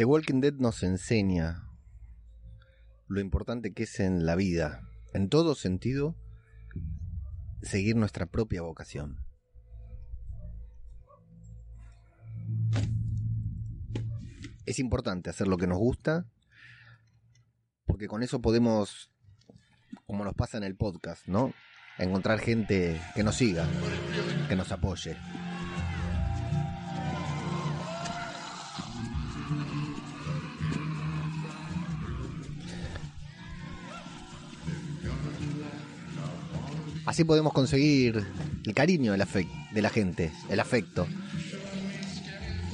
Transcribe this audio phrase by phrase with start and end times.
[0.00, 1.68] The Walking Dead nos enseña
[3.06, 4.80] lo importante que es en la vida,
[5.12, 6.16] en todo sentido,
[7.60, 9.18] seguir nuestra propia vocación.
[14.64, 16.24] Es importante hacer lo que nos gusta,
[17.84, 19.12] porque con eso podemos,
[20.06, 21.52] como nos pasa en el podcast, ¿no?
[21.98, 23.68] Encontrar gente que nos siga,
[24.48, 25.14] que nos apoye.
[37.10, 38.24] Así podemos conseguir
[38.64, 41.08] el cariño de la, de la gente, el afecto.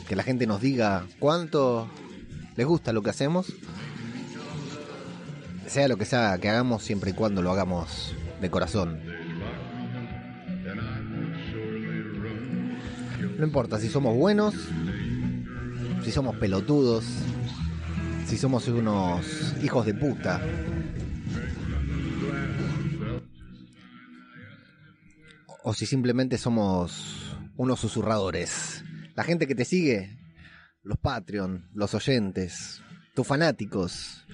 [0.06, 1.88] Que la gente nos diga cuánto
[2.54, 3.50] les gusta lo que hacemos.
[5.66, 9.00] Sea lo que sea que hagamos, siempre y cuando lo hagamos de corazón.
[13.38, 14.54] No importa si somos buenos,
[16.04, 17.06] si somos pelotudos,
[18.26, 20.42] si somos unos hijos de puta,
[25.68, 28.84] o si simplemente somos unos susurradores.
[29.16, 30.16] La gente que te sigue,
[30.84, 32.84] los Patreon, los oyentes,
[33.16, 34.24] tus fanáticos,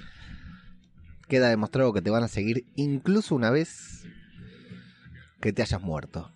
[1.29, 4.05] queda demostrado que te van a seguir incluso una vez
[5.41, 6.31] que te hayas muerto.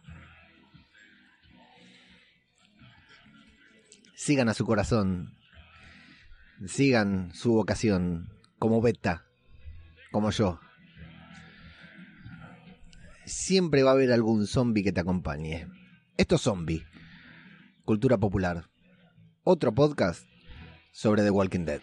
[4.15, 5.37] Sigan a su corazón,
[6.65, 9.27] sigan su vocación, como Beta,
[10.11, 10.59] como yo
[13.27, 15.67] siempre va a haber algún zombie que te acompañe.
[16.17, 16.87] Esto es Zombie,
[17.85, 18.71] Cultura Popular.
[19.43, 20.25] Otro podcast
[20.93, 21.81] sobre The Walking Dead.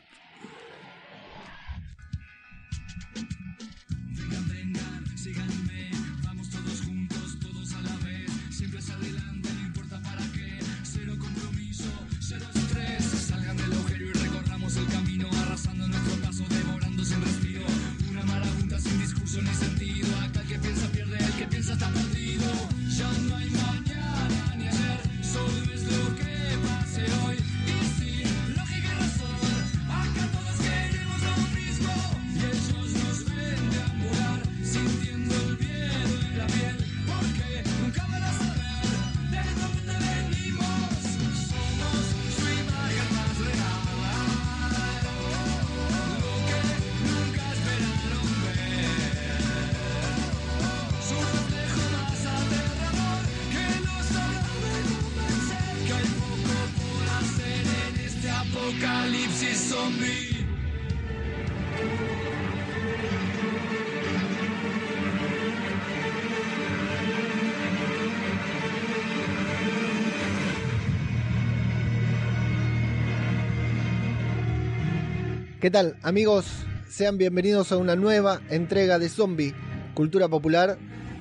[75.64, 76.46] ¿Qué tal amigos?
[76.90, 79.56] Sean bienvenidos a una nueva entrega de Zombie,
[79.94, 80.78] Cultura Popular,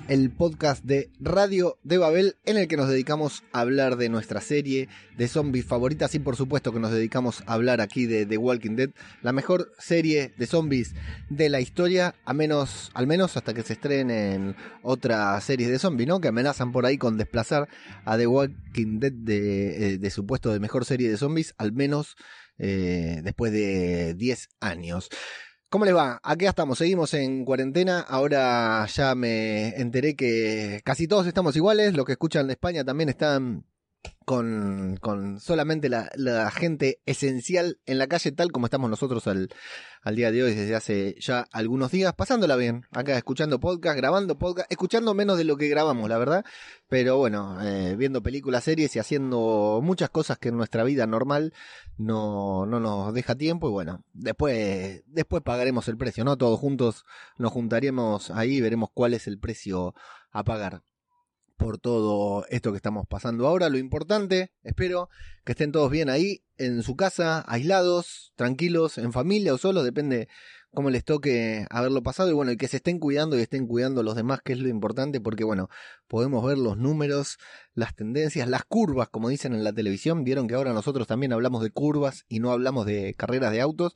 [0.09, 4.41] el podcast de Radio de Babel en el que nos dedicamos a hablar de nuestra
[4.41, 8.37] serie de zombies favoritas y por supuesto que nos dedicamos a hablar aquí de The
[8.37, 8.91] Walking Dead,
[9.23, 10.97] la mejor serie de zombies
[11.31, 16.09] de la historia, a menos, al menos hasta que se estrenen otras series de zombies,
[16.09, 16.21] ¿no?
[16.21, 17.69] Que amenazan por ahí con desplazar
[18.05, 21.71] a The Walking Dead de, eh, de su puesto de mejor serie de zombies, al
[21.71, 22.17] menos
[22.59, 25.09] eh, después de 10 años.
[25.69, 26.21] ¿Cómo les va?
[26.23, 28.01] Aquí estamos, seguimos en cuarentena.
[28.01, 31.95] Ahora ya me enteré que casi todos estamos iguales.
[31.95, 33.65] Los que escuchan de España también están
[34.25, 39.51] con, con solamente la, gente esencial en la calle, tal como estamos nosotros al,
[40.03, 44.39] al, día de hoy, desde hace ya algunos días, pasándola bien, acá escuchando podcast, grabando
[44.39, 46.45] podcast, escuchando menos de lo que grabamos, la verdad,
[46.89, 51.53] pero bueno, eh, viendo películas, series y haciendo muchas cosas que en nuestra vida normal
[51.99, 56.37] no, no nos deja tiempo y bueno, después, después pagaremos el precio, ¿no?
[56.37, 57.05] Todos juntos
[57.39, 59.95] nos juntaremos ahí y veremos cuál es el precio
[60.31, 60.83] a pagar
[61.62, 63.69] por todo esto que estamos pasando ahora.
[63.69, 65.09] Lo importante, espero
[65.44, 70.29] que estén todos bien ahí, en su casa, aislados, tranquilos, en familia o solos, depende
[70.73, 72.31] cómo les toque haberlo pasado.
[72.31, 74.59] Y bueno, y que se estén cuidando y estén cuidando a los demás, que es
[74.59, 75.69] lo importante, porque bueno,
[76.09, 77.38] podemos ver los números,
[77.75, 80.25] las tendencias, las curvas, como dicen en la televisión.
[80.25, 83.94] Vieron que ahora nosotros también hablamos de curvas y no hablamos de carreras de autos.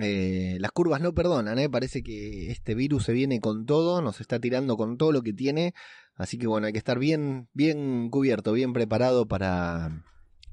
[0.00, 1.68] Eh, las curvas no perdonan, ¿eh?
[1.68, 5.32] parece que este virus se viene con todo, nos está tirando con todo lo que
[5.32, 5.74] tiene,
[6.20, 10.04] así que bueno, hay que estar bien, bien cubierto, bien preparado para,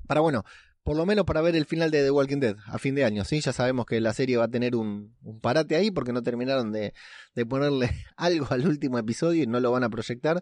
[0.08, 0.46] para bueno,
[0.88, 3.26] por lo menos para ver el final de The Walking Dead a fin de año,
[3.26, 3.42] ¿sí?
[3.42, 6.94] Ya sabemos que la serie va a tener un, parate ahí porque no terminaron de,
[7.50, 10.42] ponerle algo al último episodio y no lo van a proyectar.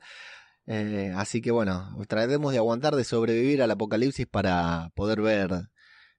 [0.67, 5.69] Eh, así que bueno, trataremos de aguantar, de sobrevivir al apocalipsis para poder ver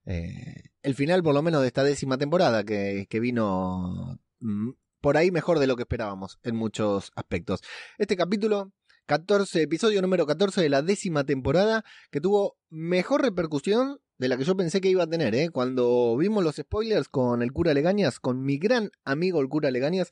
[0.06, 4.70] eh, el final por lo menos de esta décima temporada que, que vino mm,
[5.00, 7.60] por ahí mejor de lo que esperábamos en muchos aspectos.
[7.96, 8.72] Este capítulo
[9.06, 14.44] 14, episodio número 14 de la décima temporada, que tuvo mejor repercusión de la que
[14.44, 15.50] yo pensé que iba a tener, ¿eh?
[15.50, 20.10] Cuando vimos los spoilers con el cura Legañas, con mi gran amigo el cura Legañas,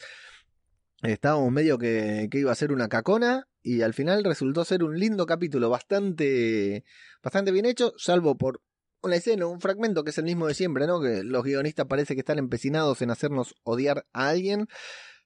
[1.02, 4.99] estábamos medio que, que iba a ser una cacona y al final resultó ser un
[4.99, 6.85] lindo capítulo, bastante,
[7.23, 8.61] bastante bien hecho, salvo por
[9.02, 11.00] una escena, un fragmento que es el mismo de siempre, ¿no?
[11.00, 14.69] Que los guionistas parece que están empecinados en hacernos odiar a alguien.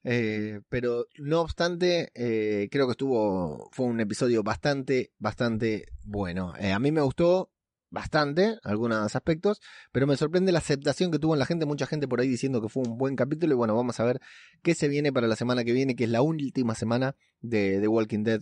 [0.03, 6.53] Eh, pero no obstante, eh, creo que estuvo, fue un episodio bastante, bastante bueno.
[6.59, 7.51] Eh, a mí me gustó
[7.89, 9.61] bastante, algunos aspectos,
[9.91, 12.61] pero me sorprende la aceptación que tuvo en la gente, mucha gente por ahí diciendo
[12.61, 14.21] que fue un buen capítulo y bueno, vamos a ver
[14.61, 17.87] qué se viene para la semana que viene, que es la última semana de The
[17.87, 18.41] Walking Dead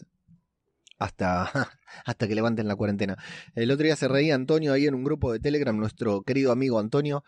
[0.99, 1.51] hasta,
[2.05, 3.17] hasta que levanten la cuarentena.
[3.55, 6.79] El otro día se reía Antonio ahí en un grupo de Telegram, nuestro querido amigo
[6.79, 7.23] Antonio,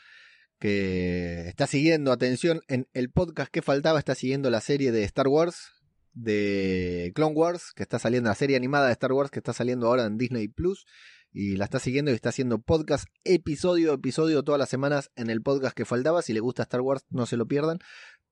[0.60, 5.28] que está siguiendo, atención, en el podcast que faltaba, está siguiendo la serie de Star
[5.28, 5.72] Wars,
[6.14, 9.88] de Clone Wars, que está saliendo, la serie animada de Star Wars que está saliendo
[9.88, 10.86] ahora en Disney Plus,
[11.32, 15.42] y la está siguiendo y está haciendo podcast episodio episodio todas las semanas en el
[15.42, 16.22] podcast que faltaba.
[16.22, 17.80] Si le gusta Star Wars, no se lo pierdan.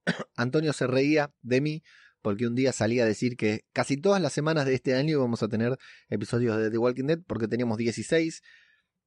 [0.35, 1.83] Antonio se reía de mí
[2.21, 5.43] porque un día salía a decir que casi todas las semanas de este año vamos
[5.43, 5.77] a tener
[6.09, 8.41] episodios de The Walking Dead porque teníamos 16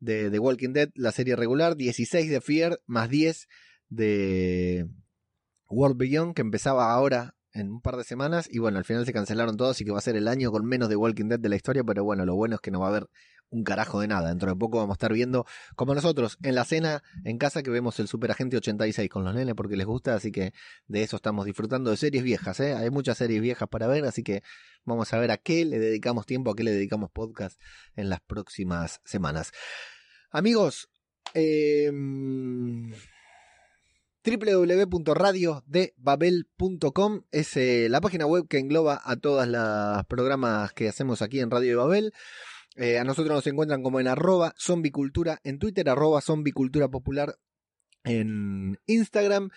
[0.01, 3.47] de Walking Dead, la serie regular, 16 de Fear, más 10
[3.89, 4.87] de
[5.69, 8.49] World Beyond, que empezaba ahora en un par de semanas.
[8.51, 10.65] Y bueno, al final se cancelaron todos y que va a ser el año con
[10.65, 11.85] menos de Walking Dead de la historia.
[11.85, 13.07] Pero bueno, lo bueno es que no va a haber
[13.51, 14.29] un carajo de nada.
[14.29, 17.71] Dentro de poco vamos a estar viendo, como nosotros, en la cena en casa, que
[17.71, 20.15] vemos el Super Agente 86 con los nenes porque les gusta.
[20.15, 20.53] Así que
[20.87, 22.61] de eso estamos disfrutando de series viejas.
[22.61, 22.75] ¿eh?
[22.75, 24.05] Hay muchas series viejas para ver.
[24.05, 24.43] Así que
[24.85, 27.61] vamos a ver a qué le dedicamos tiempo, a qué le dedicamos podcast
[27.97, 29.53] en las próximas semanas.
[30.31, 30.89] Amigos,
[31.35, 31.91] eh,
[34.23, 37.57] www.radiodebabel.com es
[37.91, 41.77] la página web que engloba a todos los programas que hacemos aquí en Radio de
[41.77, 42.13] Babel.
[42.77, 47.37] Eh, a nosotros nos encuentran como en arroba zombicultura en Twitter, arroba zombicultura popular
[48.05, 49.51] en Instagram.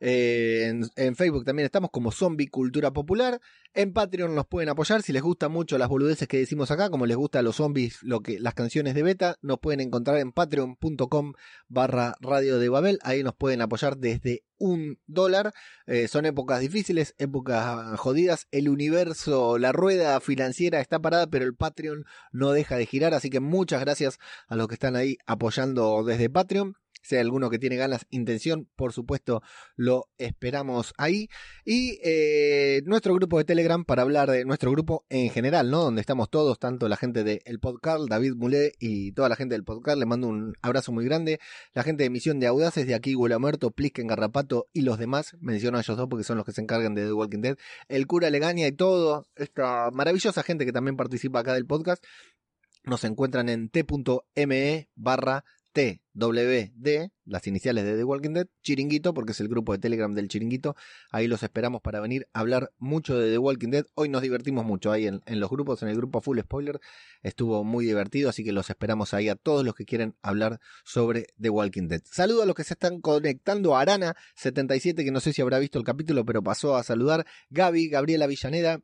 [0.00, 3.40] Eh, en, Facebook también estamos como Zombie Cultura Popular.
[3.74, 7.06] En Patreon nos pueden apoyar si les gusta mucho las boludeces que decimos acá, como
[7.06, 10.32] les gusta a los zombies lo que, las canciones de beta, nos pueden encontrar en
[10.32, 11.34] patreon.com
[11.68, 12.98] barra radio de Babel.
[13.02, 15.52] Ahí nos pueden apoyar desde un dólar.
[15.86, 18.48] Eh, son épocas difíciles, épocas jodidas.
[18.50, 23.12] El universo, la rueda financiera está parada, pero el Patreon no deja de girar.
[23.14, 24.18] Así que muchas gracias
[24.48, 26.76] a los que están ahí apoyando desde Patreon.
[27.02, 29.42] Si hay alguno que tiene ganas, intención, por supuesto,
[29.76, 31.28] lo esperamos ahí.
[31.64, 35.82] Y eh, nuestro grupo de Telegram para hablar de nuestro grupo en general, ¿no?
[35.82, 39.54] Donde estamos todos, tanto la gente del El podcast, David Mulé y toda la gente
[39.54, 39.98] del podcast.
[39.98, 41.40] Le mando un abrazo muy grande.
[41.72, 45.36] La gente de Misión de Audaces, de aquí, Muerto, Plisken, Garrapato y los demás.
[45.40, 47.56] Menciono a ellos dos porque son los que se encargan de The Walking Dead.
[47.88, 49.26] El cura Legaña y todo.
[49.36, 52.04] Esta maravillosa gente que también participa acá del podcast.
[52.84, 59.40] Nos encuentran en t.me barra TWD, las iniciales de The Walking Dead, Chiringuito, porque es
[59.40, 60.74] el grupo de Telegram del Chiringuito.
[61.10, 63.86] Ahí los esperamos para venir a hablar mucho de The Walking Dead.
[63.94, 66.80] Hoy nos divertimos mucho ahí en, los grupos, en el grupo Full Spoiler.
[67.22, 71.26] Estuvo muy divertido, así que los esperamos ahí a todos los que quieren hablar sobre
[71.40, 72.02] The Walking Dead.
[72.04, 73.74] Saludo a los que se están conectando.
[73.74, 77.26] Arana77, que no sé si habrá visto el capítulo, pero pasó a saludar.
[77.50, 78.80] Gaby, Gabriela Villaneda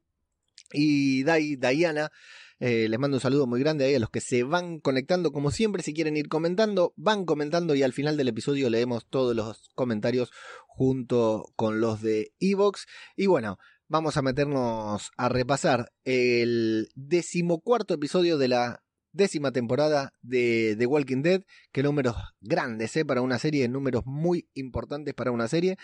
[0.72, 2.10] y Dai, Diana.
[2.58, 5.30] Eh, les mando un saludo muy grande ahí a los que se van conectando.
[5.30, 9.36] Como siempre, si quieren ir comentando, van comentando y al final del episodio leemos todos
[9.36, 10.30] los comentarios
[10.66, 12.86] junto con los de Evox.
[13.14, 13.58] Y bueno,
[13.88, 18.82] vamos a meternos a repasar el decimocuarto episodio de la
[19.12, 23.04] décima temporada de The Walking Dead, que números grandes, ¿eh?
[23.04, 25.76] Para una serie, números muy importantes para una serie.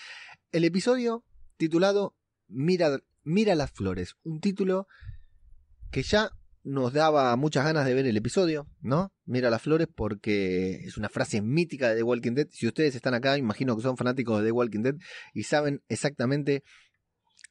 [0.53, 1.25] El episodio
[1.57, 2.15] titulado
[2.49, 4.87] Mira, Mira las flores, un título
[5.91, 6.33] que ya
[6.65, 9.13] nos daba muchas ganas de ver el episodio, ¿no?
[9.25, 12.49] Mira las flores porque es una frase mítica de The Walking Dead.
[12.51, 14.95] Si ustedes están acá, imagino que son fanáticos de The Walking Dead
[15.35, 16.63] y saben exactamente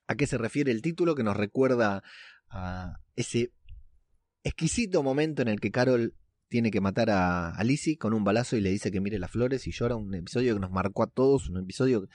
[0.07, 2.03] a qué se refiere el título que nos recuerda
[2.49, 3.51] a ese
[4.43, 6.15] exquisito momento en el que Carol
[6.47, 9.31] tiene que matar a, a Lizzie con un balazo y le dice que mire las
[9.31, 9.95] flores y llora.
[9.95, 12.07] Un episodio que nos marcó a todos, un episodio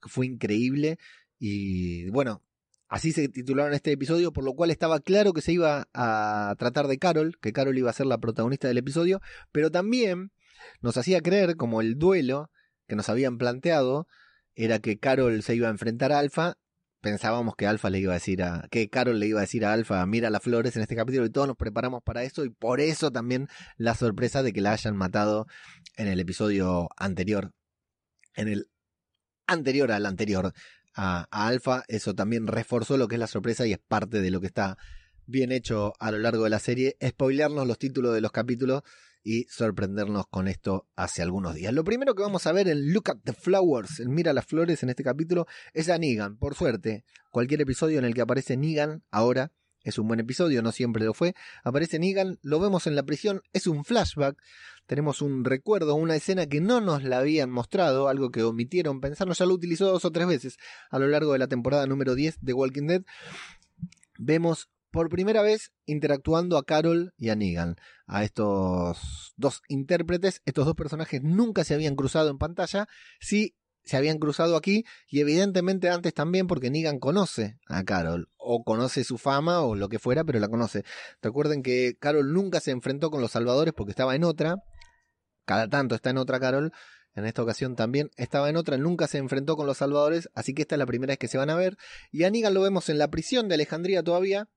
[0.00, 0.98] que fue increíble.
[1.38, 2.42] Y bueno,
[2.88, 6.86] Así se titularon este episodio, por lo cual estaba claro que se iba a tratar
[6.86, 9.20] de Carol, que Carol iba a ser la protagonista del episodio,
[9.52, 10.32] pero también
[10.80, 12.50] nos hacía creer como el duelo
[12.86, 14.06] que nos habían planteado
[14.54, 16.56] era que Carol se iba a enfrentar a Alpha,
[17.00, 19.72] pensábamos que Alfa le iba a decir a, que Carol le iba a decir a
[19.72, 22.80] Alfa, mira las flores en este capítulo y todos nos preparamos para eso y por
[22.80, 25.46] eso también la sorpresa de que la hayan matado
[25.96, 27.52] en el episodio anterior,
[28.34, 28.68] en el
[29.46, 30.54] anterior al anterior
[30.94, 34.30] a, a Alfa, eso también reforzó lo que es la sorpresa y es parte de
[34.30, 34.78] lo que está
[35.26, 38.82] bien hecho a lo largo de la serie, spoilearnos los títulos de los capítulos
[39.22, 41.72] y sorprendernos con esto hace algunos días.
[41.72, 44.82] Lo primero que vamos a ver en Look at the Flowers, en Mira las Flores
[44.82, 46.36] en este capítulo, es a Negan.
[46.36, 49.50] Por suerte, cualquier episodio en el que aparece Negan ahora
[49.82, 51.34] es un buen episodio, no siempre lo fue.
[51.62, 54.36] Aparece Negan, lo vemos en la prisión, es un flashback.
[54.86, 59.38] Tenemos un recuerdo, una escena que no nos la habían mostrado, algo que omitieron pensarnos,
[59.38, 60.56] ya lo utilizó dos o tres veces
[60.90, 63.02] a lo largo de la temporada número 10 de Walking Dead.
[64.18, 67.76] Vemos por primera vez interactuando a Carol y a Negan,
[68.06, 70.40] a estos dos intérpretes.
[70.44, 72.86] Estos dos personajes nunca se habían cruzado en pantalla,
[73.18, 78.64] sí se habían cruzado aquí y evidentemente antes también porque Negan conoce a Carol o
[78.64, 80.84] conoce su fama o lo que fuera, pero la conoce.
[81.20, 84.56] Recuerden que Carol nunca se enfrentó con los salvadores porque estaba en otra,
[85.44, 86.72] cada tanto está en otra Carol,
[87.14, 90.62] en esta ocasión también estaba en otra, nunca se enfrentó con los salvadores, así que
[90.62, 91.76] esta es la primera vez que se van a ver.
[92.10, 94.48] Y a Negan lo vemos en la prisión de Alejandría todavía,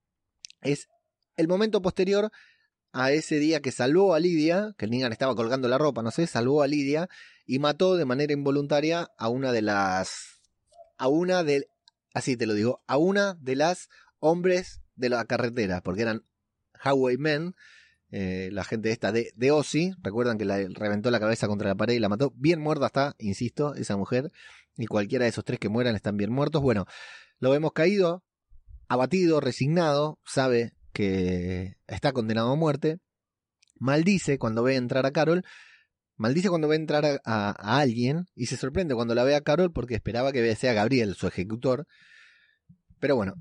[0.62, 0.88] es
[1.36, 2.32] el momento posterior
[2.94, 6.25] a ese día que salvó a Lidia, que Negan estaba colgando la ropa, no sé,
[6.25, 7.10] salvó a Lidia
[7.46, 10.41] y mató de manera involuntaria a una de las
[10.98, 11.70] a una de
[12.13, 13.89] así te lo digo, a una de las
[14.20, 16.25] hombres de la carretera, porque eran
[16.84, 17.53] Highwaymen,
[18.11, 21.93] eh, la gente esta de, de recuerdan que la reventó la cabeza contra la pared
[21.93, 24.31] y la mató, bien muerta está, insisto, esa mujer,
[24.77, 26.61] y cualquiera de esos tres que mueran están bien muertos.
[26.61, 26.85] Bueno,
[27.39, 28.23] lo hemos caído,
[28.87, 32.99] abatido, resignado, sabe que está condenado a muerte,
[33.75, 35.43] maldice cuando ve entrar a Carol,
[36.15, 39.71] maldice cuando ve entrar a, a, alguien y se sorprende cuando la ve a Carol
[39.71, 41.85] porque esperaba que sea Gabriel, su ejecutor.
[42.99, 43.35] Pero bueno,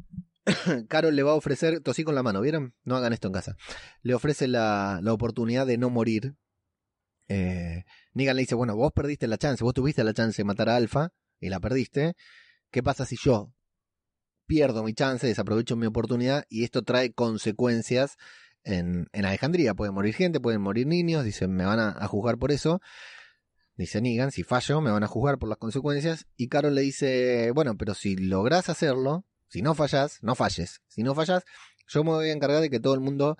[0.89, 2.75] Carol le va a ofrecer, tosí con la mano, ¿vieron?
[2.85, 3.57] No hagan esto en casa.
[4.03, 6.37] Le ofrece la, la oportunidad de no morir.
[7.29, 7.85] Eh,
[8.15, 10.77] Negan le dice, bueno, vos perdiste la chance, vos tuviste la chance de matar a
[10.77, 12.15] Alfa y la perdiste.
[12.71, 13.53] ¿Qué pasa si yo
[14.47, 18.17] pierdo mi chance, desaprovecho mi oportunidad y esto trae consecuencias
[18.63, 19.75] en, en Alejandría.
[19.75, 22.81] Puede morir gente, pueden morir niños, dicen, me van a, a juzgar por eso.
[23.77, 26.27] Dice Negan, si fallo, me van a juzgar por las consecuencias.
[26.37, 30.81] Y Carol le dice, bueno, pero si logras hacerlo, si no fallas, no falles.
[30.89, 31.45] Si no fallas,
[31.89, 33.37] yo me voy a encargar de que todo el mundo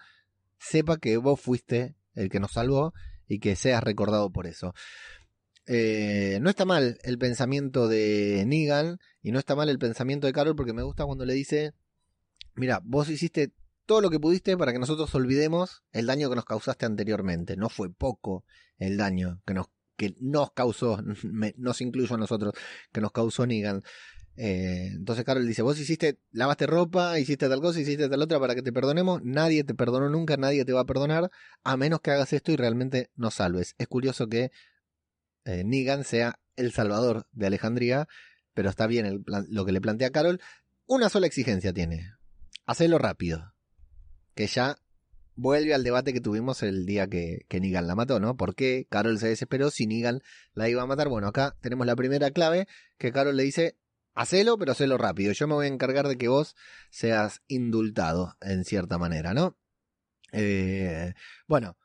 [0.59, 2.95] sepa que vos fuiste el que nos salvó
[3.29, 4.75] y que seas recordado por eso.
[5.67, 10.33] Eh, no está mal el pensamiento de Negan y no está mal el pensamiento de
[10.33, 11.75] Carol porque me gusta cuando le dice,
[12.55, 13.53] mira, vos hiciste
[13.85, 17.57] todo lo que pudiste para que nosotros olvidemos el daño que nos causaste anteriormente.
[17.57, 18.45] No fue poco
[18.79, 21.03] el daño que nos, que nos causó,
[21.57, 22.55] nos incluyo a nosotros,
[22.93, 23.83] que nos causó Negan.
[24.37, 28.55] Eh, entonces Carol dice, vos hiciste, lavaste ropa, hiciste tal cosa, hiciste tal otra para
[28.55, 31.31] que te perdonemos, nadie te perdonó nunca, nadie te va a perdonar,
[31.65, 33.75] a menos que hagas esto y realmente nos salves.
[33.79, 34.51] Es curioso que
[35.45, 38.09] eh, Negan sea el salvador de Alejandría,
[38.53, 40.41] pero está bien lo que le plantea Carol.
[40.87, 42.13] Una sola exigencia tiene,
[42.67, 43.55] hacerlo rápido,
[44.35, 44.77] que ya
[45.35, 48.37] vuelve al debate que tuvimos el día que, que Negan la mató, ¿no?
[48.37, 50.23] ¿Por qué Carol se desesperó si Negan
[50.55, 51.09] la iba a matar?
[51.09, 52.67] Bueno, acá tenemos la primera clave
[52.99, 53.77] que Carol le dice,
[54.17, 55.33] hacelo, pero hacelo rápido.
[55.33, 56.57] Yo me voy a encargar de que vos
[56.91, 59.57] seas indultado, en cierta manera, ¿no?
[60.33, 61.15] Eh,
[61.47, 61.77] bueno,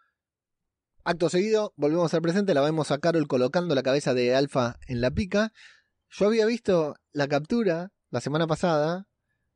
[1.04, 5.02] acto seguido, volvemos al presente, la vemos a Carol colocando la cabeza de Alfa en
[5.02, 5.54] la pica.
[6.10, 9.08] Yo había visto la captura la semana pasada,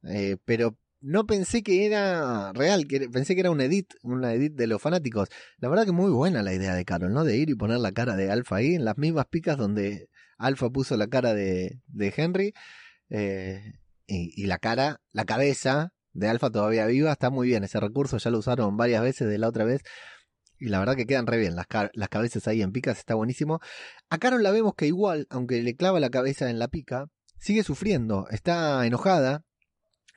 [0.04, 4.54] eh, pero no pensé que era real, que pensé que era un edit, una edit
[4.54, 5.30] de los fanáticos.
[5.58, 7.24] La verdad que muy buena la idea de Carol, ¿no?
[7.24, 10.70] De ir y poner la cara de Alfa ahí, en las mismas picas donde Alfa
[10.70, 12.54] puso la cara de, de Henry.
[13.10, 13.74] Eh,
[14.08, 17.64] y, la cara, la cabeza de Alfa todavía viva, está muy bien.
[17.64, 19.82] Ese recurso ya lo usaron varias veces de la otra vez.
[20.60, 21.56] Y la verdad que quedan re bien.
[21.56, 23.60] Las, las cabezas ahí en picas está buenísimo.
[24.10, 27.08] A Carol la vemos que igual, aunque le clava la cabeza en la pica,
[27.40, 28.28] sigue sufriendo.
[28.30, 29.44] Está enojada.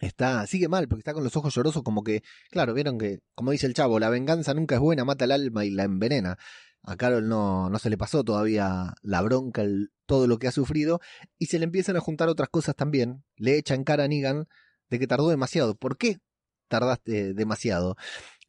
[0.01, 3.51] Está, sigue mal porque está con los ojos llorosos como que, claro, vieron que, como
[3.51, 6.39] dice el chavo, la venganza nunca es buena, mata el alma y la envenena.
[6.83, 9.65] A Carol no, no se le pasó todavía la bronca,
[10.07, 11.01] todo lo que ha sufrido,
[11.39, 13.25] y se le empiezan a juntar otras cosas también.
[13.37, 14.49] Le echa en cara a Negan
[14.89, 15.75] de que tardó demasiado.
[15.77, 16.19] ¿Por qué
[16.69, 17.97] tardaste demasiado?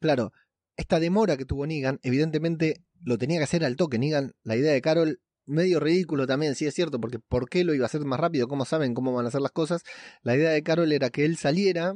[0.00, 0.32] Claro,
[0.76, 3.98] esta demora que tuvo Negan, evidentemente lo tenía que hacer al toque.
[3.98, 7.74] Negan, la idea de Carol, medio ridículo también, sí es cierto, porque ¿por qué lo
[7.74, 8.48] iba a hacer más rápido?
[8.48, 9.82] ¿Cómo saben cómo van a hacer las cosas?
[10.22, 11.94] La idea de Carol era que él saliera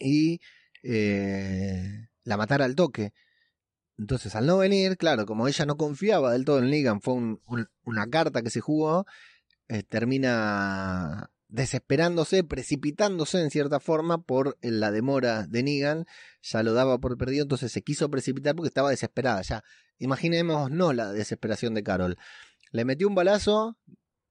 [0.00, 0.40] y
[0.82, 3.12] eh, la matara al toque.
[3.98, 7.40] Entonces, al no venir, claro, como ella no confiaba del todo en Negan, fue un,
[7.46, 9.06] un, una carta que se jugó,
[9.68, 16.06] eh, termina desesperándose, precipitándose en cierta forma por la demora de Negan,
[16.42, 19.42] ya lo daba por perdido, entonces se quiso precipitar porque estaba desesperada.
[19.42, 19.64] Ya,
[19.98, 22.18] imaginemos no la desesperación de Carol.
[22.72, 23.78] Le metió un balazo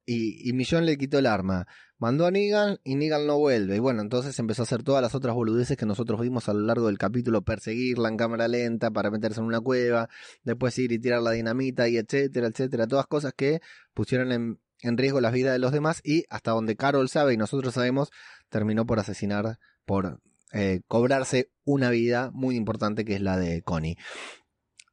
[0.06, 1.68] y, y Millón le quitó el arma.
[1.98, 3.78] Mandó a Negan y Negan no vuelve.
[3.78, 6.60] Y bueno, entonces empezó a hacer todas las otras boludeces que nosotros vimos a lo
[6.60, 10.10] largo del capítulo, perseguirla en cámara lenta para meterse en una cueva,
[10.44, 12.88] después ir y tirar la dinamita y etcétera, etcétera.
[12.88, 13.62] Todas cosas que
[13.94, 17.38] pusieron en, en riesgo las vidas de los demás y hasta donde Carol sabe y
[17.38, 18.12] nosotros sabemos,
[18.50, 20.20] terminó por asesinar, por
[20.52, 23.98] eh, cobrarse una vida muy importante que es la de Connie.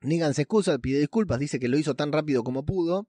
[0.00, 3.08] Negan se excusa, pide disculpas, dice que lo hizo tan rápido como pudo,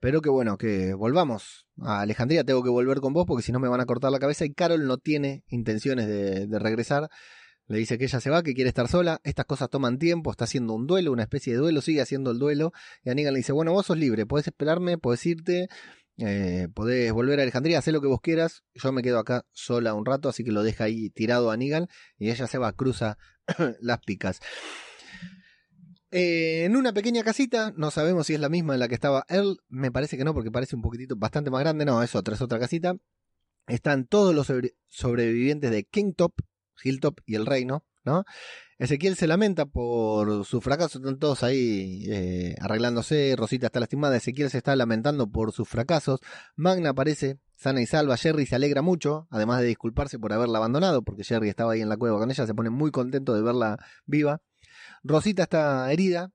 [0.00, 3.58] pero que bueno, que volvamos a Alejandría, tengo que volver con vos porque si no
[3.58, 7.08] me van a cortar la cabeza y Carol no tiene intenciones de, de regresar.
[7.68, 9.20] Le dice que ella se va, que quiere estar sola.
[9.24, 12.38] Estas cosas toman tiempo, está haciendo un duelo, una especie de duelo, sigue haciendo el
[12.38, 12.72] duelo.
[13.02, 15.68] Y a Negan le dice, bueno, vos sos libre, podés esperarme, podés irte,
[16.18, 18.62] eh, podés volver a Alejandría, hacer lo que vos quieras.
[18.74, 21.88] Yo me quedo acá sola un rato, así que lo deja ahí tirado a Negan
[22.18, 23.18] y ella se va, cruza
[23.80, 24.40] las picas.
[26.18, 29.26] Eh, en una pequeña casita, no sabemos si es la misma en la que estaba
[29.28, 32.34] Earl, me parece que no, porque parece un poquitito bastante más grande, no, es otra,
[32.34, 32.96] es otra casita.
[33.66, 34.50] Están todos los
[34.88, 36.32] sobrevivientes de Kingtop,
[36.82, 38.24] Hilltop y el Reino, ¿no?
[38.78, 44.48] Ezequiel se lamenta por su fracaso, están todos ahí eh, arreglándose, Rosita está lastimada, Ezequiel
[44.48, 46.20] se está lamentando por sus fracasos,
[46.54, 51.02] Magna aparece sana y salva, Jerry se alegra mucho, además de disculparse por haberla abandonado,
[51.02, 53.76] porque Jerry estaba ahí en la cueva con ella, se pone muy contento de verla
[54.06, 54.40] viva.
[55.06, 56.30] Rosita está herida,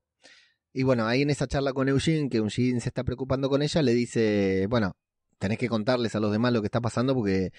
[0.72, 3.82] y bueno, ahí en esa charla con Eugene, que Eugene se está preocupando con ella,
[3.82, 4.96] le dice, bueno,
[5.38, 7.50] tenés que contarles a los demás lo que está pasando porque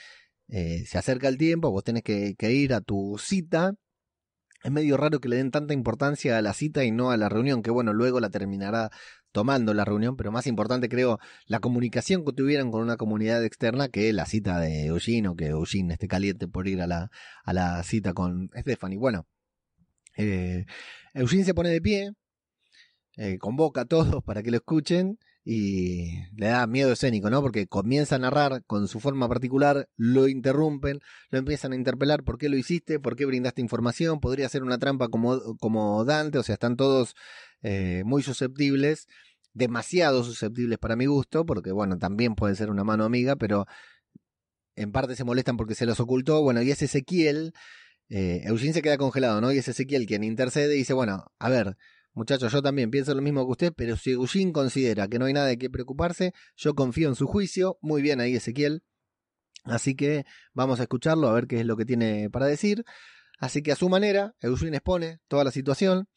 [0.48, 3.76] eh, se acerca el tiempo, vos tenés que, que, ir a tu cita.
[4.64, 7.30] Es medio raro que le den tanta importancia a la cita y no a la
[7.30, 8.90] reunión, que bueno, luego la terminará
[9.32, 13.90] tomando la reunión, pero más importante creo la comunicación que tuvieran con una comunidad externa
[13.90, 17.12] que la cita de Eugene o que Eugene esté caliente por ir a la,
[17.44, 18.98] a la cita con Stephanie.
[18.98, 19.28] Bueno,
[20.18, 20.66] eh,
[21.14, 22.12] Eugene se pone de pie,
[23.18, 27.42] eh, convoca a todos para que lo escuchen y le da miedo escénico, ¿no?
[27.42, 32.38] Porque comienza a narrar con su forma particular, lo interrumpen, lo empiezan a interpelar, ¿por
[32.38, 33.00] qué lo hiciste?
[33.00, 34.20] ¿Por qué brindaste información?
[34.20, 37.14] Podría ser una trampa como, como Dante, o sea, están todos
[37.62, 39.08] eh, muy susceptibles,
[39.54, 43.66] demasiado susceptibles para mi gusto, porque bueno, también puede ser una mano amiga, pero
[44.76, 47.54] en parte se molestan porque se los ocultó, bueno, y es Ezequiel,
[48.10, 49.52] eh, Eugene se queda congelado, ¿no?
[49.52, 51.78] Y es Ezequiel quien intercede y dice, bueno, a ver,
[52.16, 55.34] Muchachos, yo también pienso lo mismo que usted, pero si Eugene considera que no hay
[55.34, 57.80] nada de qué preocuparse, yo confío en su juicio.
[57.82, 58.84] Muy bien ahí, Ezequiel.
[59.64, 62.84] Así que vamos a escucharlo, a ver qué es lo que tiene para decir.
[63.40, 66.08] Así que a su manera, Eugene expone toda la situación.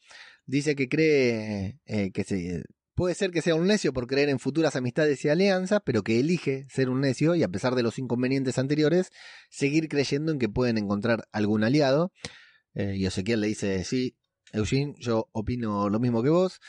[0.45, 2.63] Dice que cree eh, que se,
[2.97, 6.19] puede ser que sea un necio por creer en futuras amistades y alianzas, pero que
[6.19, 9.11] elige ser un necio y a pesar de los inconvenientes anteriores,
[9.51, 12.11] seguir creyendo en que pueden encontrar algún aliado.
[12.73, 14.17] Eh, y Ezequiel le dice, sí,
[14.51, 16.59] Eugene, yo opino lo mismo que vos.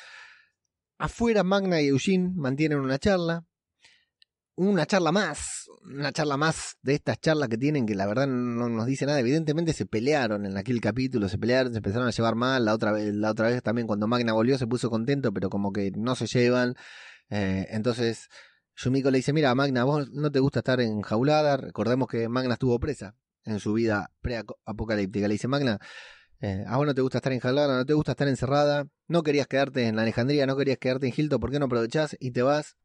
[0.99, 3.47] Afuera, Magna y Eugene mantienen una charla.
[4.61, 8.69] Una charla más, una charla más de estas charlas que tienen que la verdad no
[8.69, 9.21] nos dice nada.
[9.21, 12.65] Evidentemente se pelearon en aquel capítulo, se pelearon, se empezaron a llevar mal.
[12.65, 15.73] La otra vez, la otra vez también cuando Magna volvió se puso contento, pero como
[15.73, 16.75] que no se llevan.
[17.31, 18.27] Eh, entonces
[18.75, 21.57] Yumiko le dice, mira Magna, vos no te gusta estar enjaulada.
[21.57, 25.29] Recordemos que Magna estuvo presa en su vida pre-apocalíptica.
[25.29, 25.79] Le dice, Magna,
[26.41, 29.47] eh, ah, bueno, te gusta estar en Jalana, no te gusta estar encerrada, no querías
[29.47, 32.77] quedarte en Alejandría, no querías quedarte en Hilton, ¿por qué no aprovechás y te vas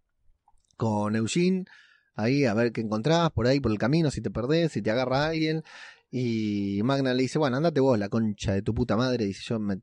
[0.78, 1.66] con Eugene
[2.16, 4.92] ahí a ver qué encontrás por ahí por el camino, si te perdés, si te
[4.92, 5.64] agarra alguien?
[6.12, 9.60] Y Magna le dice, bueno, andate vos, la concha de tu puta madre, dice yo
[9.60, 9.80] me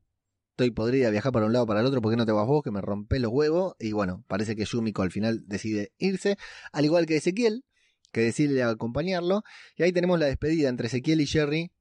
[0.61, 2.63] estoy podrida viajar para un lado para el otro, ¿por qué no te vas vos?
[2.63, 3.75] Que me rompé los huevos.
[3.79, 6.37] Y bueno, parece que Yumiko al final decide irse,
[6.73, 7.65] al igual que Ezequiel,
[8.13, 9.43] que decide acompañarlo.
[9.77, 11.73] Y ahí tenemos la despedida entre Ezequiel y Jerry,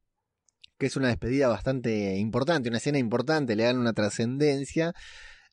[0.78, 4.93] que es una despedida bastante importante, una escena importante, le dan una trascendencia.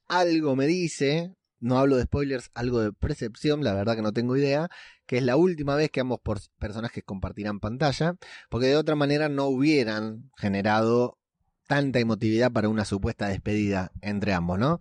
[0.06, 4.36] Algo me dice, no hablo de spoilers, algo de percepción, la verdad que no tengo
[4.36, 4.68] idea,
[5.06, 6.20] que es la última vez que ambos
[6.58, 8.16] personajes compartirán pantalla,
[8.50, 11.18] porque de otra manera no hubieran generado
[11.66, 14.80] tanta emotividad para una supuesta despedida entre ambos, ¿no?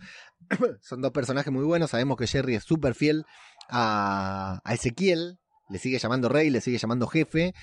[0.82, 3.26] Son dos personajes muy buenos, sabemos que Jerry es súper fiel
[3.70, 7.54] a, Ezequiel, le sigue llamando rey, le sigue llamando jefe,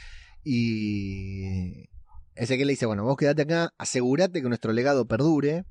[0.42, 1.88] y
[2.34, 5.64] Ezequiel le dice, bueno, vos quedate acá, asegúrate que nuestro legado perdure.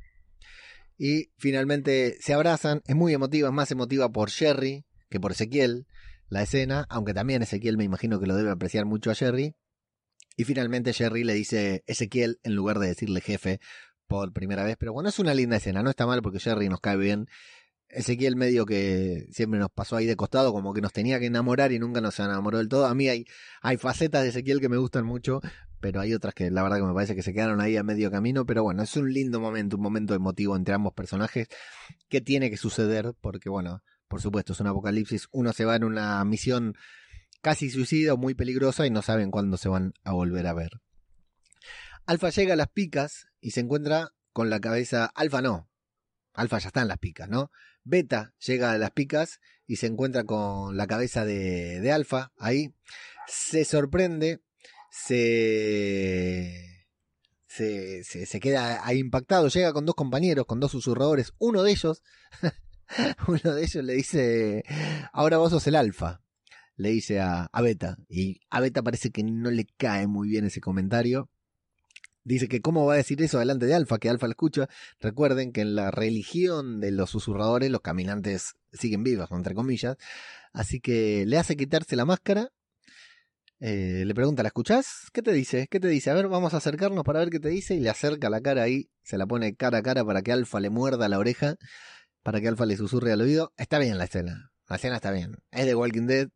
[1.04, 2.84] Y finalmente se abrazan.
[2.86, 5.88] Es muy emotiva, es más emotiva por Jerry que por Ezequiel
[6.30, 9.56] la escena, aunque también Ezequiel me imagino que lo debe apreciar mucho a Jerry.
[10.38, 13.60] Y finalmente Jerry le dice Ezequiel en lugar de decirle jefe
[14.06, 14.78] por primera vez.
[14.78, 17.26] Pero bueno, es una linda escena, no está mal porque Jerry nos cae bien.
[17.90, 21.72] Ezequiel medio que siempre nos pasó ahí de costado, como que nos tenía que enamorar
[21.72, 22.86] y nunca nos enamoró del todo.
[22.86, 23.26] A mí hay,
[23.64, 25.42] hay facetas de Ezequiel que me gustan mucho,
[25.82, 28.12] pero hay otras que la verdad que me parece que se quedaron ahí a medio
[28.12, 28.46] camino.
[28.46, 31.48] Pero bueno, es un lindo momento, un momento emotivo entre ambos personajes
[32.08, 35.28] que tiene que suceder porque bueno, por supuesto es un apocalipsis.
[35.32, 36.76] Uno se va en una misión
[37.42, 40.82] casi suicida muy peligrosa y no saben cuándo se van a volver a ver.
[42.06, 45.06] Alfa llega a las picas y se encuentra con la cabeza.
[45.16, 45.70] Alfa no.
[46.34, 47.52] Alfa ya está en las picas, ¿no?
[47.84, 52.74] Beta llega a las picas y se encuentra con la cabeza de, de Alfa ahí.
[53.28, 54.42] Se sorprende,
[54.92, 56.86] se,
[57.48, 59.48] se, se, queda impactado.
[59.48, 61.34] Llega con dos compañeros, con dos susurradores.
[61.40, 62.04] Uno de ellos,
[63.28, 64.64] uno de ellos le dice:
[65.14, 66.22] Ahora vos sos el Alfa.
[66.76, 67.98] Le dice a, a Beta.
[68.10, 71.30] Y a Beta parece que no le cae muy bien ese comentario.
[72.24, 74.68] Dice que cómo va a decir eso delante de Alfa, que Alfa lo escucha.
[75.00, 79.98] Recuerden que en la religión de los susurradores los caminantes siguen vivos, entre comillas.
[80.54, 82.52] Así que le hace quitarse la máscara.
[83.64, 85.10] Eh, le pregunta, ¿la escuchás?
[85.14, 85.68] ¿Qué te dice?
[85.70, 86.10] ¿Qué te dice?
[86.10, 87.76] A ver, vamos a acercarnos para ver qué te dice.
[87.76, 90.60] Y le acerca la cara ahí, se la pone cara a cara para que Alfa
[90.60, 91.58] le muerda la oreja,
[92.24, 93.54] para que Alfa le susurre al oído.
[93.58, 94.52] Está bien la escena.
[94.68, 95.38] La escena está bien.
[95.52, 96.30] Es de Walking Dead.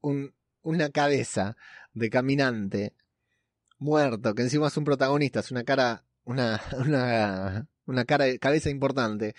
[0.00, 1.56] Un, una cabeza
[1.92, 2.94] de caminante
[3.78, 9.34] muerto, que encima es un protagonista, es una cara, una, una, una cara, cabeza importante,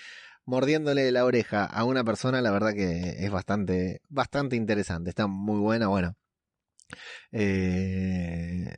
[0.46, 5.60] mordiéndole la oreja a una persona, la verdad que es bastante, bastante interesante, está muy
[5.60, 6.19] buena, bueno.
[7.32, 8.70] Eh,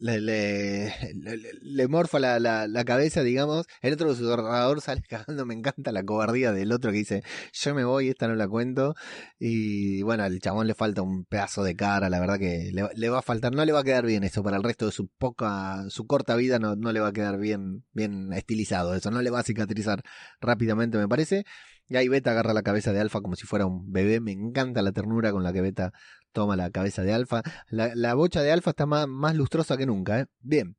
[0.00, 3.66] le, morfa la, cabeza, digamos.
[3.82, 5.44] El otro susurrador sale cagando.
[5.44, 7.22] Me encanta la cobardía del otro que dice:
[7.52, 8.94] Yo me voy, esta no la cuento.
[9.38, 12.08] Y bueno, al chabón le falta un pedazo de cara.
[12.08, 14.42] La verdad que le, le va a faltar, no le va a quedar bien eso
[14.42, 16.58] para el resto de su poca, su corta vida.
[16.58, 18.94] No, no le va a quedar bien, bien estilizado.
[18.94, 20.02] Eso no le va a cicatrizar
[20.40, 21.44] rápidamente, me parece.
[21.90, 24.20] Y ahí Beta agarra la cabeza de Alfa como si fuera un bebé.
[24.20, 25.92] Me encanta la ternura con la que Beta
[26.32, 27.42] toma la cabeza de Alfa.
[27.68, 30.20] La, bocha de Alfa está más, más lustrosa que nunca.
[30.20, 30.26] ¿eh?
[30.40, 30.76] Bien.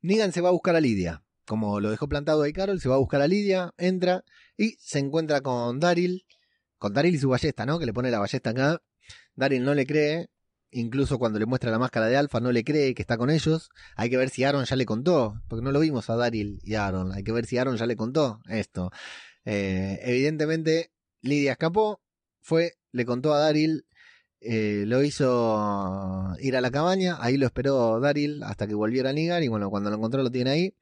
[0.00, 1.24] Negan se va a buscar a Lidia.
[1.46, 4.24] Como lo dejó plantado ahí Carol, se va a buscar a Lidia, entra
[4.56, 6.24] y se encuentra con Daryl.
[6.78, 7.78] Con Daryl y su ballesta, ¿no?
[7.78, 8.82] Que le pone la ballesta acá.
[9.34, 10.28] Daryl no le cree.
[10.74, 13.68] Incluso cuando le muestra la máscara de Alfa, no le cree que está con ellos.
[13.94, 15.34] Hay que ver si Aaron ya le contó.
[15.48, 17.12] Porque no lo vimos a Daryl y Aaron.
[17.12, 18.90] Hay que ver si Aaron ya le contó esto.
[19.44, 22.00] Eh, evidentemente, Lidia escapó,
[22.40, 23.86] fue, le contó a Daryl,
[24.44, 29.42] eh, lo hizo ir a la cabaña, ahí lo esperó Daryl hasta que volviera Negan
[29.44, 30.74] y bueno, cuando lo encontró lo tiene ahí.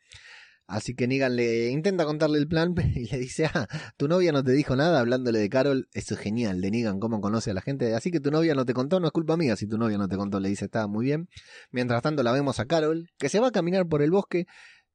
[0.66, 4.44] Así que Negan le intenta contarle el plan y le dice, ah, tu novia no
[4.44, 5.88] te dijo nada hablándole de Carol.
[5.92, 7.94] Eso es genial, de Negan, cómo conoce a la gente.
[7.94, 10.08] Así que tu novia no te contó, no es culpa mía si tu novia no
[10.08, 11.28] te contó, le dice, está muy bien.
[11.70, 14.46] Mientras tanto la vemos a Carol, que se va a caminar por el bosque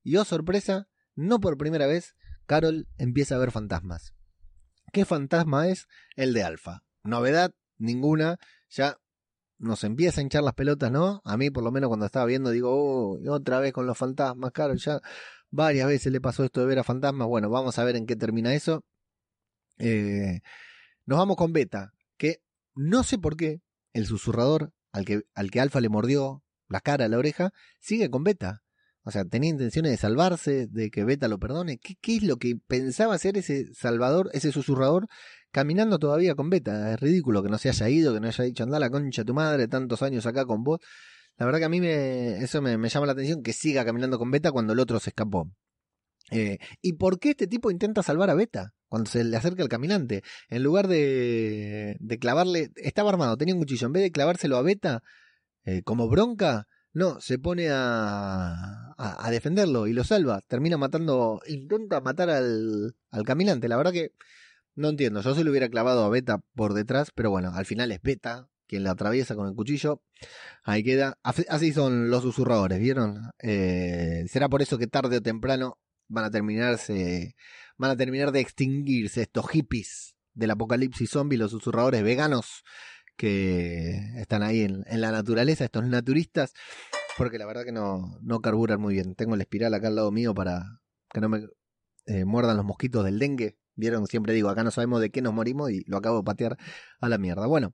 [0.01, 4.13] y oh sorpresa, no por primera vez, Carol empieza a ver fantasmas.
[4.93, 5.87] ¿Qué fantasma es?
[6.15, 6.83] El de Alfa.
[7.03, 8.37] Novedad ninguna,
[8.69, 8.97] ya
[9.57, 11.21] nos empieza a hinchar las pelotas, ¿no?
[11.23, 14.51] A mí por lo menos cuando estaba viendo digo, oh, otra vez con los fantasmas,
[14.51, 15.01] Carol, ya
[15.49, 17.27] varias veces le pasó esto de ver a fantasmas.
[17.27, 18.83] Bueno, vamos a ver en qué termina eso.
[19.77, 20.41] Eh,
[21.05, 22.41] nos vamos con Beta, que
[22.75, 23.61] no sé por qué
[23.93, 28.23] el susurrador al que, al que Alfa le mordió la cara, la oreja, sigue con
[28.23, 28.63] Beta.
[29.03, 31.77] O sea, tenía intenciones de salvarse, de que Beta lo perdone.
[31.77, 35.07] ¿Qué, ¿Qué, es lo que pensaba hacer ese salvador, ese susurrador,
[35.55, 36.91] caminando todavía con Beta?
[36.93, 39.33] Es ridículo que no se haya ido, que no haya dicho, anda la concha tu
[39.33, 40.81] madre, tantos años acá con vos.
[41.37, 44.29] La verdad que a mí me, eso me, llama la atención, que siga caminando con
[44.31, 45.49] Beta cuando el otro se escapó.
[46.29, 48.73] Eh, ¿Y por qué este tipo intenta salvar a Beta?
[48.89, 50.23] Cuando se le acerca el caminante.
[50.49, 53.87] En lugar de, de clavarle, estaba armado, tenía un cuchillo.
[53.87, 55.03] En vez de clavárselo a Beta,
[55.63, 60.41] eh, como bronca, no, se pone a, a, defenderlo y lo salva.
[60.47, 63.69] Termina matando, intenta matar al, al caminante.
[63.69, 64.11] La verdad que
[64.75, 65.21] no entiendo.
[65.21, 68.49] Yo se lo hubiera clavado a Beta por detrás, pero bueno, al final es Beta
[68.67, 70.01] quien la atraviesa con el cuchillo.
[70.63, 71.17] Ahí queda.
[71.23, 73.31] Así son los susurradores, ¿vieron?
[73.39, 77.35] Eh, será por eso que tarde o temprano van a terminarse,
[77.77, 82.63] van a terminar de extinguirse estos hippies del apocalipsis zombie, los susurradores veganos
[83.15, 86.53] que están ahí en, la naturaleza, estos naturistas,
[87.17, 89.15] porque la verdad que no, no carburan muy bien.
[89.15, 90.63] Tengo la espiral acá al lado mío para
[91.13, 91.47] que no me
[92.07, 93.57] eh, muerdan los mosquitos del dengue.
[93.75, 96.57] Vieron, siempre digo, acá no sabemos de qué nos morimos y lo acabo de patear
[96.99, 97.47] a la mierda.
[97.47, 97.73] Bueno,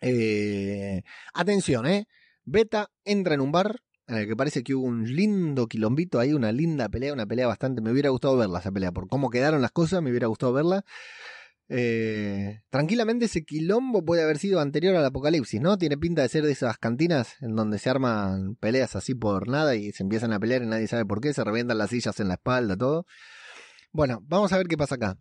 [0.00, 1.02] eh,
[1.34, 2.06] atención, ¿eh?
[2.44, 6.32] Beta entra en un bar en el que parece que hubo un lindo quilombito ahí,
[6.32, 7.80] una linda pelea, una pelea bastante.
[7.80, 10.84] Me hubiera gustado verla esa pelea, por cómo quedaron las cosas, me hubiera gustado verla.
[11.72, 15.78] Eh, tranquilamente ese quilombo puede haber sido anterior al apocalipsis, ¿no?
[15.78, 19.76] Tiene pinta de ser de esas cantinas en donde se arman peleas así por nada
[19.76, 22.26] y se empiezan a pelear y nadie sabe por qué, se revientan las sillas en
[22.26, 23.06] la espalda, todo.
[23.92, 25.18] Bueno, vamos a ver qué pasa acá.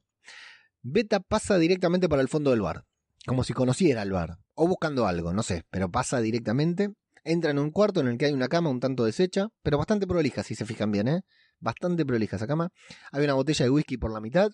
[0.81, 2.85] Beta pasa directamente para el fondo del bar,
[3.25, 6.89] como si conociera el bar, o buscando algo, no sé, pero pasa directamente.
[7.23, 10.07] Entra en un cuarto en el que hay una cama un tanto deshecha, pero bastante
[10.07, 11.21] prolija si se fijan bien, ¿eh?
[11.59, 12.69] Bastante prolija esa cama.
[13.11, 14.51] Hay una botella de whisky por la mitad.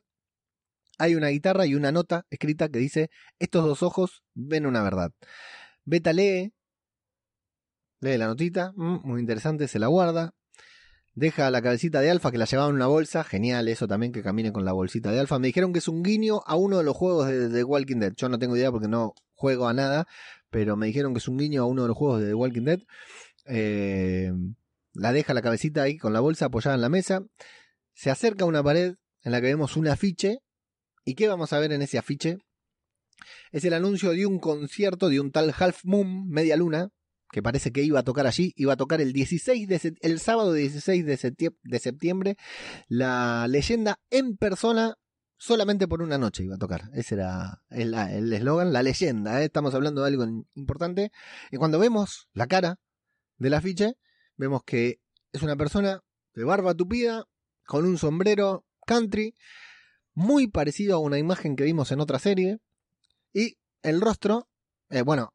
[0.97, 5.11] Hay una guitarra y una nota escrita que dice, estos dos ojos ven una verdad.
[5.83, 6.53] Beta lee,
[7.99, 10.33] lee la notita, mm, muy interesante, se la guarda,
[11.15, 14.21] deja la cabecita de Alfa que la llevaba en una bolsa, genial eso también que
[14.21, 15.39] camine con la bolsita de Alfa.
[15.39, 18.13] Me dijeron que es un guiño a uno de los juegos de The Walking Dead.
[18.15, 20.07] Yo no tengo idea porque no juego a nada,
[20.49, 22.63] pero me dijeron que es un guiño a uno de los juegos de The Walking
[22.63, 22.79] Dead.
[23.47, 24.31] Eh,
[24.93, 27.23] la deja la cabecita ahí con la bolsa apoyada en la mesa.
[27.93, 30.39] Se acerca a una pared en la que vemos un afiche.
[31.05, 32.39] ¿Y qué vamos a ver en ese afiche?
[33.51, 36.89] Es el anuncio de un concierto de un tal Half Moon, media luna,
[37.31, 40.53] que parece que iba a tocar allí, iba a tocar el 16 de el sábado
[40.53, 42.37] 16 de, de septiembre,
[42.87, 44.95] la leyenda en persona
[45.37, 46.89] solamente por una noche iba a tocar.
[46.93, 49.41] Ese era el eslogan, la leyenda.
[49.41, 49.45] ¿eh?
[49.45, 51.11] Estamos hablando de algo importante.
[51.51, 52.79] Y cuando vemos la cara
[53.37, 53.95] del afiche,
[54.37, 54.99] vemos que
[55.31, 56.01] es una persona
[56.33, 57.25] de barba tupida,
[57.65, 59.35] con un sombrero country,
[60.13, 62.59] muy parecido a una imagen que vimos en otra serie.
[63.33, 64.49] Y el rostro,
[64.89, 65.34] eh, bueno,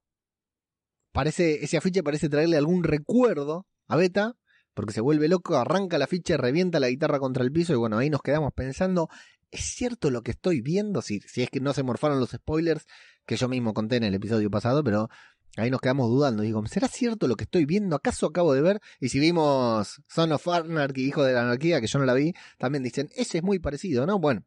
[1.12, 4.36] parece, ese afiche parece traerle algún recuerdo a Beta,
[4.74, 7.98] porque se vuelve loco, arranca la ficha, revienta la guitarra contra el piso y bueno,
[7.98, 9.08] ahí nos quedamos pensando,
[9.50, 11.02] ¿es cierto lo que estoy viendo?
[11.02, 12.86] Si, si es que no se morfaron los spoilers
[13.26, 15.08] que yo mismo conté en el episodio pasado, pero
[15.56, 16.42] ahí nos quedamos dudando.
[16.42, 17.96] Digo, ¿será cierto lo que estoy viendo?
[17.96, 18.80] ¿Acaso acabo de ver?
[19.00, 22.32] Y si vimos Son of Anarchy, Hijo de la Anarquía, que yo no la vi,
[22.58, 24.18] también dicen, ese es muy parecido, ¿no?
[24.18, 24.44] Bueno.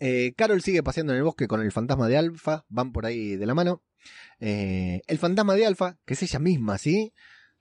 [0.00, 3.36] Eh, Carol sigue paseando en el bosque con el fantasma de Alfa, van por ahí
[3.36, 3.82] de la mano.
[4.40, 7.12] Eh, el fantasma de Alfa, que es ella misma, ¿sí?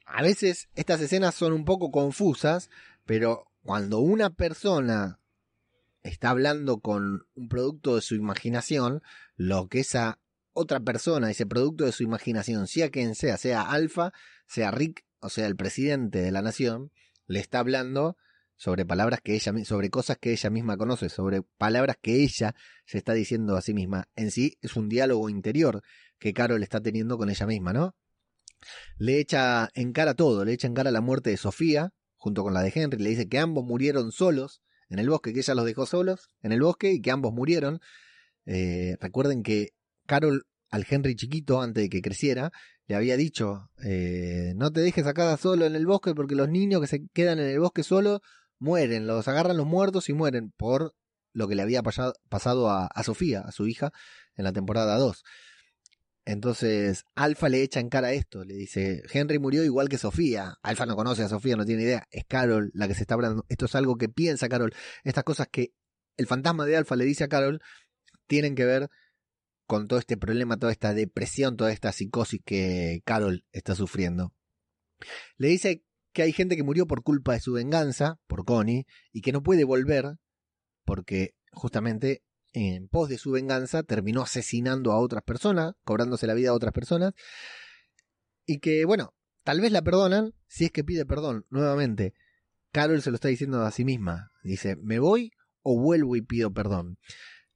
[0.05, 2.69] A veces estas escenas son un poco confusas,
[3.05, 5.19] pero cuando una persona
[6.03, 9.01] está hablando con un producto de su imaginación,
[9.35, 10.19] lo que esa
[10.53, 14.13] otra persona, ese producto de su imaginación, sea quien sea, sea Alfa,
[14.47, 16.91] sea Rick, o sea el presidente de la nación,
[17.27, 18.17] le está hablando
[18.55, 22.55] sobre palabras que ella, sobre cosas que ella misma conoce, sobre palabras que ella
[22.85, 24.09] se está diciendo a sí misma.
[24.15, 25.83] En sí es un diálogo interior
[26.19, 27.95] que Carol está teniendo con ella misma, ¿no?
[28.97, 32.53] Le echa en cara todo, le echa en cara la muerte de Sofía, junto con
[32.53, 35.65] la de Henry, le dice que ambos murieron solos en el bosque, que ella los
[35.65, 37.79] dejó solos en el bosque y que ambos murieron.
[38.45, 39.69] Eh, recuerden que
[40.05, 42.51] Carol al Henry chiquito, antes de que creciera,
[42.87, 46.81] le había dicho, eh, no te dejes acá solo en el bosque porque los niños
[46.81, 48.21] que se quedan en el bosque solo
[48.59, 50.93] mueren, los agarran los muertos y mueren por
[51.33, 53.91] lo que le había pasado a, a Sofía, a su hija,
[54.35, 55.23] en la temporada 2.
[56.27, 60.57] Entonces, Alfa le echa en cara esto, le dice, Henry murió igual que Sofía.
[60.61, 62.05] Alfa no conoce a Sofía, no tiene idea.
[62.11, 63.45] Es Carol la que se está hablando.
[63.47, 64.73] Esto es algo que piensa Carol.
[65.05, 65.71] Estas cosas que
[66.17, 67.61] el fantasma de Alfa le dice a Carol
[68.27, 68.89] tienen que ver
[69.67, 74.33] con todo este problema, toda esta depresión, toda esta psicosis que Carol está sufriendo.
[75.37, 79.21] Le dice que hay gente que murió por culpa de su venganza, por Connie, y
[79.21, 80.17] que no puede volver
[80.83, 82.21] porque justamente
[82.57, 86.73] en pos de su venganza, terminó asesinando a otras personas, cobrándose la vida a otras
[86.73, 87.13] personas,
[88.45, 91.45] y que, bueno, tal vez la perdonan si es que pide perdón.
[91.49, 92.13] Nuevamente,
[92.71, 94.31] Carol se lo está diciendo a sí misma.
[94.43, 96.97] Dice, ¿me voy o vuelvo y pido perdón?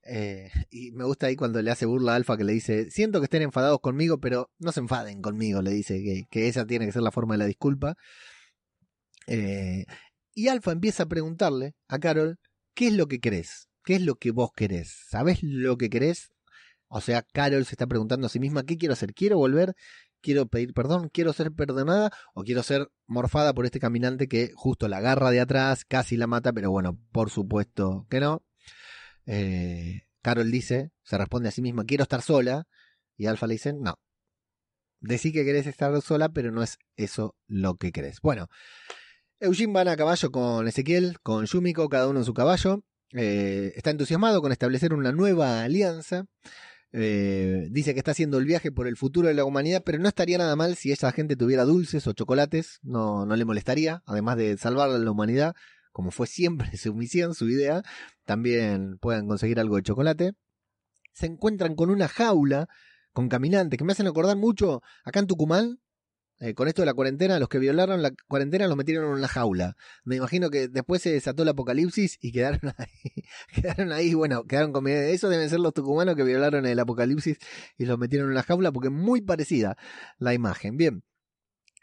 [0.03, 3.19] Eh, y me gusta ahí cuando le hace burla a Alfa que le dice, siento
[3.19, 6.91] que estén enfadados conmigo, pero no se enfaden conmigo, le dice que, esa tiene que
[6.91, 7.95] ser la forma de la disculpa.
[9.27, 9.85] Eh,
[10.33, 12.39] y Alfa empieza a preguntarle a Carol,
[12.73, 13.69] ¿qué es lo que crees?
[13.83, 15.05] ¿Qué es lo que vos querés?
[15.09, 16.31] ¿Sabés lo que querés?
[16.87, 19.13] O sea, Carol se está preguntando a sí misma, ¿qué quiero hacer?
[19.13, 19.75] ¿Quiero volver?
[20.21, 21.09] ¿Quiero pedir perdón?
[21.09, 22.11] ¿Quiero ser perdonada?
[22.33, 26.27] ¿O quiero ser morfada por este caminante que justo la agarra de atrás, casi la
[26.27, 28.43] mata, pero bueno, por supuesto que no?
[29.25, 32.67] Eh, Carol dice, se responde a sí misma, quiero estar sola.
[33.17, 33.99] Y Alfa le dice, no.
[34.99, 38.21] Decí que querés estar sola, pero no es eso lo que querés.
[38.21, 38.49] Bueno,
[39.39, 42.83] Eugene van a caballo con Ezequiel, con Yumiko, cada uno en su caballo.
[43.13, 46.25] Eh, está entusiasmado con establecer una nueva alianza.
[46.93, 50.07] Eh, dice que está haciendo el viaje por el futuro de la humanidad, pero no
[50.07, 54.35] estaría nada mal si esa gente tuviera dulces o chocolates, no, no le molestaría, además
[54.37, 55.55] de salvar a la humanidad,
[55.91, 57.83] como fue siempre su misión, su idea,
[58.25, 60.33] también puedan conseguir algo de chocolate.
[61.13, 62.67] Se encuentran con una jaula
[63.13, 65.79] con caminantes que me hacen acordar mucho acá en Tucumán,
[66.41, 69.27] eh, con esto de la cuarentena, los que violaron la cuarentena los metieron en una
[69.27, 69.77] jaula.
[70.03, 73.23] Me imagino que después se desató el apocalipsis y quedaron ahí,
[73.53, 77.37] quedaron ahí, bueno, quedaron con eso deben ser los tucumanos que violaron el apocalipsis
[77.77, 79.77] y los metieron en una jaula porque es muy parecida
[80.17, 80.77] la imagen.
[80.77, 81.03] Bien.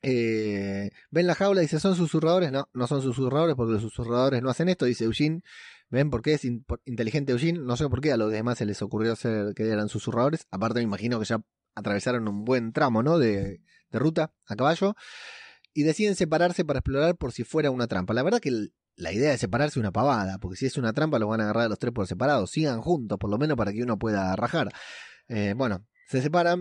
[0.03, 2.51] Eh, ven la jaula y dice, ¿son susurradores?
[2.51, 5.42] No, no son susurradores porque los susurradores no hacen esto, dice Eugene.
[5.88, 6.44] ¿Ven por qué es
[6.85, 7.61] inteligente Eugene?
[7.61, 10.49] No sé por qué a los demás se les ocurrió hacer que eran susurradores.
[10.51, 11.40] Aparte me imagino que ya
[11.77, 13.18] atravesaron un buen tramo, ¿no?
[13.18, 14.94] De, de ruta a caballo.
[15.74, 18.14] Y deciden separarse para explorar por si fuera una trampa.
[18.14, 21.18] La verdad que la idea de separarse es una pavada, porque si es una trampa
[21.18, 22.46] los van a agarrar a los tres por separado.
[22.46, 24.72] Sigan juntos, por lo menos para que uno pueda rajar.
[25.29, 26.61] Eh, bueno, se separan.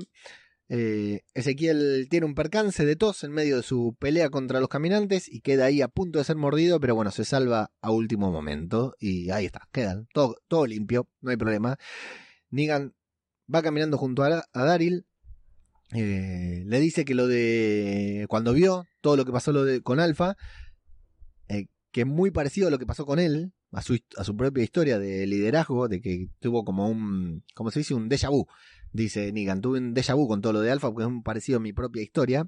[0.70, 5.32] Eh, Ezequiel tiene un percance de tos en medio de su pelea contra los caminantes
[5.32, 8.94] y queda ahí a punto de ser mordido, pero bueno, se salva a último momento
[9.00, 11.78] y ahí está, quedan, todo, todo limpio, no hay problema.
[12.50, 12.94] Negan
[13.54, 15.06] va caminando junto a, Daryl,
[15.94, 20.00] eh, le dice que lo de cuando vio todo lo que pasó lo de, con
[20.00, 20.36] Alfa,
[21.48, 24.36] eh, que es muy parecido a lo que pasó con él, a su, a su
[24.36, 27.94] propia historia de liderazgo, de que tuvo como un, ¿cómo se dice?
[27.94, 28.48] Un déjà vu
[28.92, 29.62] dice Negan.
[29.62, 31.74] Tuve un déjà vu con todo lo de Alpha porque es un parecido a mi
[31.74, 32.48] propia historia.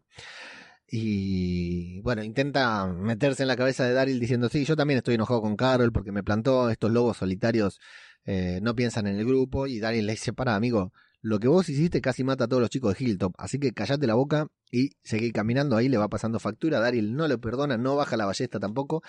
[0.92, 5.42] Y bueno, intenta meterse en la cabeza de Daryl diciendo, sí, yo también estoy enojado
[5.42, 7.80] con Carol porque me plantó, estos lobos solitarios
[8.26, 9.68] eh, no piensan en el grupo.
[9.68, 12.70] Y Daryl le dice, para amigo, lo que vos hiciste casi mata a todos los
[12.70, 16.40] chicos de Hilltop, así que callate la boca y seguí caminando ahí, le va pasando
[16.40, 16.80] factura.
[16.80, 19.02] Daryl no le perdona, no baja la ballesta tampoco.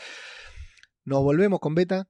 [1.04, 2.08] Nos volvemos con Beta,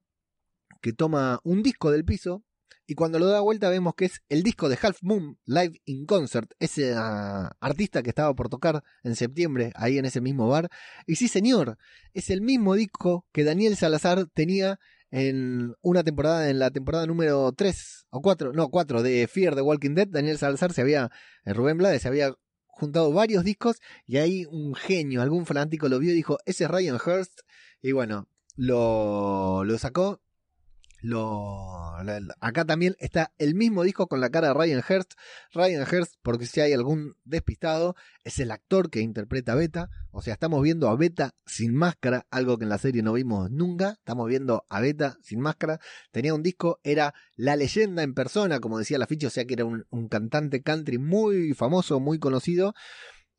[0.80, 2.44] que toma un disco del piso
[2.90, 6.06] y cuando lo da vuelta vemos que es el disco de Half Moon Live in
[6.06, 10.68] Concert, ese ah, artista que estaba por tocar en septiembre ahí en ese mismo bar.
[11.06, 11.78] Y sí, señor,
[12.14, 17.52] es el mismo disco que Daniel Salazar tenía en una temporada, en la temporada número
[17.52, 20.08] 3 o 4, no, 4 de Fear the Walking Dead.
[20.08, 21.10] Daniel Salazar se había,
[21.44, 22.34] eh, Rubén Blades se había
[22.66, 26.70] juntado varios discos y ahí un genio, algún fanático lo vio y dijo, ese es
[26.70, 27.40] Ryan Hurst.
[27.82, 30.20] Y bueno, lo, lo sacó
[32.40, 35.12] acá también está el mismo disco con la cara de Ryan Hurst.
[35.52, 39.90] Ryan Hurst, porque si hay algún despistado, es el actor que interpreta a Beta.
[40.10, 43.50] O sea, estamos viendo a Beta sin máscara, algo que en la serie no vimos
[43.50, 43.92] nunca.
[43.92, 45.80] Estamos viendo a Beta sin máscara.
[46.12, 49.54] Tenía un disco, era la leyenda en persona, como decía la ficha, o sea que
[49.54, 52.74] era un cantante country muy famoso, muy conocido,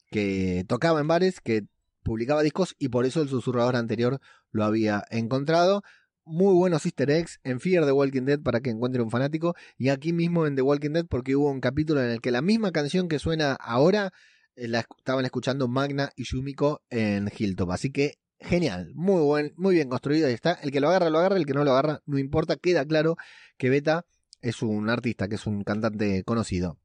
[0.10, 1.65] que tocaba en bares, que
[2.04, 4.19] publicaba discos y por eso el susurrador anterior
[4.52, 5.84] lo había encontrado
[6.25, 9.89] muy buenos easter eggs en Fear the Walking Dead para que encuentre un fanático y
[9.89, 12.71] aquí mismo en The Walking Dead porque hubo un capítulo en el que la misma
[12.71, 14.13] canción que suena ahora
[14.55, 17.71] eh, la estaban escuchando Magna y Yumiko en Hilltop.
[17.71, 20.53] Así que genial, muy buen, muy bien construido ahí está.
[20.53, 23.15] El que lo agarra, lo agarra, el que no lo agarra, no importa, queda claro
[23.57, 24.05] que Beta
[24.41, 26.77] es un artista, que es un cantante conocido.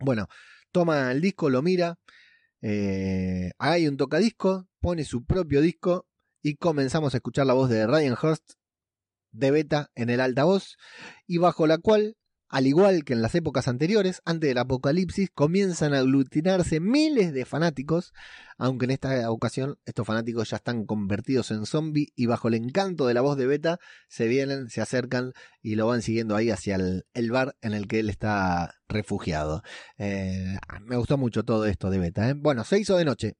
[0.00, 0.28] Bueno,
[0.72, 1.98] toma el disco, lo mira,
[2.60, 6.06] eh, hay un tocadisco, pone su propio disco
[6.42, 8.52] y comenzamos a escuchar la voz de Ryan Hurst
[9.32, 10.76] de beta en el altavoz
[11.26, 12.16] y bajo la cual,
[12.48, 17.44] al igual que en las épocas anteriores, antes del apocalipsis, comienzan a aglutinarse miles de
[17.44, 18.12] fanáticos,
[18.56, 23.06] aunque en esta ocasión estos fanáticos ya están convertidos en zombies y bajo el encanto
[23.06, 26.76] de la voz de beta se vienen, se acercan y lo van siguiendo ahí hacia
[26.76, 29.62] el, bar en el que él está refugiado.
[29.98, 32.30] Eh, me gustó mucho todo esto de beta.
[32.30, 32.34] ¿eh?
[32.34, 33.36] Bueno, se hizo de noche.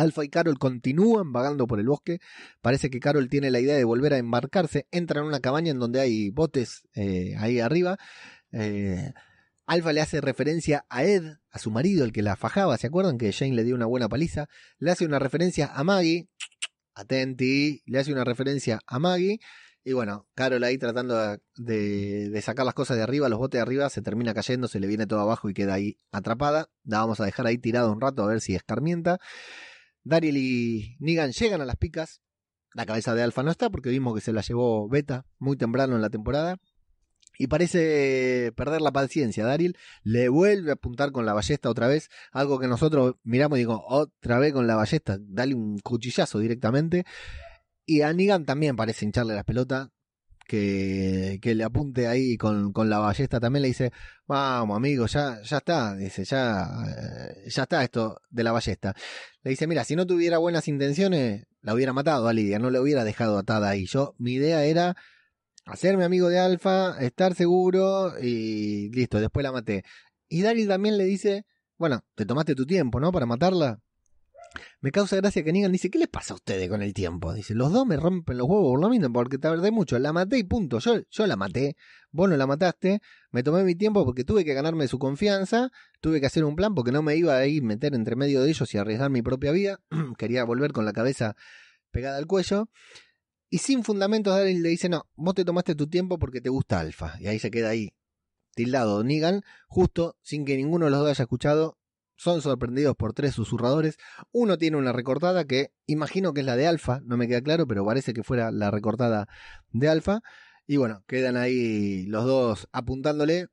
[0.00, 2.20] Alfa y Carol continúan vagando por el bosque.
[2.62, 4.86] Parece que Carol tiene la idea de volver a embarcarse.
[4.90, 7.98] Entra en una cabaña en donde hay botes eh, ahí arriba.
[8.50, 9.12] Eh,
[9.66, 12.78] Alfa le hace referencia a Ed, a su marido, el que la fajaba.
[12.78, 14.48] ¿Se acuerdan que Jane le dio una buena paliza?
[14.78, 16.28] Le hace una referencia a Maggie.
[16.94, 17.82] Atenti.
[17.84, 19.38] Le hace una referencia a Maggie.
[19.84, 23.62] Y bueno, Carol ahí tratando de, de, sacar las cosas de arriba, los botes de
[23.62, 26.68] arriba, se termina cayendo, se le viene todo abajo y queda ahí atrapada.
[26.84, 29.20] La vamos a dejar ahí tirado un rato a ver si escarmienta.
[30.04, 32.20] Daryl y Negan llegan a las picas.
[32.74, 35.96] La cabeza de Alfa no está porque vimos que se la llevó Beta muy temprano
[35.96, 36.58] en la temporada.
[37.38, 39.46] Y parece perder la paciencia.
[39.46, 42.10] Daryl le vuelve a apuntar con la ballesta otra vez.
[42.32, 45.18] Algo que nosotros miramos y digo, otra vez con la ballesta.
[45.20, 47.04] Dale un cuchillazo directamente.
[47.86, 49.90] Y a Negan también parece hincharle la pelota
[50.50, 53.92] que, le apunte ahí con, con, la ballesta también le dice,
[54.26, 58.94] vamos amigo, ya, ya está, dice, ya, eh, ya está esto de la ballesta.
[59.42, 62.80] Le dice, mira, si no tuviera buenas intenciones, la hubiera matado a Lidia, no la
[62.80, 63.86] hubiera dejado atada ahí.
[63.86, 64.96] Yo, mi idea era
[65.66, 69.84] hacerme amigo de Alfa, estar seguro y listo, después la maté.
[70.28, 71.44] Y Daryl también le dice,
[71.78, 73.12] bueno, te tomaste tu tiempo, ¿no?
[73.12, 73.80] Para matarla.
[74.80, 77.32] Me causa gracia que Negan dice, ¿qué les pasa a ustedes con el tiempo?
[77.32, 79.98] Dice, los dos me rompen los huevos por lo mismo, porque te tardé mucho.
[79.98, 80.78] La maté y punto.
[80.78, 81.76] Yo, yo la maté,
[82.10, 83.00] vos no la mataste.
[83.30, 85.70] Me tomé mi tiempo porque tuve que ganarme su confianza,
[86.00, 88.50] tuve que hacer un plan porque no me iba a ir meter entre medio de
[88.50, 89.80] ellos y arriesgar mi propia vida.
[90.18, 91.36] Quería volver con la cabeza
[91.90, 92.68] pegada al cuello.
[93.48, 96.78] Y sin fundamentos, Daryl le dice, no, vos te tomaste tu tiempo porque te gusta
[96.78, 97.16] Alfa.
[97.18, 97.94] Y ahí se queda ahí,
[98.54, 101.79] tildado Negan, justo sin que ninguno de los dos haya escuchado
[102.20, 103.96] son sorprendidos por tres susurradores.
[104.30, 107.66] Uno tiene una recortada que imagino que es la de Alfa, no me queda claro,
[107.66, 109.26] pero parece que fuera la recortada
[109.70, 110.20] de Alfa.
[110.66, 113.46] Y bueno, quedan ahí los dos apuntándole.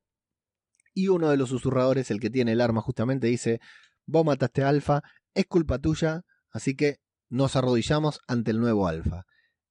[0.93, 3.61] Y uno de los susurradores, el que tiene el arma justamente, dice,
[4.05, 5.01] vos mataste a Alfa,
[5.33, 6.97] es culpa tuya, así que
[7.29, 9.23] nos arrodillamos ante el nuevo Alfa.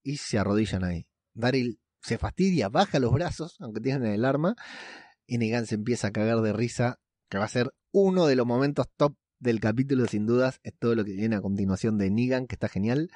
[0.03, 1.07] Y se arrodillan ahí.
[1.35, 4.55] Daryl se fastidia, baja los brazos, aunque tienen el arma,
[5.27, 8.47] y Negan se empieza a cagar de risa, que va a ser uno de los
[8.47, 12.47] momentos top del capítulo, sin dudas, es todo lo que viene a continuación de Negan,
[12.47, 13.09] que está genial.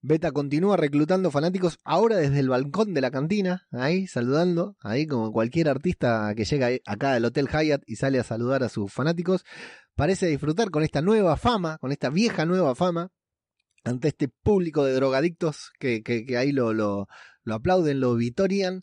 [0.00, 5.30] Beta continúa reclutando fanáticos ahora desde el balcón de la cantina, ahí saludando, ahí como
[5.30, 9.44] cualquier artista que llega acá al Hotel Hyatt y sale a saludar a sus fanáticos,
[9.94, 13.12] parece disfrutar con esta nueva fama, con esta vieja nueva fama,
[13.84, 17.06] ante este público de drogadictos que, que, ahí lo, lo,
[17.44, 18.82] lo, aplauden, lo vitorian,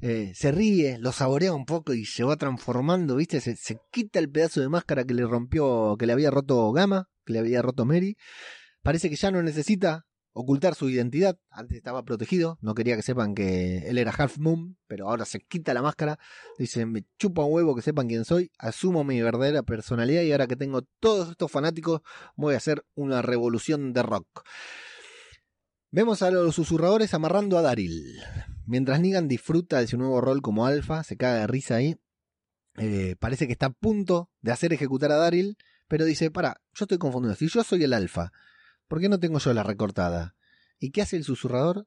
[0.00, 3.40] eh, se ríe, lo saborea un poco y se va transformando, ¿viste?
[3.40, 7.08] Se, se, quita el pedazo de máscara que le rompió, que le había roto Gama,
[7.24, 8.16] que le había roto Mary.
[8.82, 11.38] Parece que ya no necesita ocultar su identidad.
[11.50, 15.40] Antes estaba protegido, no quería que sepan que él era Half Moon, pero ahora se
[15.40, 16.18] quita la máscara.
[16.58, 20.46] Dice, me chupa un huevo que sepan quién soy, asumo mi verdadera personalidad y ahora
[20.46, 22.00] que tengo todos estos fanáticos
[22.36, 24.44] voy a hacer una revolución de rock.
[25.90, 28.20] Vemos a los susurradores amarrando a Daryl.
[28.66, 31.96] Mientras Negan disfruta de su nuevo rol como alfa, se caga de risa ahí.
[32.76, 35.56] Eh, parece que está a punto de hacer ejecutar a Daryl,
[35.88, 37.34] pero dice, para, yo estoy confundido.
[37.34, 38.32] Si yo soy el alfa,
[38.90, 40.34] ¿Por qué no tengo yo la recortada?
[40.80, 41.86] ¿Y qué hace el susurrador?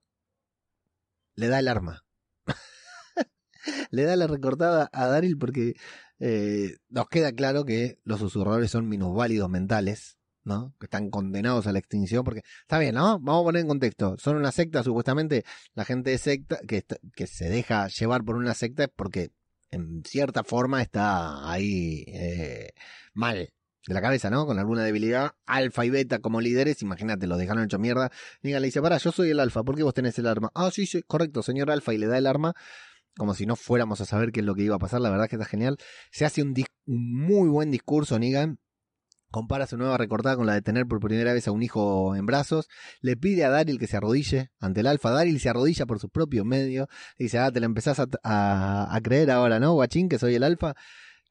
[1.35, 2.05] Le da el arma.
[3.91, 5.73] Le da la recortada a Daryl porque
[6.19, 10.75] eh, nos queda claro que los susurradores son minusválidos mentales, ¿no?
[10.79, 13.19] Que están condenados a la extinción, porque está bien, ¿no?
[13.19, 14.15] Vamos a poner en contexto.
[14.17, 16.85] Son una secta, supuestamente, la gente de secta, que,
[17.15, 19.31] que se deja llevar por una secta es porque
[19.71, 22.71] en cierta forma está ahí eh,
[23.13, 23.49] mal,
[23.87, 24.45] de la cabeza, ¿no?
[24.45, 25.33] Con alguna debilidad.
[25.45, 28.11] Alfa y beta como líderes, imagínate, los dejaron hecho mierda.
[28.41, 30.51] Nigan le dice, para, yo soy el alfa, ¿por qué vos tenés el arma?
[30.55, 32.53] Ah, sí, sí, correcto, señor alfa, y le da el arma.
[33.15, 35.27] Como si no fuéramos a saber qué es lo que iba a pasar, la verdad
[35.27, 35.77] que está genial.
[36.11, 38.59] Se hace un, muy buen discurso, Nigan.
[39.33, 42.27] Compara su nueva recortada con la de tener por primera vez a un hijo en
[42.27, 42.67] brazos.
[43.01, 45.09] Le pide a Daryl que se arrodille ante el alfa.
[45.09, 46.87] Daryl se arrodilla por sus propios medios.
[47.17, 50.75] Dice, ah, te la empezás a, a creer ahora, ¿no, guachín, que soy el alfa?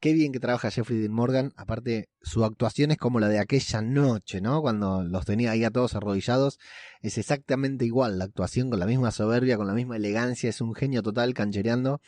[0.01, 1.53] Qué bien que trabaja Jeffrey Dean Morgan.
[1.55, 4.61] Aparte, su actuación es como la de aquella noche, ¿no?
[4.61, 6.59] Cuando los tenía ahí a todos arrodillados.
[6.99, 10.49] Es exactamente igual la actuación, con la misma soberbia, con la misma elegancia.
[10.49, 12.01] Es un genio total canchereando.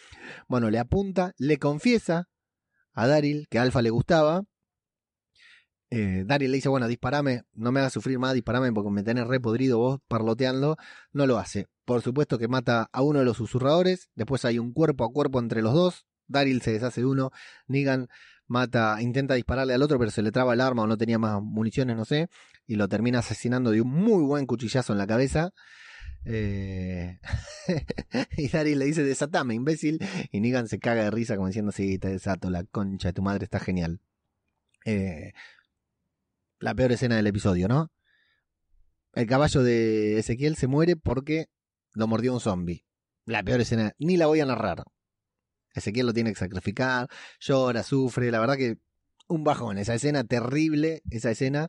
[0.49, 2.27] Bueno, le apunta, le confiesa
[2.91, 4.43] a Daryl que Alfa le gustaba.
[5.97, 9.27] Eh, Daryl le dice, bueno, disparame, no me hagas sufrir más, disparame porque me tenés
[9.27, 10.75] repodrido vos parloteando.
[11.13, 11.67] No lo hace.
[11.85, 14.09] Por supuesto que mata a uno de los susurradores.
[14.13, 16.05] Después hay un cuerpo a cuerpo entre los dos.
[16.27, 17.31] Daryl se deshace de uno,
[17.67, 18.09] Negan
[18.47, 21.41] mata, intenta dispararle al otro, pero se le traba el arma o no tenía más
[21.41, 22.27] municiones, no sé,
[22.67, 25.53] y lo termina asesinando de un muy buen cuchillazo en la cabeza.
[26.25, 27.19] Eh...
[28.37, 29.99] y Daryl le dice, desatame, imbécil,
[30.31, 33.21] y Negan se caga de risa como diciendo, sí, te desato, la concha de tu
[33.21, 34.01] madre está genial.
[34.83, 35.31] Eh...
[36.59, 37.91] La peor escena del episodio, ¿no?
[39.13, 41.47] El caballo de Ezequiel se muere porque
[41.93, 42.85] lo mordió un zombie.
[43.25, 44.83] La peor escena, ni la voy a narrar.
[45.73, 47.07] Ezequiel lo tiene que sacrificar,
[47.39, 48.77] llora, sufre, la verdad que
[49.27, 51.67] un bajón, esa escena terrible, esa escena.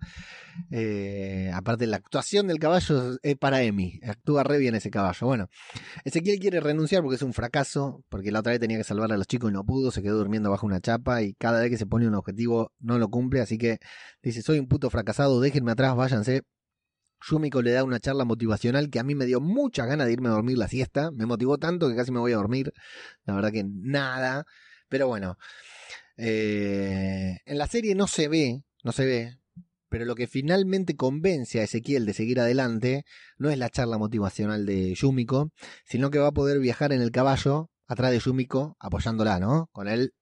[0.70, 5.26] Eh, aparte, la actuación del caballo es para Emi, actúa re bien ese caballo.
[5.26, 5.48] Bueno,
[6.04, 9.16] Ezequiel quiere renunciar porque es un fracaso, porque la otra vez tenía que salvar a
[9.16, 11.78] los chicos y no pudo, se quedó durmiendo bajo una chapa y cada vez que
[11.78, 13.78] se pone un objetivo no lo cumple, así que
[14.22, 16.42] dice, soy un puto fracasado, déjenme atrás, váyanse.
[17.28, 20.28] Yumiko le da una charla motivacional que a mí me dio mucha ganas de irme
[20.28, 21.10] a dormir la siesta.
[21.10, 22.72] Me motivó tanto que casi me voy a dormir.
[23.24, 24.44] La verdad que nada.
[24.88, 25.38] Pero bueno.
[26.16, 29.38] Eh, en la serie no se ve, no se ve.
[29.88, 33.04] Pero lo que finalmente convence a Ezequiel de seguir adelante
[33.38, 35.52] no es la charla motivacional de Yumiko,
[35.84, 39.68] sino que va a poder viajar en el caballo atrás de Yumiko, apoyándola, ¿no?
[39.72, 40.12] Con él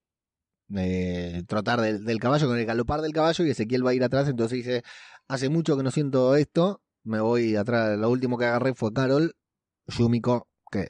[0.76, 4.04] eh, trotar del, del, caballo, con el galopar del caballo, y Ezequiel va a ir
[4.04, 4.82] atrás, entonces dice,
[5.28, 7.98] hace mucho que no siento esto, me voy atrás.
[7.98, 9.36] Lo último que agarré fue Carol.
[9.86, 10.88] Yumiko, que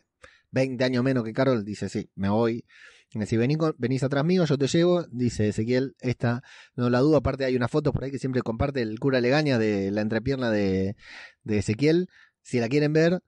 [0.52, 2.64] 20 años menos que Carol, dice, sí, me voy.
[3.26, 6.42] Si venís, venís atrás mío, yo te llevo, dice Ezequiel, esta,
[6.74, 9.58] no la dudo, aparte hay una foto por ahí que siempre comparte el cura Legaña
[9.58, 10.96] de la entrepierna de,
[11.44, 12.08] de Ezequiel.
[12.42, 13.20] Si la quieren ver,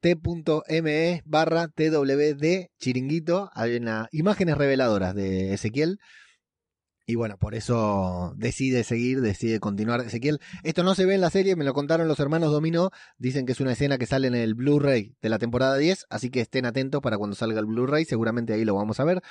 [0.00, 5.98] t.me barra twd chiringuito, hay una, imágenes reveladoras de Ezequiel.
[7.06, 10.40] Y bueno, por eso decide seguir, decide continuar Ezequiel.
[10.62, 12.90] Esto no se ve en la serie, me lo contaron los hermanos Domino.
[13.18, 16.30] Dicen que es una escena que sale en el Blu-ray de la temporada 10, así
[16.30, 19.22] que estén atentos para cuando salga el Blu-ray, seguramente ahí lo vamos a ver.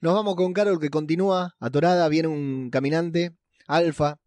[0.00, 3.34] Nos vamos con Carol que continúa atorada, viene un caminante
[3.66, 4.20] Alfa,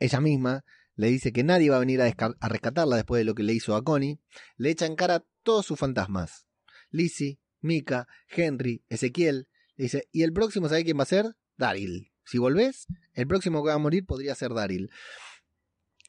[0.00, 0.64] ella misma,
[0.96, 3.74] le dice que nadie va a venir a, rescatarla después de lo que le hizo
[3.74, 4.20] a Connie.
[4.56, 6.46] Le echa en cara todos sus fantasmas.
[6.90, 9.48] Lizzie, Mika, Henry, Ezequiel.
[9.76, 11.34] Le dice, ¿y el próximo sabe quién va a ser?
[11.56, 12.11] Daryl.
[12.24, 14.90] Si volvés, el próximo que va a morir podría ser Daryl.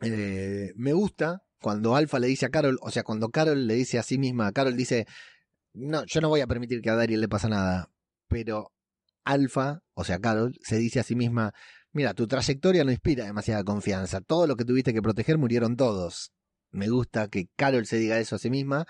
[0.01, 3.97] Eh, me gusta cuando Alfa le dice a Carol, o sea, cuando Carol le dice
[3.97, 5.07] a sí misma, Carol dice,
[5.73, 7.89] no, yo no voy a permitir que a Daryl le pase nada,
[8.27, 8.73] pero
[9.23, 11.53] Alfa, o sea, Carol, se dice a sí misma,
[11.93, 16.33] mira, tu trayectoria no inspira demasiada confianza, todo lo que tuviste que proteger murieron todos.
[16.71, 18.85] Me gusta que Carol se diga eso a sí misma.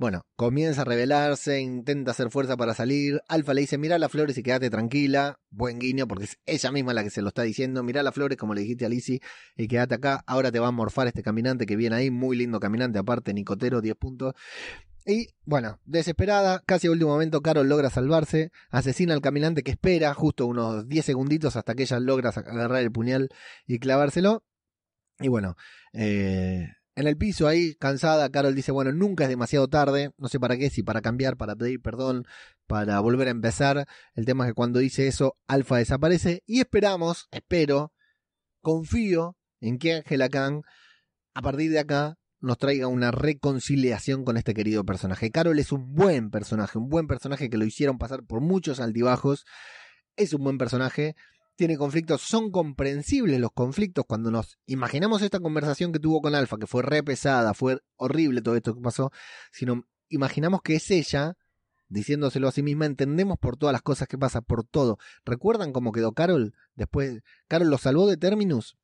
[0.00, 3.20] Bueno, comienza a rebelarse, intenta hacer fuerza para salir.
[3.28, 5.38] Alfa le dice, mira las flores y quédate tranquila.
[5.50, 7.82] Buen guiño, porque es ella misma la que se lo está diciendo.
[7.82, 9.20] Mira las flores, como le dijiste a Lizzie,
[9.58, 10.24] y quédate acá.
[10.26, 12.10] Ahora te va a morfar este caminante que viene ahí.
[12.10, 14.32] Muy lindo caminante, aparte, Nicotero, 10 puntos.
[15.04, 20.14] Y bueno, desesperada, casi a último momento, Carol logra salvarse, asesina al caminante que espera
[20.14, 23.28] justo unos 10 segunditos hasta que ella logra agarrar el puñal
[23.66, 24.44] y clavárselo.
[25.18, 25.56] Y bueno,
[25.92, 30.40] eh, en el piso ahí, cansada, Carol dice, bueno, nunca es demasiado tarde, no sé
[30.40, 32.26] para qué, si para cambiar, para pedir perdón,
[32.66, 33.86] para volver a empezar.
[34.14, 37.92] El tema es que cuando dice eso, Alfa desaparece y esperamos, espero,
[38.60, 40.62] confío en que Angela Khan,
[41.34, 45.30] a partir de acá, nos traiga una reconciliación con este querido personaje.
[45.30, 49.44] Carol es un buen personaje, un buen personaje que lo hicieron pasar por muchos altibajos.
[50.16, 51.16] Es un buen personaje
[51.60, 56.56] tiene conflictos, son comprensibles los conflictos cuando nos imaginamos esta conversación que tuvo con Alfa,
[56.56, 59.10] que fue re pesada, fue horrible todo esto que pasó,
[59.52, 61.36] sino imaginamos que es ella
[61.90, 64.96] diciéndoselo a sí misma, entendemos por todas las cosas que pasa, por todo.
[65.26, 66.54] ¿Recuerdan cómo quedó Carol?
[66.76, 68.78] Después, Carol lo salvó de Terminus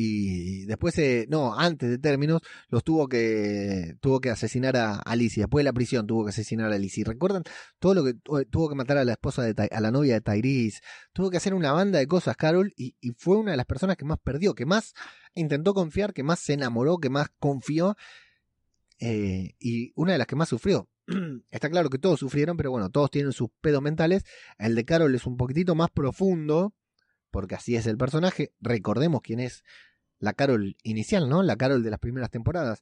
[0.00, 5.42] y después, eh, no, antes de términos, los tuvo que tuvo que asesinar a Alicia.
[5.42, 7.02] Después de la prisión tuvo que asesinar a Alicia.
[7.04, 7.42] ¿Recuerdan
[7.80, 10.82] todo lo que tuvo que matar a la esposa de a la novia de Tyrese?
[11.12, 14.04] Tuvo que hacer una banda de cosas, Carol, y, fue una de las personas que
[14.04, 14.94] más perdió, que más
[15.34, 17.96] intentó confiar, que más se enamoró, que más confió,
[19.00, 20.88] eh, y una de las que más sufrió.
[21.50, 24.22] Está claro que todos sufrieron, pero bueno, todos tienen sus pedos mentales.
[24.58, 26.72] El de Carol es un poquitito más profundo,
[27.32, 28.52] porque así es el personaje.
[28.60, 29.64] Recordemos quién es
[30.18, 31.42] la Carol inicial, ¿no?
[31.42, 32.80] La Carol de las primeras temporadas.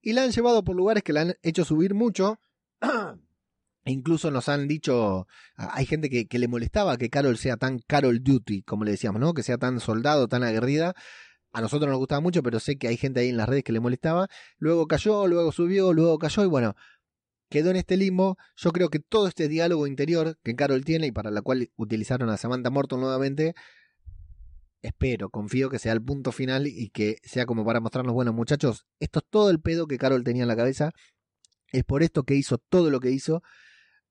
[0.00, 2.38] Y la han llevado por lugares que la han hecho subir mucho.
[3.84, 8.22] Incluso nos han dicho, hay gente que, que, le molestaba que Carol sea tan Carol
[8.22, 9.32] Duty, como le decíamos, ¿no?
[9.32, 10.94] Que sea tan soldado, tan aguerrida.
[11.52, 13.72] A nosotros nos gustaba mucho, pero sé que hay gente ahí en las redes que
[13.72, 14.28] le molestaba.
[14.58, 16.74] Luego cayó, luego subió, luego cayó y bueno,
[17.48, 18.36] quedó en este limbo.
[18.56, 22.28] Yo creo que todo este diálogo interior que Carol tiene y para la cual utilizaron
[22.28, 23.54] a Samantha Morton nuevamente,
[24.86, 28.86] espero, confío que sea el punto final y que sea como para mostrarnos, bueno muchachos,
[29.00, 30.92] esto es todo el pedo que Carol tenía en la cabeza,
[31.72, 33.42] es por esto que hizo todo lo que hizo,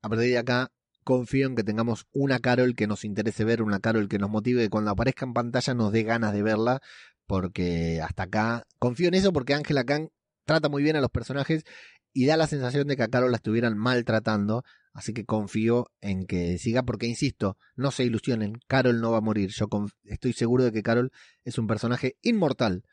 [0.02, 0.72] a partir de acá
[1.04, 4.64] confío en que tengamos una Carol que nos interese ver, una Carol que nos motive,
[4.64, 6.82] que cuando aparezca en pantalla nos dé ganas de verla,
[7.28, 10.10] porque hasta acá confío en eso porque Angela Kang
[10.46, 11.64] trata muy bien a los personajes
[12.14, 14.64] y da la sensación de que a Carol la estuvieran maltratando,
[14.96, 19.22] Así que confío en que siga, porque insisto, no se ilusionen, Carol no va a
[19.22, 19.50] morir.
[19.50, 19.68] Yo
[20.06, 21.12] estoy seguro de que Carol
[21.44, 22.86] es un personaje inmortal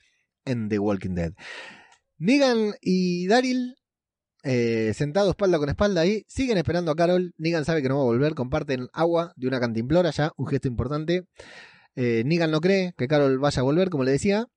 [0.44, 1.32] en The Walking Dead.
[2.18, 3.76] Negan y Daryl,
[4.42, 7.34] eh, sentados espalda con espalda ahí, siguen esperando a Carol.
[7.38, 10.66] Negan sabe que no va a volver, comparten agua de una cantimplora ya, un gesto
[10.66, 11.28] importante.
[11.94, 14.48] Eh, Negan no cree que Carol vaya a volver, como le decía.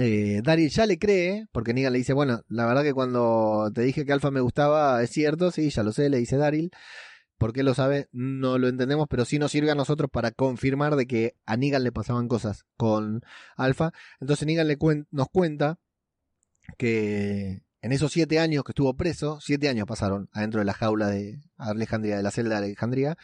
[0.00, 3.82] Eh, Daryl ya le cree, porque Negan le dice, bueno, la verdad que cuando te
[3.82, 6.70] dije que Alfa me gustaba, es cierto, sí, ya lo sé, le dice Daryl.
[7.36, 8.08] ¿Por qué lo sabe?
[8.12, 11.84] No lo entendemos, pero sí nos sirve a nosotros para confirmar de que a Negan
[11.84, 13.22] le pasaban cosas con
[13.56, 13.92] Alfa.
[14.20, 14.78] Entonces Negan le
[15.10, 15.78] nos cuenta
[16.76, 21.08] que en esos siete años que estuvo preso, siete años pasaron adentro de la jaula
[21.08, 23.16] de Alejandría, de la celda de Alejandría,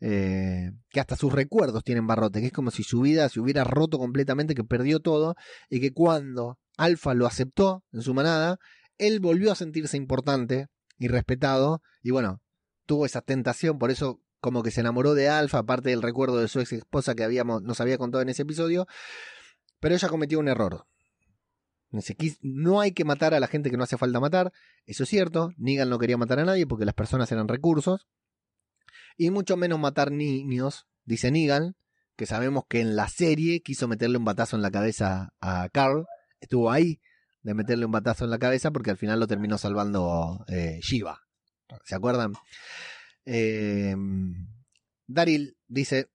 [0.00, 3.64] eh, que hasta sus recuerdos tienen barrote, que es como si su vida se hubiera
[3.64, 5.34] roto completamente, que perdió todo,
[5.68, 8.58] y que cuando Alfa lo aceptó en su manada,
[8.98, 10.68] él volvió a sentirse importante
[10.98, 12.40] y respetado, y bueno,
[12.86, 16.48] tuvo esa tentación, por eso como que se enamoró de Alfa, aparte del recuerdo de
[16.48, 18.86] su ex esposa que habíamos, nos había contado en ese episodio,
[19.80, 20.86] pero ella cometió un error.
[22.42, 24.52] No hay que matar a la gente que no hace falta matar,
[24.84, 28.06] eso es cierto, Negan no quería matar a nadie porque las personas eran recursos,
[29.18, 31.76] y mucho menos matar niños, dice Negan,
[32.16, 36.06] que sabemos que en la serie quiso meterle un batazo en la cabeza a Carl,
[36.40, 37.00] estuvo ahí
[37.42, 41.20] de meterle un batazo en la cabeza porque al final lo terminó salvando eh, Shiva.
[41.84, 42.32] ¿Se acuerdan?
[43.26, 43.94] Eh,
[45.06, 46.10] Daryl dice,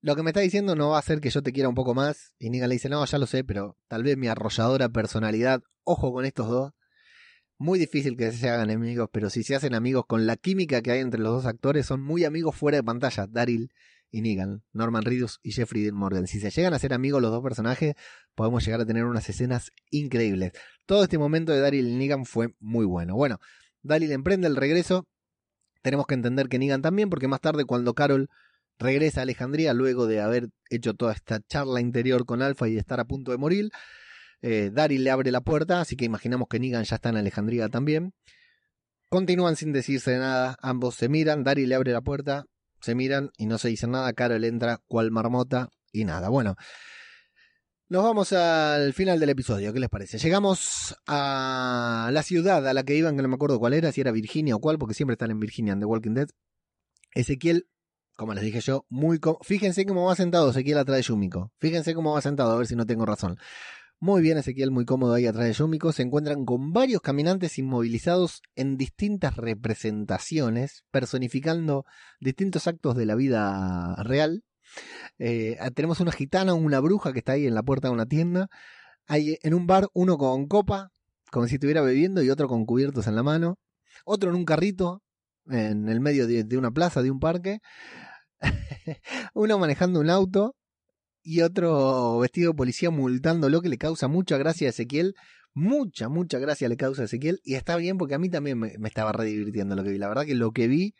[0.00, 1.94] lo que me está diciendo no va a hacer que yo te quiera un poco
[1.94, 2.34] más.
[2.38, 6.12] Y Negan le dice, no, ya lo sé, pero tal vez mi arrolladora personalidad, ojo
[6.12, 6.72] con estos dos,
[7.60, 10.92] muy difícil que se hagan amigos, pero si se hacen amigos con la química que
[10.92, 13.70] hay entre los dos actores, son muy amigos fuera de pantalla, Daryl
[14.10, 16.26] y Negan, Norman Reedus y Jeffrey Dean Morgan.
[16.26, 17.96] Si se llegan a ser amigos los dos personajes,
[18.34, 20.52] podemos llegar a tener unas escenas increíbles.
[20.86, 23.14] Todo este momento de Daryl y Negan fue muy bueno.
[23.14, 23.40] Bueno,
[23.82, 25.06] Daryl emprende el regreso.
[25.82, 28.30] Tenemos que entender que Negan también, porque más tarde cuando Carol
[28.78, 33.00] regresa a Alejandría, luego de haber hecho toda esta charla interior con Alpha y estar
[33.00, 33.70] a punto de morir,
[34.42, 37.68] eh, Daryl le abre la puerta, así que imaginamos que Negan ya está en Alejandría
[37.68, 38.14] también.
[39.08, 42.46] Continúan sin decirse nada, ambos se miran, Daryl le abre la puerta,
[42.80, 46.28] se miran y no se dicen nada, Carol entra cual marmota y nada.
[46.28, 46.56] Bueno,
[47.88, 50.18] nos vamos al final del episodio, ¿qué les parece?
[50.18, 54.00] Llegamos a la ciudad a la que iban, que no me acuerdo cuál era, si
[54.00, 56.28] era Virginia o cuál, porque siempre están en Virginia en The Walking Dead.
[57.12, 57.66] Ezequiel,
[58.16, 59.18] como les dije yo, muy...
[59.42, 61.52] Fíjense cómo va sentado Ezequiel atrás de Yumiko.
[61.58, 63.38] Fíjense cómo va sentado, a ver si no tengo razón.
[64.02, 65.92] Muy bien Ezequiel, muy cómodo ahí atrás de Yumiko.
[65.92, 71.84] Se encuentran con varios caminantes inmovilizados en distintas representaciones, personificando
[72.18, 74.42] distintos actos de la vida real.
[75.18, 78.48] Eh, tenemos una gitana, una bruja que está ahí en la puerta de una tienda.
[79.06, 80.92] Hay en un bar uno con copa,
[81.30, 83.58] como si estuviera bebiendo, y otro con cubiertos en la mano.
[84.06, 85.02] Otro en un carrito,
[85.46, 87.58] en el medio de una plaza, de un parque.
[89.34, 90.56] uno manejando un auto
[91.22, 95.14] y otro vestido de policía multándolo que le causa mucha gracia a Ezequiel.
[95.52, 97.40] Mucha, mucha gracia le causa a Ezequiel.
[97.44, 99.98] Y está bien porque a mí también me, estaba redivirtiendo lo que vi.
[99.98, 100.94] La verdad que lo que vi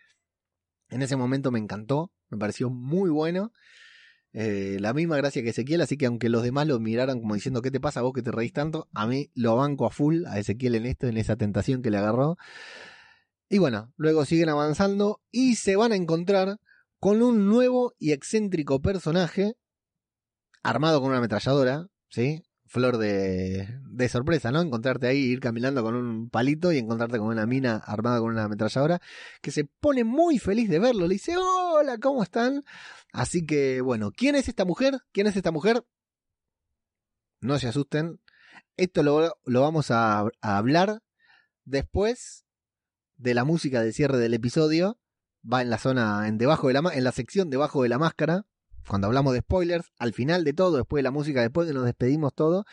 [0.88, 2.12] en ese momento me encantó.
[2.28, 3.52] Me pareció muy bueno.
[4.32, 7.62] Eh, la misma gracia que Ezequiel, así que aunque los demás lo miraran como diciendo
[7.62, 8.88] ¿qué te pasa vos que te reís tanto?
[8.94, 11.96] A mí lo banco a full a Ezequiel en esto, en esa tentación que le
[11.96, 12.36] agarró.
[13.48, 16.58] Y bueno, luego siguen avanzando y se van a encontrar
[17.00, 19.56] con un nuevo y excéntrico personaje
[20.62, 22.42] armado con una ametralladora, ¿sí?
[22.66, 24.60] Flor de, sorpresa, ¿no?
[24.60, 28.44] Encontrarte ahí, ir caminando con un palito y encontrarte con una mina armada con una
[28.44, 29.00] ametralladora,
[29.42, 31.06] que se pone muy feliz de verlo.
[31.08, 32.62] Le dice, hola, ¿cómo están?
[33.12, 35.00] Así que, bueno, ¿quién es esta mujer?
[35.12, 35.84] ¿Quién es esta mujer?
[37.40, 38.20] No se asusten.
[38.76, 41.02] Esto lo, lo vamos a, a hablar
[41.64, 42.44] después
[43.16, 44.98] de la música de cierre del episodio.
[45.42, 48.46] Va en la zona, en debajo de la, en la sección debajo de la máscara,
[48.88, 51.84] cuando hablamos de spoilers, al final de todo, después de la música, después que nos
[51.84, 52.64] despedimos todo,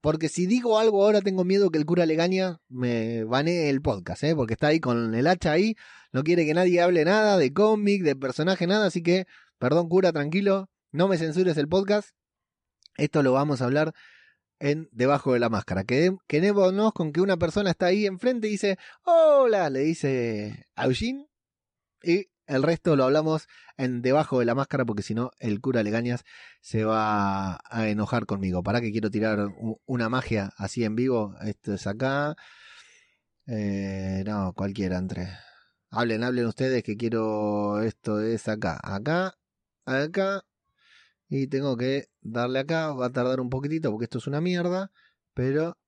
[0.00, 4.24] porque si digo algo ahora tengo miedo que el cura Legaña me banee el podcast,
[4.24, 4.34] ¿eh?
[4.34, 5.76] porque está ahí con el hacha ahí,
[6.12, 9.26] no quiere que nadie hable nada de cómic, de personaje, nada, así que,
[9.58, 12.10] perdón cura, tranquilo, no me censures el podcast,
[12.96, 13.92] esto lo vamos a hablar
[14.58, 15.84] en Debajo de la Máscara.
[15.84, 20.88] Quedémonos con que una persona está ahí enfrente y dice, hola, le dice a
[22.02, 25.82] y el resto lo hablamos en debajo de la máscara porque si no el cura
[25.82, 26.24] Legañas
[26.60, 28.62] se va a enojar conmigo.
[28.62, 29.48] ¿Para que quiero tirar
[29.86, 31.34] una magia así en vivo?
[31.42, 32.36] Esto es acá.
[33.46, 35.28] Eh, no, cualquiera entre.
[35.90, 37.80] Hablen, hablen ustedes que quiero.
[37.82, 38.78] Esto es acá.
[38.82, 39.36] Acá,
[39.84, 40.44] acá.
[41.28, 42.92] Y tengo que darle acá.
[42.92, 44.90] Va a tardar un poquitito porque esto es una mierda.
[45.34, 45.78] Pero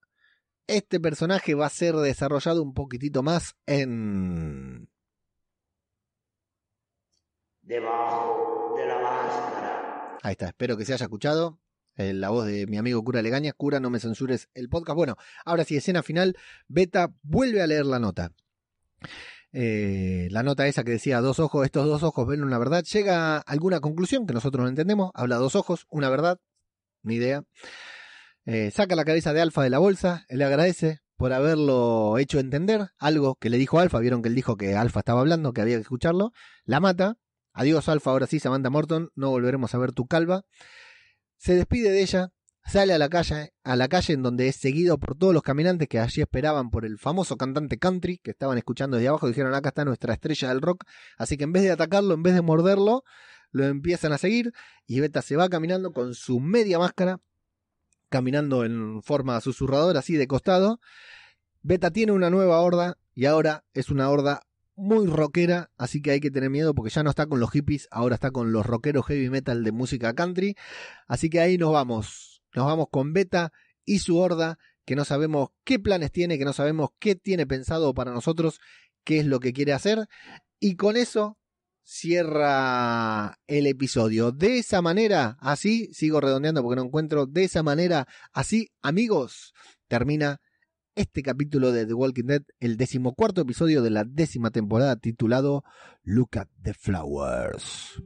[0.67, 4.89] este personaje va a ser desarrollado un poquitito más en
[7.69, 10.19] debajo de la máscara.
[10.23, 11.61] Ahí está, espero que se haya escuchado.
[11.97, 13.53] Eh, la voz de mi amigo Cura Legaña.
[13.53, 14.97] Cura, no me censures el podcast.
[14.97, 16.37] Bueno, ahora sí, escena final.
[16.69, 18.33] Beta vuelve a leer la nota.
[19.53, 22.85] Eh, la nota esa que decía dos ojos, estos dos ojos ven una verdad.
[22.85, 25.11] Llega a alguna conclusión que nosotros no entendemos.
[25.15, 26.39] Habla dos ojos, una verdad.
[27.03, 27.43] Ni idea.
[28.47, 30.25] Eh, saca la cabeza de Alfa de la bolsa.
[30.31, 33.99] Le agradece por haberlo hecho entender algo que le dijo Alfa.
[33.99, 36.33] Vieron que él dijo que Alfa estaba hablando, que había que escucharlo.
[36.65, 37.19] La mata.
[37.59, 40.45] Adiós, Alfa, ahora sí, Samantha Morton, no volveremos a ver tu calva.
[41.39, 42.29] Se despide de ella,
[42.65, 45.89] sale a la calle, a la calle en donde es seguido por todos los caminantes
[45.89, 49.71] que allí esperaban por el famoso cantante country que estaban escuchando desde abajo, dijeron acá
[49.71, 50.85] está nuestra estrella del rock,
[51.17, 53.03] así que en vez de atacarlo, en vez de morderlo,
[53.51, 54.53] lo empiezan a seguir
[54.87, 57.19] y Beta se va caminando con su media máscara,
[58.09, 60.79] caminando en forma susurradora así de costado.
[61.63, 64.43] Beta tiene una nueva horda y ahora es una horda
[64.79, 67.89] muy rockera, así que hay que tener miedo porque ya no está con los hippies,
[67.91, 70.55] ahora está con los rockeros heavy metal de música country.
[71.07, 72.43] Así que ahí nos vamos.
[72.55, 73.53] Nos vamos con Beta
[73.85, 77.93] y su horda, que no sabemos qué planes tiene, que no sabemos qué tiene pensado
[77.93, 78.61] para nosotros,
[79.05, 80.07] qué es lo que quiere hacer.
[80.61, 81.39] Y con eso
[81.83, 84.31] cierra el episodio.
[84.31, 89.55] De esa manera, así, sigo redondeando porque no encuentro, de esa manera, así, amigos,
[89.89, 90.41] termina
[90.99, 95.63] este capítulo de The Walking Dead, el decimocuarto episodio de la décima temporada titulado
[96.03, 98.03] Look at the Flowers.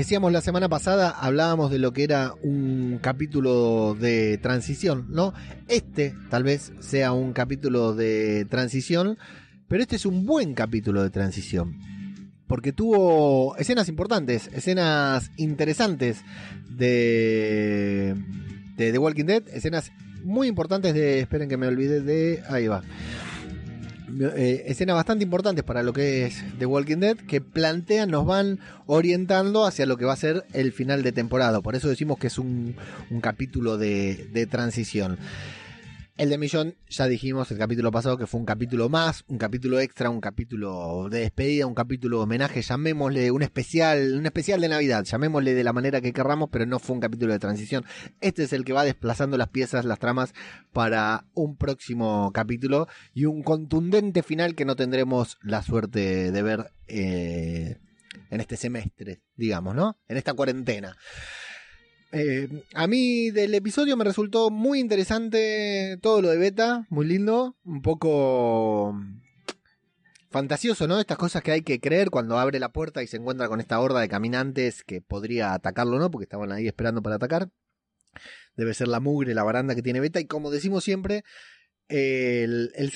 [0.00, 5.34] Decíamos la semana pasada, hablábamos de lo que era un capítulo de transición, ¿no?
[5.68, 9.18] Este tal vez sea un capítulo de transición,
[9.68, 11.78] pero este es un buen capítulo de transición.
[12.46, 16.22] Porque tuvo escenas importantes, escenas interesantes
[16.70, 18.16] de,
[18.76, 19.92] de The Walking Dead, escenas
[20.24, 21.20] muy importantes de...
[21.20, 22.42] Esperen que me olvidé de...
[22.48, 22.82] Ahí va
[24.36, 28.58] eh, escenas bastante importantes para lo que es The Walking Dead que plantean, nos van
[28.86, 31.60] orientando hacia lo que va a ser el final de temporada.
[31.60, 32.76] Por eso decimos que es un,
[33.20, 35.18] capítulo de, de transición.
[36.20, 39.80] El de Millón, ya dijimos el capítulo pasado que fue un capítulo más, un capítulo
[39.80, 44.68] extra, un capítulo de despedida, un capítulo de homenaje, llamémosle un especial, un especial de
[44.68, 47.86] Navidad, llamémosle de la manera que querramos, pero no fue un capítulo de transición.
[48.20, 50.34] Este es el que va desplazando las piezas, las tramas
[50.74, 56.70] para un próximo capítulo y un contundente final que no tendremos la suerte de ver
[56.86, 57.78] eh,
[58.28, 59.96] en este semestre, digamos, ¿no?
[60.06, 60.98] En esta cuarentena.
[62.12, 67.56] Eh, a mí del episodio me resultó muy interesante todo lo de Beta, muy lindo,
[67.64, 68.96] un poco
[70.30, 70.98] fantasioso, ¿no?
[70.98, 73.78] Estas cosas que hay que creer cuando abre la puerta y se encuentra con esta
[73.80, 76.10] horda de caminantes que podría atacarlo, ¿no?
[76.10, 77.50] Porque estaban ahí esperando para atacar.
[78.56, 81.22] Debe ser la mugre, la baranda que tiene Beta y como decimos siempre,
[81.88, 82.90] el, el,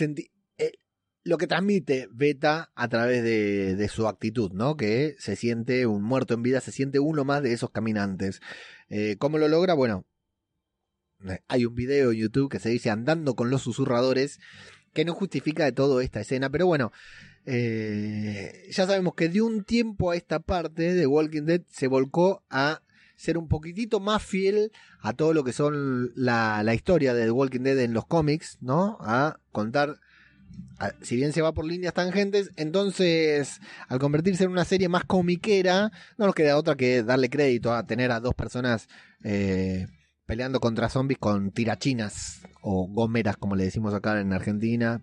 [1.24, 4.76] lo que transmite Beta a través de, su actitud, ¿no?
[4.76, 8.40] Que se siente un muerto en vida, se siente uno más de esos caminantes.
[8.90, 9.72] Eh, ¿Cómo lo logra?
[9.72, 10.04] Bueno,
[11.26, 14.38] eh, hay un video en YouTube que se dice andando con los susurradores,
[14.92, 16.92] que no justifica de todo esta escena, pero bueno,
[17.46, 22.44] eh, ya sabemos que de un tiempo a esta parte de Walking Dead se volcó
[22.50, 22.82] a
[23.16, 27.60] ser un poquitito más fiel a todo lo que son la, la historia de Walking
[27.60, 28.98] Dead en los cómics, ¿no?
[29.00, 30.00] A contar
[31.00, 35.90] si bien se va por líneas tangentes, entonces al convertirse en una serie más comiquera,
[36.18, 38.88] no nos queda otra que darle crédito a tener a dos personas
[39.22, 39.86] eh,
[40.26, 45.02] peleando contra zombies con tirachinas o gomeras, como le decimos acá en Argentina.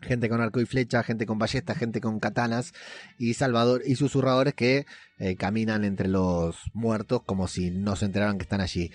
[0.00, 2.72] Gente con arco y flecha, gente con ballestas, gente con katanas
[3.18, 4.86] y salvador y susurradores que
[5.18, 8.92] eh, caminan entre los muertos como si no se enteraran que están allí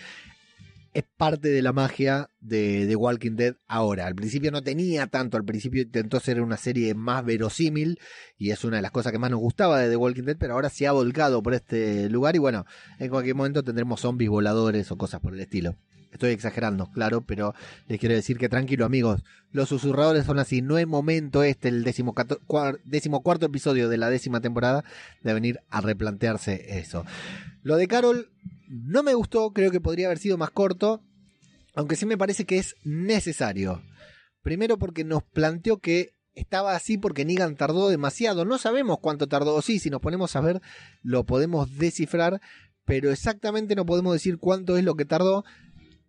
[0.93, 4.05] es parte de la magia de, The Walking Dead ahora.
[4.05, 7.99] Al principio no tenía tanto, al principio intentó ser una serie más verosímil
[8.37, 10.53] y es una de las cosas que más nos gustaba de The Walking Dead, pero
[10.53, 12.65] ahora se ha volcado por este lugar y bueno,
[12.99, 15.75] en cualquier momento tendremos zombies voladores o cosas por el estilo.
[16.13, 17.53] Estoy exagerando, claro, pero
[17.87, 21.83] les quiero decir que tranquilo amigos, los susurradores son así, no es momento este, el
[21.83, 24.85] décimo, cuarto episodio de la décima temporada,
[25.21, 27.03] de venir a replantearse eso.
[27.63, 28.29] Lo de Carol
[28.67, 31.01] no me gustó, creo que podría haber sido más corto,
[31.75, 33.81] aunque sí me parece que es necesario.
[34.41, 38.45] Primero porque nos planteó que estaba así porque Negan tardó demasiado.
[38.45, 40.61] No sabemos cuánto tardó, sí, si nos ponemos a ver
[41.01, 42.41] lo podemos descifrar,
[42.85, 45.45] pero exactamente no podemos decir cuánto es lo que tardó.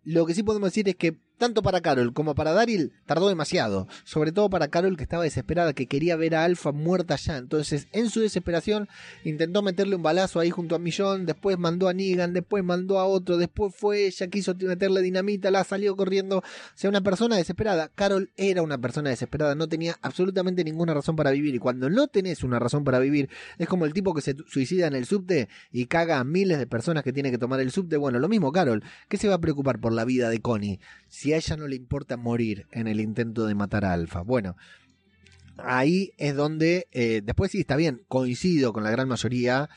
[0.05, 3.87] Lo que sí podemos decir es que tanto para Carol como para Daryl tardó demasiado.
[4.03, 7.37] Sobre todo para Carol que estaba desesperada, que quería ver a Alfa muerta ya.
[7.37, 8.87] Entonces, en su desesperación,
[9.23, 11.25] intentó meterle un balazo ahí junto a Millón.
[11.25, 13.37] Después mandó a Negan, después mandó a otro.
[13.37, 16.39] Después fue ella, quiso meterle dinamita, la salió corriendo.
[16.39, 16.43] O
[16.75, 17.89] sea, una persona desesperada.
[17.93, 21.55] Carol era una persona desesperada, no tenía absolutamente ninguna razón para vivir.
[21.55, 24.87] Y cuando no tenés una razón para vivir, es como el tipo que se suicida
[24.87, 27.97] en el subte y caga a miles de personas que tiene que tomar el subte.
[27.97, 28.83] Bueno, lo mismo Carol.
[29.09, 30.79] ¿Qué se va a preocupar por la vida de Connie?
[31.33, 34.21] A ella no le importa morir en el intento de matar a Alfa.
[34.21, 34.55] Bueno,
[35.57, 39.69] ahí es donde, eh, después sí está bien, coincido con la gran mayoría.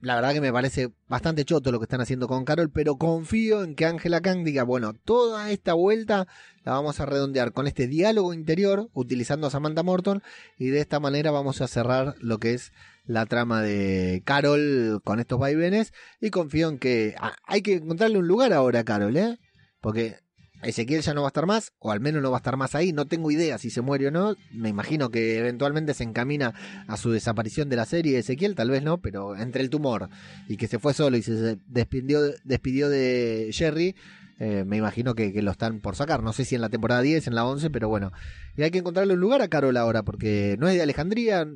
[0.00, 3.62] La verdad que me parece bastante choto lo que están haciendo con Carol, pero confío
[3.62, 6.26] en que Angela Kang diga, bueno, toda esta vuelta
[6.64, 10.22] la vamos a redondear con este diálogo interior, utilizando a Samantha Morton,
[10.56, 12.72] y de esta manera vamos a cerrar lo que es
[13.04, 18.16] la trama de Carol con estos vaivenes, y confío en que ah, hay que encontrarle
[18.18, 19.38] un lugar ahora a Carol, ¿eh?
[19.82, 20.16] Porque
[20.62, 22.74] Ezequiel ya no va a estar más, o al menos no va a estar más
[22.74, 22.92] ahí.
[22.92, 24.36] No tengo idea si se muere o no.
[24.52, 26.54] Me imagino que eventualmente se encamina
[26.86, 28.18] a su desaparición de la serie.
[28.18, 30.08] Ezequiel, tal vez no, pero entre el tumor
[30.48, 33.94] y que se fue solo y se despidió, despidió de Jerry,
[34.38, 36.22] eh, me imagino que, lo están por sacar.
[36.22, 38.10] No sé si en la temporada 10, en la 11, pero bueno.
[38.56, 41.46] Y hay que encontrarle un lugar a Carol ahora, porque no es de Alejandría,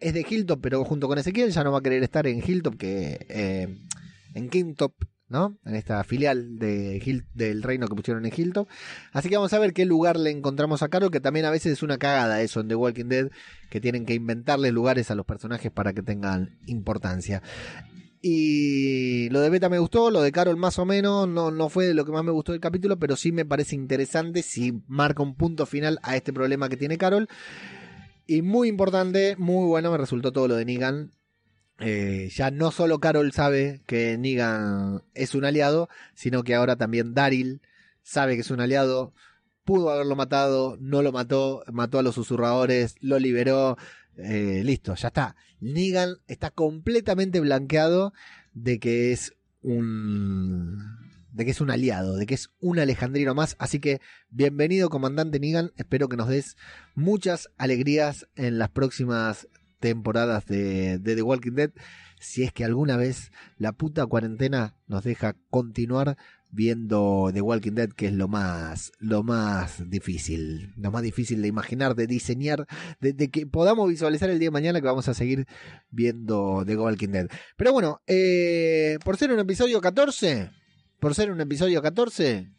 [0.00, 2.76] es de Hilltop, pero junto con Ezequiel ya no va a querer estar en Hilltop,
[2.76, 3.76] que eh,
[4.34, 4.94] en Kingtop
[5.32, 5.58] ¿no?
[5.64, 8.68] En esta filial de del reino que pusieron en Hilltop.
[9.12, 11.72] Así que vamos a ver qué lugar le encontramos a Carol, que también a veces
[11.72, 13.30] es una cagada eso en The Walking Dead,
[13.70, 17.42] que tienen que inventarle lugares a los personajes para que tengan importancia.
[18.20, 21.92] Y lo de Beta me gustó, lo de Carol más o menos, no, no fue
[21.94, 25.34] lo que más me gustó del capítulo, pero sí me parece interesante si marca un
[25.34, 27.26] punto final a este problema que tiene Carol.
[28.26, 31.10] Y muy importante, muy bueno me resultó todo lo de Negan
[31.78, 37.14] eh, ya no solo Carol sabe que Negan es un aliado, sino que ahora también
[37.14, 37.60] Daryl
[38.02, 39.14] sabe que es un aliado.
[39.64, 43.76] Pudo haberlo matado, no lo mató, mató a los susurradores, lo liberó.
[44.16, 45.36] eh, listo, ya está.
[45.60, 48.12] Negan está completamente blanqueado
[48.52, 50.78] de que es un
[51.32, 53.56] de que es un aliado, de que es un alejandrino más.
[53.58, 54.00] Así que
[54.30, 55.72] bienvenido, comandante Negan.
[55.76, 56.56] Espero que nos des
[56.94, 59.48] muchas alegrías en las próximas
[59.82, 61.72] temporadas de, de The Walking Dead.
[62.18, 66.16] Si es que alguna vez la puta cuarentena nos deja continuar
[66.52, 71.48] viendo The Walking Dead, que es lo más, lo más difícil, lo más difícil de
[71.48, 72.66] imaginar, de diseñar,
[73.00, 75.46] de, que podamos visualizar el día de mañana que vamos a seguir
[75.90, 77.28] viendo The Walking Dead.
[77.56, 80.50] Pero bueno, eh, por ser un episodio 14,
[81.00, 82.52] por ser un episodio 14,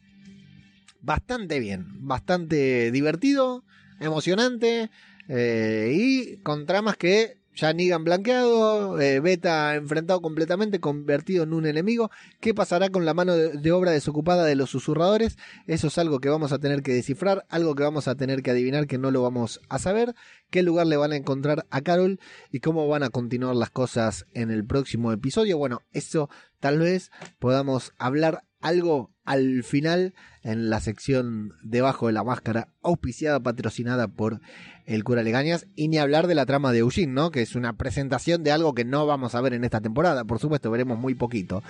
[1.00, 3.64] bastante bien, bastante divertido,
[4.00, 4.90] emocionante
[5.28, 11.66] eh, y con tramas que ya Negan blanqueado, eh, Beta enfrentado completamente, convertido en un
[11.66, 12.10] enemigo.
[12.40, 15.38] ¿Qué pasará con la mano de, de obra desocupada de los susurradores?
[15.66, 18.50] Eso es algo que vamos a tener que descifrar, algo que vamos a tener que
[18.50, 20.14] adivinar que no lo vamos a saber.
[20.50, 22.18] ¿Qué lugar le van a encontrar a Carol
[22.50, 25.56] y cómo van a continuar las cosas en el próximo episodio?
[25.56, 32.24] Bueno, eso tal vez podamos hablar algo al final en la sección debajo de la
[32.24, 34.40] máscara, auspiciada, patrocinada por
[34.86, 37.30] el cura Legañas, y ni hablar de la trama de Eugene, ¿no?
[37.30, 40.38] Que es una presentación de algo que no vamos a ver en esta temporada, por
[40.38, 41.62] supuesto, veremos muy poquito.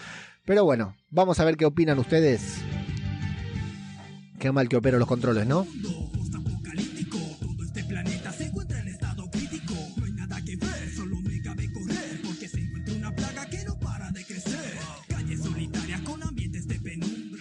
[0.44, 2.60] Pero bueno, vamos a ver qué opinan ustedes.
[4.38, 5.66] Qué mal que opero los controles, ¿no?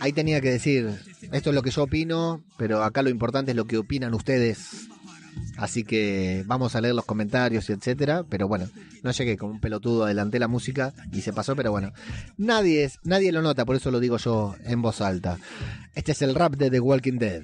[0.03, 0.89] Ahí tenía que decir,
[1.31, 4.89] esto es lo que yo opino, pero acá lo importante es lo que opinan ustedes.
[5.55, 8.25] Así que vamos a leer los comentarios y etcétera.
[8.27, 8.67] Pero bueno,
[9.01, 11.93] no llegué con un pelotudo, adelanté la música y se pasó, pero bueno.
[12.35, 15.37] Nadie es, nadie lo nota, por eso lo digo yo en voz alta.
[15.95, 17.43] Este es el rap de The Walking Dead.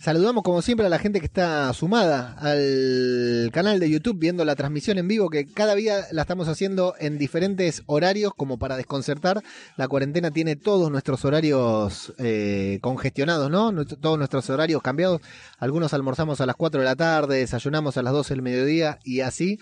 [0.00, 4.56] Saludamos como siempre a la gente que está sumada al canal de YouTube viendo la
[4.56, 9.42] transmisión en vivo que cada día la estamos haciendo en diferentes horarios como para desconcertar.
[9.76, 13.84] La cuarentena tiene todos nuestros horarios eh, congestionados, ¿no?
[13.84, 15.20] Todos nuestros horarios cambiados.
[15.58, 19.20] Algunos almorzamos a las 4 de la tarde, desayunamos a las 12 del mediodía y
[19.20, 19.58] así.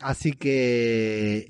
[0.00, 1.48] Así que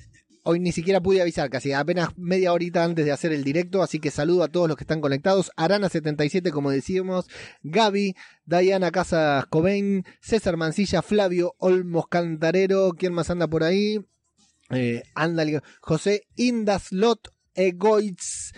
[0.51, 4.01] hoy ni siquiera pude avisar, casi apenas media horita antes de hacer el directo, así
[4.01, 5.53] que saludo a todos los que están conectados.
[5.59, 7.26] Arana77, como decíamos,
[7.62, 13.99] Gaby, Diana Casas Cobain, César Mancilla, Flavio Olmos Cantarero, ¿quién más anda por ahí?
[14.70, 15.44] Eh, anda
[15.82, 18.52] José Indaslot Egoitz.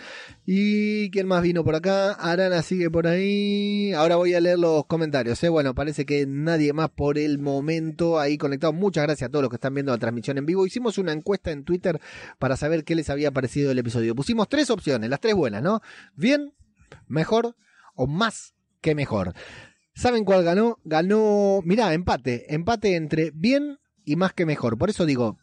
[0.45, 2.13] ¿Y quién más vino por acá?
[2.13, 3.93] Arana sigue por ahí.
[3.93, 5.43] Ahora voy a leer los comentarios.
[5.43, 5.49] ¿eh?
[5.49, 8.73] Bueno, parece que nadie más por el momento ahí conectado.
[8.73, 10.67] Muchas gracias a todos los que están viendo la transmisión en vivo.
[10.67, 11.99] Hicimos una encuesta en Twitter
[12.37, 14.15] para saber qué les había parecido el episodio.
[14.15, 15.81] Pusimos tres opciones, las tres buenas, ¿no?
[16.15, 16.53] Bien,
[17.07, 17.55] mejor
[17.95, 19.33] o más que mejor.
[19.95, 20.79] ¿Saben cuál ganó?
[20.83, 22.53] Ganó, mirá, empate.
[22.53, 24.77] Empate entre bien y más que mejor.
[24.77, 25.37] Por eso digo,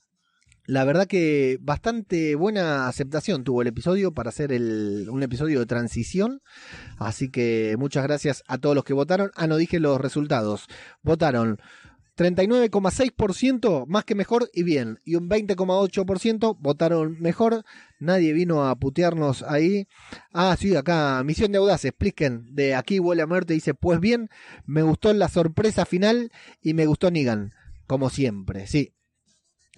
[0.68, 5.64] la verdad que bastante buena aceptación tuvo el episodio para hacer el, un episodio de
[5.66, 6.42] transición.
[6.98, 9.30] Así que muchas gracias a todos los que votaron.
[9.34, 10.66] Ah, no dije los resultados.
[11.02, 11.58] Votaron
[12.18, 15.00] 39,6% más que mejor y bien.
[15.06, 17.64] Y un 20,8% votaron mejor.
[17.98, 19.88] Nadie vino a putearnos ahí.
[20.34, 22.44] Ah, sí, acá, Misión de Audaces, expliquen.
[22.54, 23.54] De aquí huele a muerte.
[23.54, 24.28] Dice, pues bien,
[24.66, 27.54] me gustó la sorpresa final y me gustó Negan.
[27.86, 28.97] Como siempre, sí.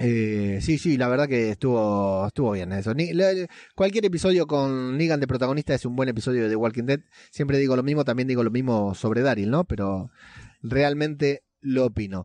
[0.02, 2.94] Eh, sí, sí, la verdad que estuvo estuvo bien eso.
[3.74, 7.00] Cualquier episodio con Negan de protagonista es un buen episodio de The Walking Dead.
[7.30, 9.64] Siempre digo lo mismo, también digo lo mismo sobre Daryl, ¿no?
[9.64, 10.10] Pero
[10.62, 12.24] realmente lo opino.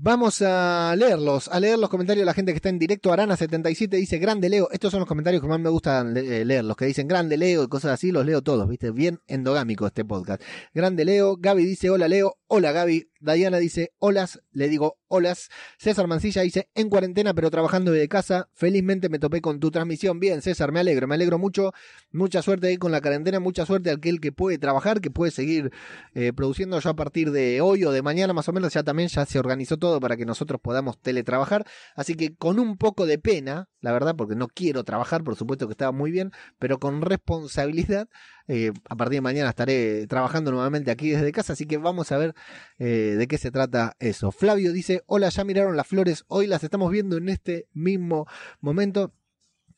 [0.00, 3.12] Vamos a leerlos, a leer los comentarios de la gente que está en directo.
[3.12, 4.68] Arana77 dice, grande Leo.
[4.70, 6.64] Estos son los comentarios que más me gustan eh, leer.
[6.64, 8.92] Los que dicen grande Leo y cosas así, los leo todos, ¿viste?
[8.92, 10.40] Bien endogámico este podcast.
[10.72, 11.36] Grande Leo.
[11.36, 12.36] Gaby dice, hola Leo.
[12.46, 13.10] Hola Gaby.
[13.20, 14.40] Diana dice, holas.
[14.52, 15.48] Le digo, holas.
[15.78, 18.48] César Mancilla dice, en cuarentena pero trabajando desde casa.
[18.54, 20.20] Felizmente me topé con tu transmisión.
[20.20, 21.72] Bien, César, me alegro, me alegro mucho.
[22.12, 23.40] Mucha suerte ahí con la cuarentena.
[23.40, 25.72] Mucha suerte a aquel que puede trabajar, que puede seguir
[26.14, 26.78] eh, produciendo.
[26.78, 29.40] Yo a partir de hoy o de mañana más o menos ya también ya se
[29.40, 31.66] organizó todo para que nosotros podamos teletrabajar.
[31.94, 35.66] Así que con un poco de pena, la verdad, porque no quiero trabajar, por supuesto
[35.66, 38.08] que estaba muy bien, pero con responsabilidad,
[38.46, 42.18] eh, a partir de mañana estaré trabajando nuevamente aquí desde casa, así que vamos a
[42.18, 42.34] ver
[42.78, 44.30] eh, de qué se trata eso.
[44.32, 48.26] Flavio dice, hola, ya miraron las flores, hoy las estamos viendo en este mismo
[48.60, 49.12] momento.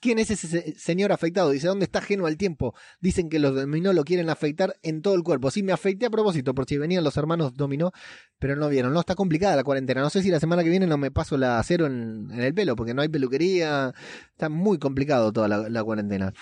[0.01, 1.51] ¿Quién es ese se- señor afeitado?
[1.51, 2.75] Dice, ¿dónde está ajeno al tiempo?
[3.01, 5.51] Dicen que los dominó lo quieren afeitar en todo el cuerpo.
[5.51, 7.93] Sí, me afeité a propósito, por si venían los hermanos dominó,
[8.39, 8.95] pero no vieron.
[8.95, 10.01] No, está complicada la cuarentena.
[10.01, 12.77] No sé si la semana que viene no me paso la cero en, el pelo,
[12.77, 13.93] porque no hay peluquería.
[14.31, 16.33] Está muy complicado toda la, la cuarentena.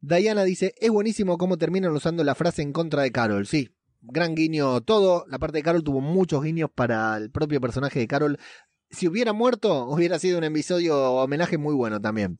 [0.00, 3.46] Diana dice, es buenísimo cómo terminan usando la frase en contra de Carol.
[3.46, 3.68] Sí,
[4.00, 5.26] gran guiño todo.
[5.28, 8.38] La parte de Carol tuvo muchos guiños para el propio personaje de Carol.
[8.90, 12.38] Si hubiera muerto, hubiera sido un episodio homenaje muy bueno también.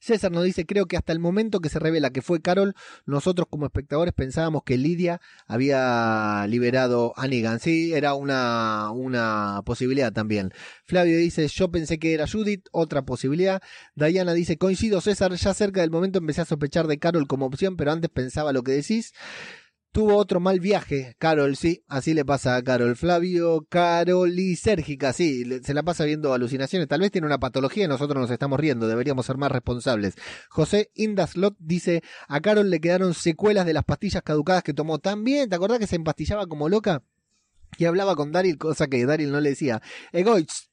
[0.00, 2.74] César nos dice, creo que hasta el momento que se revela que fue Carol,
[3.06, 7.60] nosotros como espectadores pensábamos que Lidia había liberado a Negan.
[7.60, 10.52] Sí, era una, una posibilidad también.
[10.84, 13.62] Flavio dice, yo pensé que era Judith, otra posibilidad.
[13.94, 17.76] Diana dice, coincido César, ya cerca del momento empecé a sospechar de Carol como opción,
[17.76, 19.12] pero antes pensaba lo que decís.
[19.94, 22.96] Tuvo otro mal viaje, Carol, sí, así le pasa a Carol.
[22.96, 26.88] Flavio, Carol y Sérgica, sí, se la pasa viendo alucinaciones.
[26.88, 30.16] Tal vez tiene una patología y nosotros nos estamos riendo, deberíamos ser más responsables.
[30.50, 34.98] José Indaslot dice, a Carol le quedaron secuelas de las pastillas caducadas que tomó.
[34.98, 37.04] También, ¿te acordás que se empastillaba como loca?
[37.78, 39.80] Y hablaba con Daryl, cosa que Daryl no le decía.
[40.10, 40.70] Egoitz,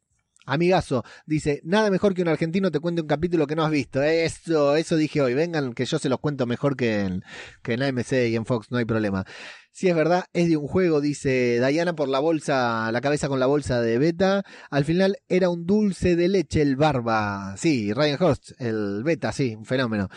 [0.52, 4.02] amigazo, dice, nada mejor que un argentino te cuente un capítulo que no has visto.
[4.04, 5.34] Eso, eso dije hoy.
[5.34, 7.24] Vengan, que yo se los cuento mejor que en,
[7.62, 9.26] que en AMC y en Fox, no hay problema.
[9.74, 13.40] Si es verdad, es de un juego, dice Diana por la bolsa, la cabeza con
[13.40, 14.44] la bolsa de Beta.
[14.70, 17.56] Al final era un dulce de leche el barba.
[17.56, 20.10] Sí, Ryan Horst, el Beta, sí, un fenómeno.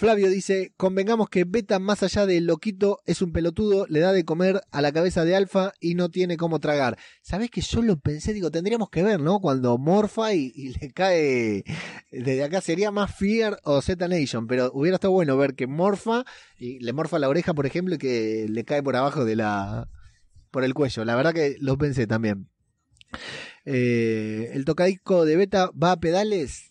[0.00, 4.24] Flavio dice, convengamos que Beta, más allá de loquito, es un pelotudo, le da de
[4.24, 6.96] comer a la cabeza de Alfa y no tiene cómo tragar.
[7.20, 8.32] ¿Sabés que yo lo pensé?
[8.32, 9.40] Digo, tendríamos que ver, ¿no?
[9.40, 11.64] Cuando morfa y, le cae...
[12.10, 16.24] Desde acá sería más Fear o Z Nation, pero hubiera estado bueno ver que morfa
[16.58, 19.90] y le morfa la oreja, por ejemplo, y que le cae por abajo de la...
[20.50, 21.04] por el cuello.
[21.04, 22.48] La verdad que lo pensé también.
[23.66, 26.70] Eh, el tocadisco de Beta va a pedales.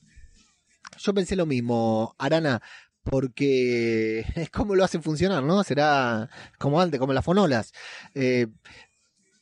[0.98, 2.62] Yo pensé lo mismo, Arana,
[3.10, 5.64] porque es como lo hacen funcionar, ¿no?
[5.64, 7.74] Será como antes, como las fonolas.
[8.14, 8.48] Eh,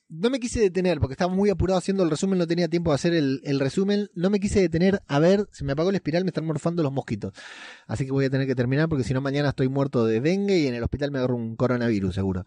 [0.09, 2.95] no me quise detener porque estaba muy apurado haciendo el resumen, no tenía tiempo de
[2.95, 4.09] hacer el, resumen.
[4.15, 6.93] No me quise detener a ver, se me apagó la espiral, me están morfando los
[6.93, 7.33] mosquitos.
[7.87, 10.59] Así que voy a tener que terminar porque si no mañana estoy muerto de dengue
[10.59, 12.45] y en el hospital me agarro un coronavirus seguro.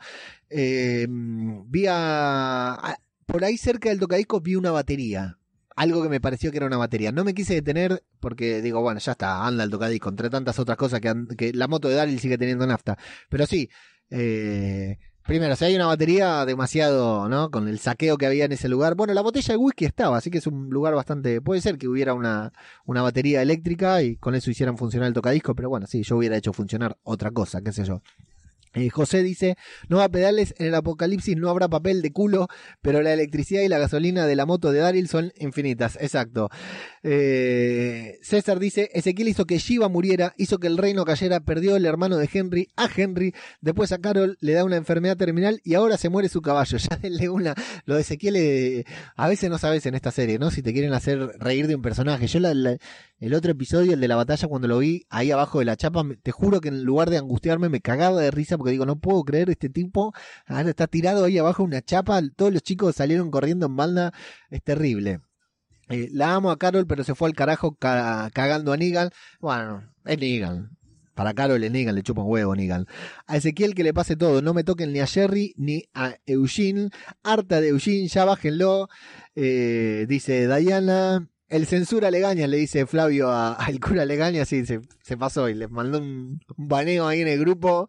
[0.48, 5.39] Eh, vi a- por ahí cerca del tocadiscos vi una batería.
[5.76, 7.12] Algo que me pareció que era una batería.
[7.12, 10.76] No me quise detener porque digo, bueno, ya está, anda el tocadisco, entre tantas otras
[10.76, 12.98] cosas que, que la moto de Daryl sigue teniendo nafta.
[13.28, 13.70] Pero sí,
[14.10, 17.50] eh, primero, si hay una batería demasiado, ¿no?
[17.50, 18.94] Con el saqueo que había en ese lugar.
[18.94, 21.40] Bueno, la botella de whisky estaba, así que es un lugar bastante...
[21.40, 22.52] Puede ser que hubiera una,
[22.84, 26.36] una batería eléctrica y con eso hicieran funcionar el tocadisco, pero bueno, sí, yo hubiera
[26.36, 28.02] hecho funcionar otra cosa, qué sé yo.
[28.72, 29.56] Eh, José dice,
[29.88, 32.46] no va a pedales, en el apocalipsis no habrá papel de culo,
[32.80, 35.98] pero la electricidad y la gasolina de la moto de Daryl son infinitas.
[36.00, 36.50] Exacto.
[37.02, 41.84] Eh, César dice, Ezequiel hizo que Shiva muriera, hizo que el reino cayera, perdió el
[41.84, 45.96] hermano de Henry a Henry, después a Carol le da una enfermedad terminal y ahora
[45.96, 46.78] se muere su caballo.
[46.90, 47.54] Ya denle una...
[47.84, 50.50] Lo de Ezequiel eh, a veces no sabes en esta serie, ¿no?
[50.50, 52.26] Si te quieren hacer reír de un personaje.
[52.26, 52.40] Yo
[53.20, 56.02] el otro episodio, el de la batalla, cuando lo vi ahí abajo de la chapa,
[56.22, 59.22] te juro que en lugar de angustiarme me cagaba de risa porque digo, no puedo
[59.24, 60.12] creer este tipo,
[60.46, 64.12] ahora está tirado ahí abajo una chapa, todos los chicos salieron corriendo en balda,
[64.50, 65.20] es terrible.
[65.88, 69.08] Eh, la amo a Carol, pero se fue al carajo ca- cagando a Negan.
[69.40, 70.76] Bueno, es Negan.
[71.14, 72.86] Para Carol es Negan, le chupa un huevo Negan.
[73.26, 76.90] A Ezequiel que le pase todo, no me toquen ni a Jerry ni a Eugene.
[77.22, 78.88] Harta de Eugene, ya bájenlo.
[79.34, 81.26] Eh, dice Diana.
[81.50, 85.66] El censura Legaña, le dice Flavio al cura Legaña, sí, se, se pasó y le
[85.66, 87.88] mandó un, un baneo ahí en el grupo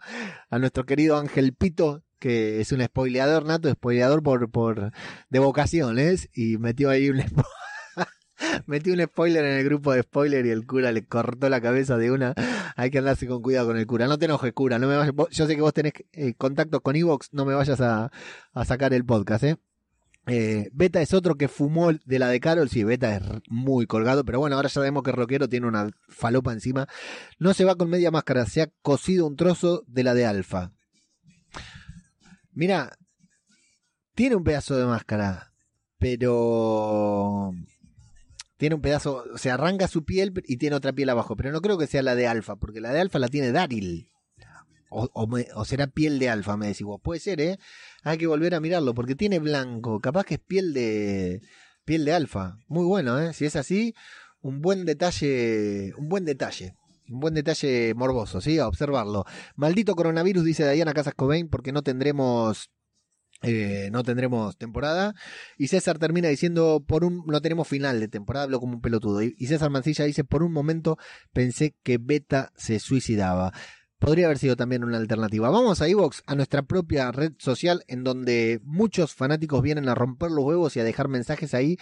[0.49, 4.91] a nuestro querido Ángel Pito, que es un spoileador nato, spoileador por, por
[5.30, 7.22] de vocaciones, y metió ahí un
[8.66, 11.97] metió un spoiler en el grupo de spoiler y el cura le cortó la cabeza
[11.97, 12.34] de una.
[12.76, 14.07] Hay que andarse con cuidado con el cura.
[14.07, 14.80] No te enojes, cura.
[14.80, 17.80] No me vayas- yo sé que vos tenés eh, contactos con Evox, no me vayas
[17.82, 18.12] a,
[18.53, 19.57] a sacar el podcast, ¿eh?
[20.28, 22.69] Eh, Beta es otro que fumó de la de Carol.
[22.69, 26.53] Sí, Beta es muy colgado, pero bueno, ahora ya sabemos que Rockero tiene una falopa
[26.53, 26.88] encima.
[27.39, 30.72] No se va con media máscara, se ha cosido un trozo de la de Alfa.
[32.53, 32.97] Mira,
[34.13, 35.53] tiene un pedazo de máscara,
[35.97, 37.53] pero
[38.57, 41.80] tiene un pedazo, se arranca su piel y tiene otra piel abajo, pero no creo
[41.80, 44.11] que sea la de Alfa, porque la de Alfa la tiene Daryl.
[44.93, 46.99] O, me- o será piel de alfa, me decís vos.
[47.01, 47.57] Puede ser, ¿eh?
[48.03, 49.99] Hay que volver a mirarlo, porque tiene blanco.
[50.01, 51.41] Capaz que es piel de
[51.85, 52.57] piel de alfa.
[52.67, 53.33] Muy bueno, ¿eh?
[53.33, 53.95] Si es así,
[54.41, 56.75] un buen detalle, un buen detalle.
[57.09, 58.59] Un buen detalle morboso, ¿sí?
[58.59, 59.25] A observarlo.
[59.55, 62.69] Maldito coronavirus, dice Diana Casas Cobain, porque no tendremos
[63.43, 65.15] eh, no tendremos temporada.
[65.57, 69.21] Y César termina diciendo, por un, no tenemos final de temporada, hablo como un pelotudo.
[69.23, 70.97] Y, y César Mancilla dice, por un momento
[71.33, 73.51] pensé que Beta se suicidaba.
[74.02, 75.52] Podría haber sido también una alternativa.
[75.52, 80.32] Vamos a Evox, a nuestra propia red social, en donde muchos fanáticos vienen a romper
[80.32, 81.78] los huevos y a dejar mensajes ahí.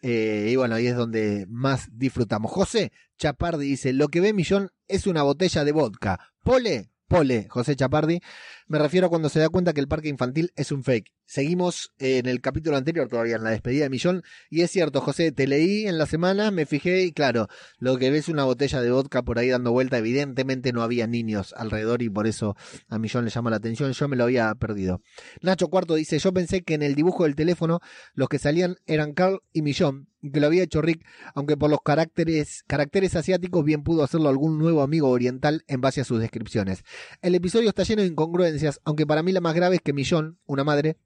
[0.00, 2.50] Eh, y bueno, ahí es donde más disfrutamos.
[2.50, 6.32] José Chapardi dice, lo que ve Millón es una botella de vodka.
[6.42, 8.22] Pole, Pole, José Chapardi.
[8.70, 11.10] Me refiero a cuando se da cuenta que el parque infantil es un fake.
[11.24, 14.22] Seguimos en el capítulo anterior, todavía en la despedida de Millón.
[14.50, 17.48] Y es cierto, José, te leí en la semana, me fijé y claro,
[17.78, 19.96] lo que ves una botella de vodka por ahí dando vuelta.
[19.96, 22.56] Evidentemente no había niños alrededor y por eso
[22.88, 23.90] a Millón le llama la atención.
[23.92, 25.00] Yo me lo había perdido.
[25.40, 27.80] Nacho Cuarto dice: Yo pensé que en el dibujo del teléfono
[28.12, 31.04] los que salían eran Carl y Millón que lo había hecho Rick,
[31.34, 36.00] aunque por los caracteres, caracteres asiáticos bien pudo hacerlo algún nuevo amigo oriental en base
[36.00, 36.82] a sus descripciones.
[37.22, 40.38] El episodio está lleno de incongruencias, aunque para mí la más grave es que Millón,
[40.46, 40.96] una madre,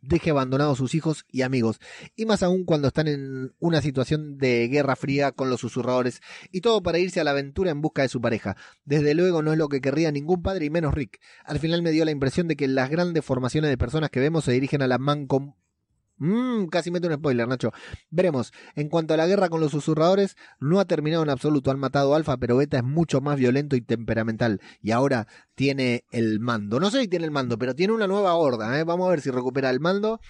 [0.00, 1.80] deje abandonados sus hijos y amigos,
[2.14, 6.20] y más aún cuando están en una situación de guerra fría con los susurradores,
[6.52, 8.56] y todo para irse a la aventura en busca de su pareja.
[8.84, 11.20] Desde luego no es lo que querría ningún padre y menos Rick.
[11.44, 14.44] Al final me dio la impresión de que las grandes formaciones de personas que vemos
[14.44, 15.54] se dirigen a la mancom
[16.18, 17.72] Mmm, casi meto un spoiler, Nacho.
[18.10, 18.52] Veremos.
[18.74, 21.70] En cuanto a la guerra con los susurradores, no ha terminado en absoluto.
[21.70, 24.60] Han matado a Alfa, pero Beta es mucho más violento y temperamental.
[24.82, 26.80] Y ahora tiene el mando.
[26.80, 28.78] No sé si tiene el mando, pero tiene una nueva horda.
[28.78, 28.84] ¿eh?
[28.84, 30.20] Vamos a ver si recupera el mando.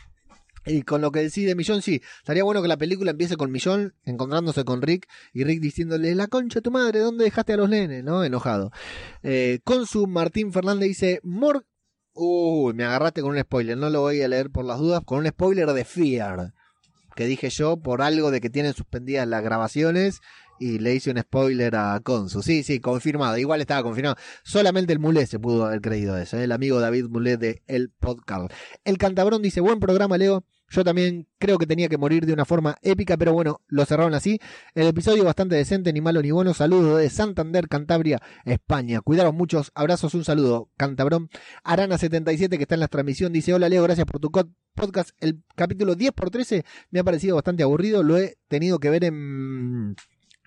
[0.67, 3.95] Y con lo que decide Millón, sí, estaría bueno que la película empiece con Millón
[4.05, 7.71] encontrándose con Rick y Rick diciéndole, la concha de tu madre, ¿dónde dejaste a los
[7.71, 8.05] nenes?
[8.05, 8.23] ¿No?
[8.23, 8.71] Enojado.
[9.23, 11.65] Eh, con su Martín Fernández dice, Mor
[12.21, 15.21] Uy, me agarraste con un spoiler, no lo voy a leer por las dudas, con
[15.21, 16.53] un spoiler de Fear,
[17.15, 20.21] que dije yo por algo de que tienen suspendidas las grabaciones
[20.59, 22.43] y le hice un spoiler a Consu.
[22.43, 24.17] Sí, sí, confirmado, igual estaba confirmado.
[24.43, 26.43] Solamente el Mulé se pudo haber creído eso, ¿eh?
[26.43, 28.53] el amigo David Mulé de El Podcast.
[28.83, 30.45] El Cantabrón dice, buen programa, Leo.
[30.71, 34.15] Yo también creo que tenía que morir de una forma épica, pero bueno, lo cerraron
[34.15, 34.39] así.
[34.75, 36.53] El episodio bastante decente, ni malo ni bueno.
[36.53, 39.01] Saludos de Santander, Cantabria, España.
[39.01, 39.73] Cuidaros muchos.
[39.75, 41.31] Abrazos, un saludo, Cantabrón.
[41.65, 45.11] Arana77, que está en la transmisión, dice: Hola Leo, gracias por tu podcast.
[45.21, 48.03] El capítulo 10 por 13 me ha parecido bastante aburrido.
[48.03, 49.97] Lo he tenido que ver en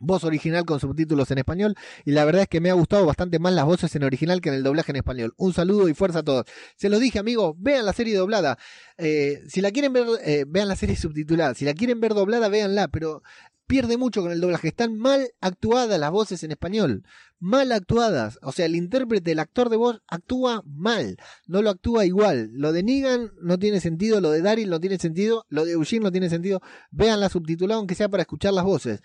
[0.02, 3.40] voz original con subtítulos en español y la verdad es que me ha gustado bastante
[3.40, 5.34] más las voces en original que en el doblaje en español.
[5.38, 6.46] Un saludo y fuerza a todos.
[6.76, 8.58] Se los dije amigos, vean la serie doblada.
[8.98, 11.54] Eh, si la quieren ver, eh, vean la serie subtitulada.
[11.54, 13.24] Si la quieren ver doblada, véanla, pero
[13.72, 14.68] pierde mucho con el doblaje.
[14.68, 17.06] Están mal actuadas las voces en español.
[17.40, 18.38] Mal actuadas.
[18.42, 21.16] O sea, el intérprete, el actor de voz, actúa mal.
[21.48, 22.50] No lo actúa igual.
[22.52, 24.20] Lo de Negan no tiene sentido.
[24.20, 25.46] Lo de Daryl no tiene sentido.
[25.48, 26.62] Lo de Eugene no tiene sentido.
[26.92, 29.02] Vean la subtitulada, aunque sea para escuchar las voces.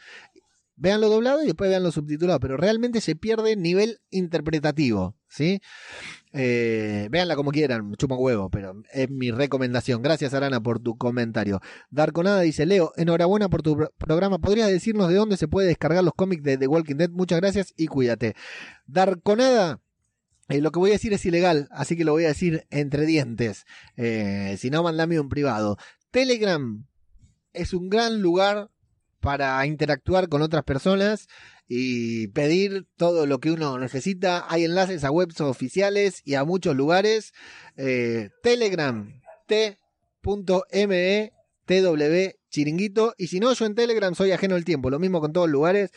[0.78, 5.60] Veanlo doblado y después veanlo subtitulado, pero realmente se pierde nivel interpretativo, ¿sí?
[6.34, 10.02] Eh, véanla como quieran, chupa un huevo, pero es mi recomendación.
[10.02, 11.60] Gracias, Arana, por tu comentario.
[11.88, 14.38] Darkonada dice, Leo, enhorabuena por tu pro- programa.
[14.38, 17.10] ¿Podrías decirnos de dónde se puede descargar los cómics de The Walking Dead?
[17.10, 18.34] Muchas gracias y cuídate.
[18.86, 19.80] Darkonada,
[20.50, 23.06] eh, lo que voy a decir es ilegal, así que lo voy a decir entre
[23.06, 23.64] dientes.
[23.96, 25.78] Eh, si no, mandame un privado.
[26.10, 26.86] Telegram
[27.54, 28.70] es un gran lugar
[29.26, 31.26] para interactuar con otras personas
[31.66, 34.46] y pedir todo lo que uno necesita.
[34.48, 37.32] Hay enlaces a webs oficiales y a muchos lugares.
[37.76, 40.62] Eh, Telegram, tw,
[42.56, 43.14] chiringuito.
[43.18, 44.88] Y si no, yo en Telegram soy ajeno al tiempo.
[44.88, 45.90] Lo mismo con todos los lugares.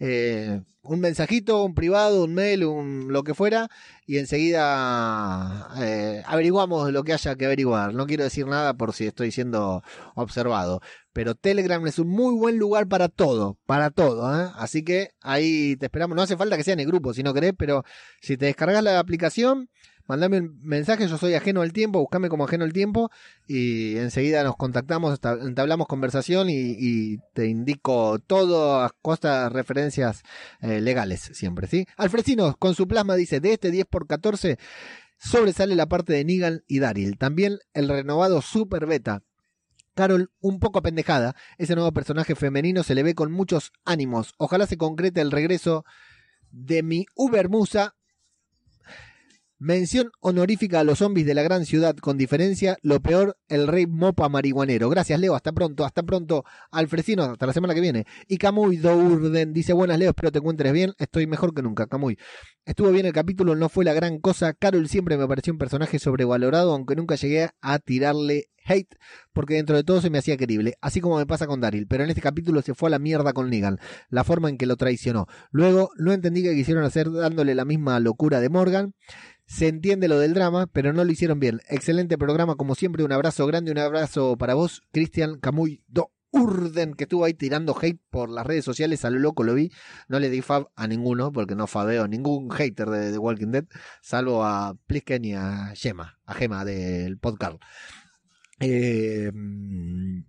[0.00, 3.68] Eh, un mensajito, un privado, un mail, un lo que fuera.
[4.06, 7.92] Y enseguida eh, averiguamos lo que haya que averiguar.
[7.92, 9.82] No quiero decir nada por si estoy siendo
[10.14, 10.80] observado.
[11.12, 14.50] Pero Telegram es un muy buen lugar para todo, para todo, ¿eh?
[14.56, 16.16] Así que ahí te esperamos.
[16.16, 17.84] No hace falta que sea en el grupo si no querés, pero
[18.22, 19.68] si te descargas la aplicación,
[20.06, 23.10] mandame un mensaje, yo soy ajeno al tiempo, buscame como ajeno al tiempo
[23.46, 30.22] y enseguida nos contactamos, entablamos conversación y, te indico todo a costa de referencias
[30.60, 31.86] eh, legales siempre, ¿sí?
[31.96, 34.58] Alfresinos con su plasma dice, de este 10x14
[35.18, 37.18] sobresale la parte de Negan y Daryl.
[37.18, 39.22] También el renovado Super Beta.
[39.94, 44.34] Carol, un poco apendejada, ese nuevo personaje femenino se le ve con muchos ánimos.
[44.36, 45.86] Ojalá se concrete el regreso
[46.50, 47.95] de mi Uber Musa.
[49.58, 53.86] Mención honorífica a los zombies de la gran ciudad, con diferencia, lo peor, el rey
[53.86, 54.90] mopa marihuanero.
[54.90, 58.04] Gracias, Leo, hasta pronto, hasta pronto, Alfresino, hasta la semana que viene.
[58.28, 62.18] Y Camuy Dourden dice, buenas, Leo, espero te encuentres bien, estoy mejor que nunca, Camuy.
[62.66, 64.52] Estuvo bien el capítulo, no fue la gran cosa.
[64.52, 68.96] Carol siempre me pareció un personaje sobrevalorado, aunque nunca llegué a tirarle hate,
[69.32, 72.04] porque dentro de todo se me hacía querible, así como me pasa con Daryl, pero
[72.04, 73.78] en este capítulo se fue a la mierda con Negan,
[74.10, 75.26] la forma en que lo traicionó.
[75.50, 78.94] Luego, no entendí que quisieron hacer dándole la misma locura de Morgan.
[79.46, 81.60] Se entiende lo del drama, pero no lo hicieron bien.
[81.68, 83.04] Excelente programa, como siempre.
[83.04, 87.76] Un abrazo grande, un abrazo para vos, Cristian Camuy Do Urden, que estuvo ahí tirando
[87.80, 89.04] hate por las redes sociales.
[89.04, 89.70] A lo loco lo vi.
[90.08, 93.64] No le di fab a ninguno, porque no fabeo ningún hater de, The Walking Dead,
[94.02, 97.58] salvo a Plisken y a Gemma, a Gemma del podcast.
[98.58, 99.30] Eh,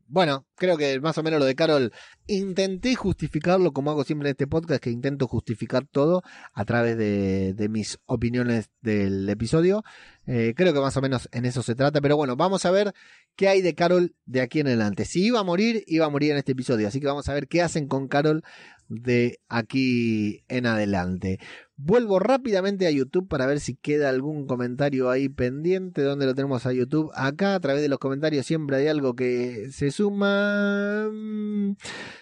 [0.07, 1.93] bueno, creo que más o menos lo de Carol
[2.27, 6.23] intenté justificarlo como hago siempre en este podcast, que intento justificar todo
[6.53, 9.83] a través de, de mis opiniones del episodio.
[10.25, 12.93] Eh, creo que más o menos en eso se trata, pero bueno, vamos a ver
[13.37, 15.05] qué hay de Carol de aquí en adelante.
[15.05, 17.47] Si iba a morir, iba a morir en este episodio, así que vamos a ver
[17.47, 18.43] qué hacen con Carol
[18.89, 21.39] de aquí en adelante.
[21.75, 26.01] Vuelvo rápidamente a YouTube para ver si queda algún comentario ahí pendiente.
[26.01, 27.11] ¿Dónde lo tenemos a YouTube?
[27.13, 31.07] Acá, a través de los comentarios, siempre hay algo que se suma.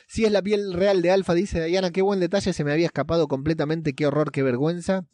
[0.07, 2.87] Si es la piel real de Alfa, dice Diana, qué buen detalle, se me había
[2.87, 5.05] escapado completamente, qué horror, qué vergüenza.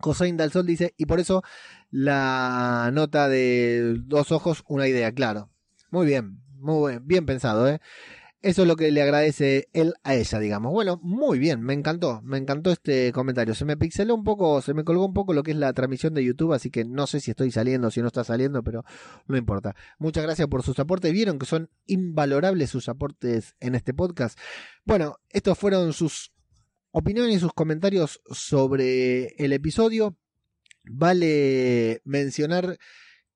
[0.00, 1.42] Josain del Sol dice, y por eso
[1.90, 5.50] la nota de dos ojos, una idea, claro.
[5.90, 7.80] Muy bien, muy bien, pensado, ¿eh?
[8.40, 10.72] Eso es lo que le agradece él a ella, digamos.
[10.72, 13.52] Bueno, muy bien, me encantó, me encantó este comentario.
[13.52, 16.14] Se me pixeló un poco, se me colgó un poco lo que es la transmisión
[16.14, 18.84] de YouTube, así que no sé si estoy saliendo, si no está saliendo, pero
[19.26, 19.74] no importa.
[19.98, 21.12] Muchas gracias por sus aportes.
[21.12, 24.38] Vieron que son invalorables sus aportes en este podcast.
[24.84, 26.32] Bueno, estos fueron sus
[26.92, 30.16] opiniones y sus comentarios sobre el episodio.
[30.84, 32.78] Vale mencionar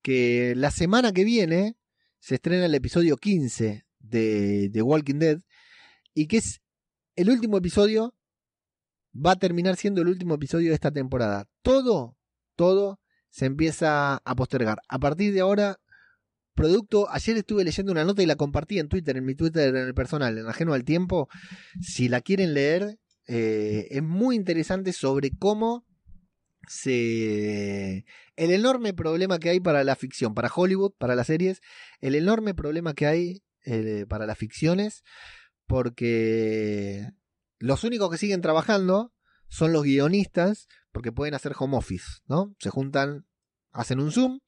[0.01, 1.77] que la semana que viene
[2.21, 5.39] se estrena el episodio 15 de, Walking Dead
[6.15, 6.61] y que es
[7.17, 8.15] el último episodio,
[9.15, 11.49] va a terminar siendo el último episodio de esta temporada.
[11.63, 12.17] Todo,
[12.57, 14.79] todo se empieza a postergar.
[14.89, 15.79] A partir de ahora,
[16.55, 19.89] producto, ayer estuve leyendo una nota y la compartí en Twitter, en mi Twitter, en
[19.89, 21.29] el personal, en ajeno al tiempo.
[21.81, 25.87] Si la quieren leer, eh, es muy interesante sobre cómo
[26.69, 28.05] se...
[28.37, 31.61] El enorme problema que hay para la ficción, para Hollywood, para las series,
[32.01, 35.03] el enorme problema que hay eh, para las ficciones,
[35.67, 37.09] porque
[37.59, 39.13] los únicos que siguen trabajando
[39.49, 42.55] son los guionistas, porque pueden hacer home office, ¿no?
[42.59, 43.27] Se juntan,
[43.71, 44.41] hacen un Zoom,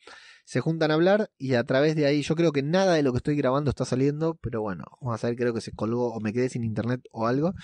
[0.44, 3.12] se juntan a hablar y a través de ahí yo creo que nada de lo
[3.12, 6.20] que estoy grabando está saliendo, pero bueno, vamos a ver, creo que se colgó o
[6.20, 7.54] me quedé sin internet o algo.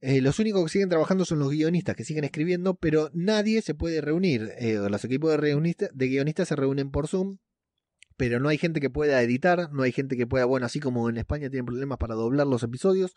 [0.00, 3.74] Eh, los únicos que siguen trabajando son los guionistas que siguen escribiendo, pero nadie se
[3.74, 4.52] puede reunir.
[4.58, 7.38] Eh, los equipos de, de guionistas se reúnen por Zoom,
[8.16, 11.08] pero no hay gente que pueda editar, no hay gente que pueda, bueno, así como
[11.08, 13.14] en España tienen problemas para doblar los episodios.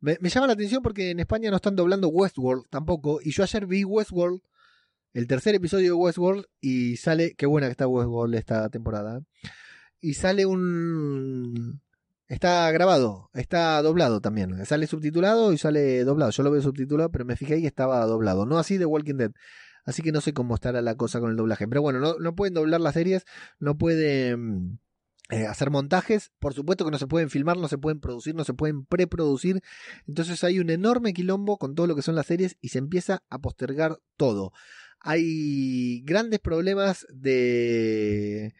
[0.00, 3.66] Me, llama la atención porque en España no están doblando Westworld tampoco, y yo ayer
[3.66, 4.40] vi Westworld,
[5.14, 9.20] el tercer episodio de Westworld, y sale, qué buena que está Westworld esta temporada,
[10.00, 11.80] y sale un...
[12.28, 14.66] Está grabado, está doblado también.
[14.66, 16.32] Sale subtitulado y sale doblado.
[16.32, 18.46] Yo lo veo subtitulado, pero me fijé y estaba doblado.
[18.46, 19.30] No así de Walking Dead.
[19.86, 21.66] Así que no sé cómo estará la cosa con el doblaje.
[21.68, 23.24] Pero bueno, no, pueden doblar las series,
[23.60, 24.80] no pueden
[25.30, 26.32] eh, hacer montajes.
[26.40, 29.62] Por supuesto que no se pueden filmar, no se pueden producir, no se pueden preproducir.
[30.08, 33.22] Entonces hay un enorme quilombo con todo lo que son las series y se empieza
[33.30, 34.52] a postergar todo.
[34.98, 38.52] Hay grandes problemas de...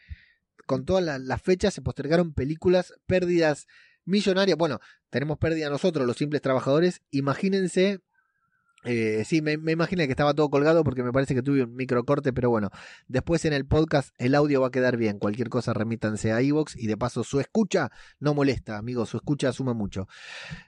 [0.65, 3.67] Con todas las fechas se postergaron películas, pérdidas
[4.05, 4.57] millonarias.
[4.57, 4.79] Bueno,
[5.11, 7.03] tenemos pérdida nosotros, los simples trabajadores.
[7.11, 8.01] Imagínense
[8.87, 11.75] eh, sí, me, me imaginé que estaba todo colgado porque me parece que tuve un
[11.75, 12.71] micro corte, pero bueno,
[13.09, 15.19] después en el podcast el audio va a quedar bien.
[15.19, 17.91] Cualquier cosa remítanse a iVoox y de paso su escucha
[18.21, 20.07] no molesta, amigos, su escucha suma mucho.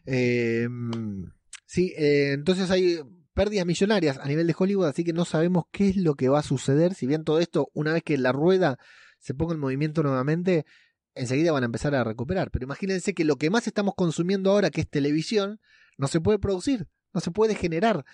[0.05, 1.31] Em,
[1.65, 2.99] sí, eh, entonces hay
[3.35, 6.41] pérdidas millonarias a nivel de Hollywood, así que no sabemos qué es lo que va
[6.41, 6.95] a suceder.
[6.95, 8.79] Si bien todo esto, una vez que la rueda
[9.21, 10.67] se ponga en movimiento nuevamente,
[11.15, 12.51] enseguida van a empezar a recuperar.
[12.51, 15.61] Pero imagínense que lo que más estamos consumiendo ahora, que es televisión,
[15.99, 18.05] no se puede producir no se puede generar.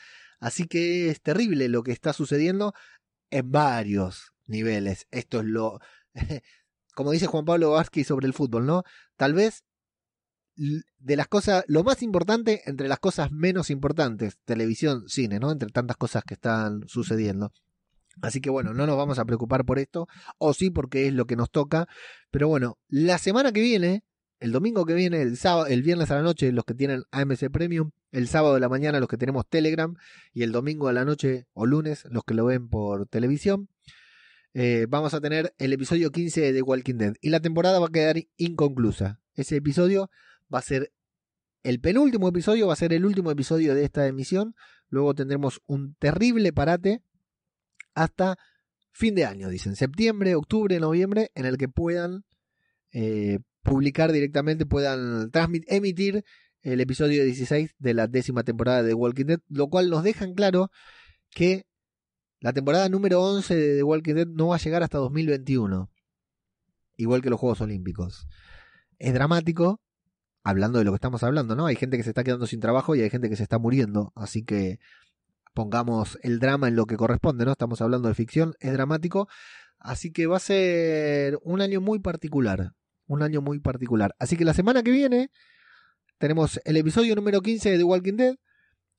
[0.40, 2.74] Así que es terrible lo que está sucediendo
[3.30, 5.06] en varios niveles.
[5.10, 5.80] Esto es lo,
[6.94, 8.84] como dice Juan Pablo Vázquez sobre el fútbol, ¿no?
[9.16, 9.64] Tal vez
[10.56, 15.50] de las cosas, lo más importante entre las cosas menos importantes, televisión, cine, ¿no?
[15.50, 17.52] Entre tantas cosas que están sucediendo.
[18.22, 20.06] Así que bueno, no nos vamos a preocupar por esto,
[20.38, 21.88] o sí porque es lo que nos toca,
[22.30, 24.04] pero bueno, la semana que viene
[24.40, 27.50] el domingo que viene, el sábado, el viernes a la noche, los que tienen AMC
[27.50, 29.94] Premium, el sábado de la mañana, los que tenemos Telegram,
[30.32, 33.68] y el domingo a la noche o lunes, los que lo ven por televisión.
[34.54, 37.14] eh, vamos a tener el episodio 15 de Walking Dead.
[37.20, 39.20] Y la temporada va a quedar inconclusa.
[39.34, 40.10] Ese episodio
[40.52, 40.92] va a ser
[41.64, 44.54] el penúltimo episodio, va a ser el último episodio de esta emisión.
[44.88, 47.02] Luego tendremos un terrible parate
[47.94, 48.36] hasta
[48.92, 52.24] fin de año, dicen, septiembre, octubre, noviembre, en el que puedan
[52.92, 56.24] eh, publicar directamente, puedan transmit- emitir
[56.62, 60.70] el episodio 16 de la décima temporada de Walking Dead, lo cual nos dejan claro
[61.30, 61.66] que
[62.40, 65.90] la temporada número 11 de Walking Dead no va a llegar hasta 2021,
[66.96, 68.26] igual que los Juegos Olímpicos.
[68.98, 69.80] Es dramático,
[70.42, 71.66] hablando de lo que estamos hablando, ¿no?
[71.66, 74.12] Hay gente que se está quedando sin trabajo y hay gente que se está muriendo,
[74.14, 74.78] así que
[75.54, 77.52] pongamos el drama en lo que corresponde, ¿no?
[77.52, 79.28] Estamos hablando de ficción, es dramático,
[79.78, 82.72] así que va a ser un año muy particular,
[83.06, 84.14] un año muy particular.
[84.18, 85.30] Así que la semana que viene
[86.18, 88.36] tenemos el episodio número 15 de The Walking Dead,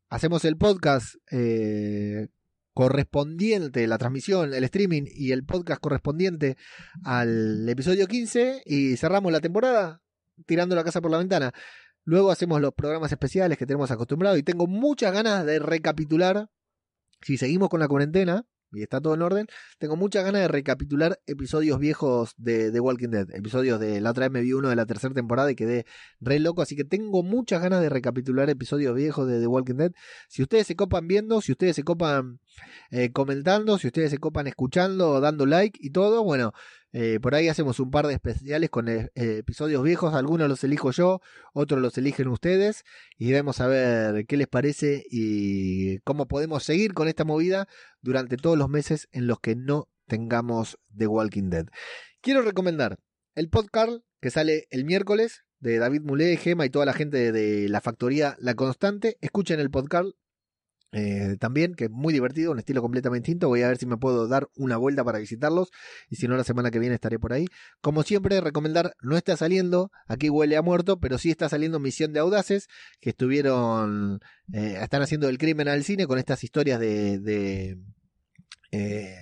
[0.09, 2.27] hacemos el podcast eh,
[2.73, 6.57] correspondiente, la transmisión, el streaming y el podcast correspondiente
[7.03, 10.01] al episodio 15 y cerramos la temporada
[10.45, 11.53] tirando la casa por la ventana.
[12.03, 16.49] Luego hacemos los programas especiales que tenemos acostumbrados y tengo muchas ganas de recapitular.
[17.21, 18.45] Si seguimos con la cuarentena
[18.75, 19.47] y está todo en orden,
[19.77, 23.27] tengo muchas ganas de recapitular episodios viejos de The Walking Dead.
[23.33, 25.85] Episodios de la otra vez me vi uno de la tercera temporada y quedé
[26.19, 29.91] re loco, así que tengo muchas ganas de recapitular episodios viejos de The Walking Dead.
[30.27, 32.39] Si ustedes se copan viendo, si ustedes se copan
[32.91, 36.53] eh, comentando, si ustedes se copan escuchando, dando like y todo, bueno,
[36.97, 40.63] eh, por ahí hacemos un par de especiales con eh, eh, episodios viejos, algunos los
[40.63, 41.19] elijo yo,
[41.51, 42.85] otros los eligen ustedes
[43.17, 47.67] y vamos a ver qué les parece y cómo podemos seguir con esta movida
[47.99, 51.65] durante todos los meses en los que no tengamos The Walking Dead.
[52.21, 52.97] Quiero recomendar
[53.35, 53.91] el podcast
[54.21, 58.37] que sale el miércoles de David Mulé, Gema y toda la gente de la factoría
[58.39, 59.17] La Constante.
[59.19, 60.11] Escuchen el podcast
[60.91, 63.47] eh, también, que es muy divertido, un estilo completamente distinto.
[63.47, 65.69] Voy a ver si me puedo dar una vuelta para visitarlos.
[66.09, 67.47] Y si no, la semana que viene estaré por ahí.
[67.81, 72.13] Como siempre, recomendar, no está saliendo, aquí huele a muerto, pero sí está saliendo Misión
[72.13, 72.67] de Audaces,
[73.01, 74.19] que estuvieron,
[74.53, 77.77] eh, están haciendo el crimen al cine con estas historias de, de
[78.71, 79.15] eh,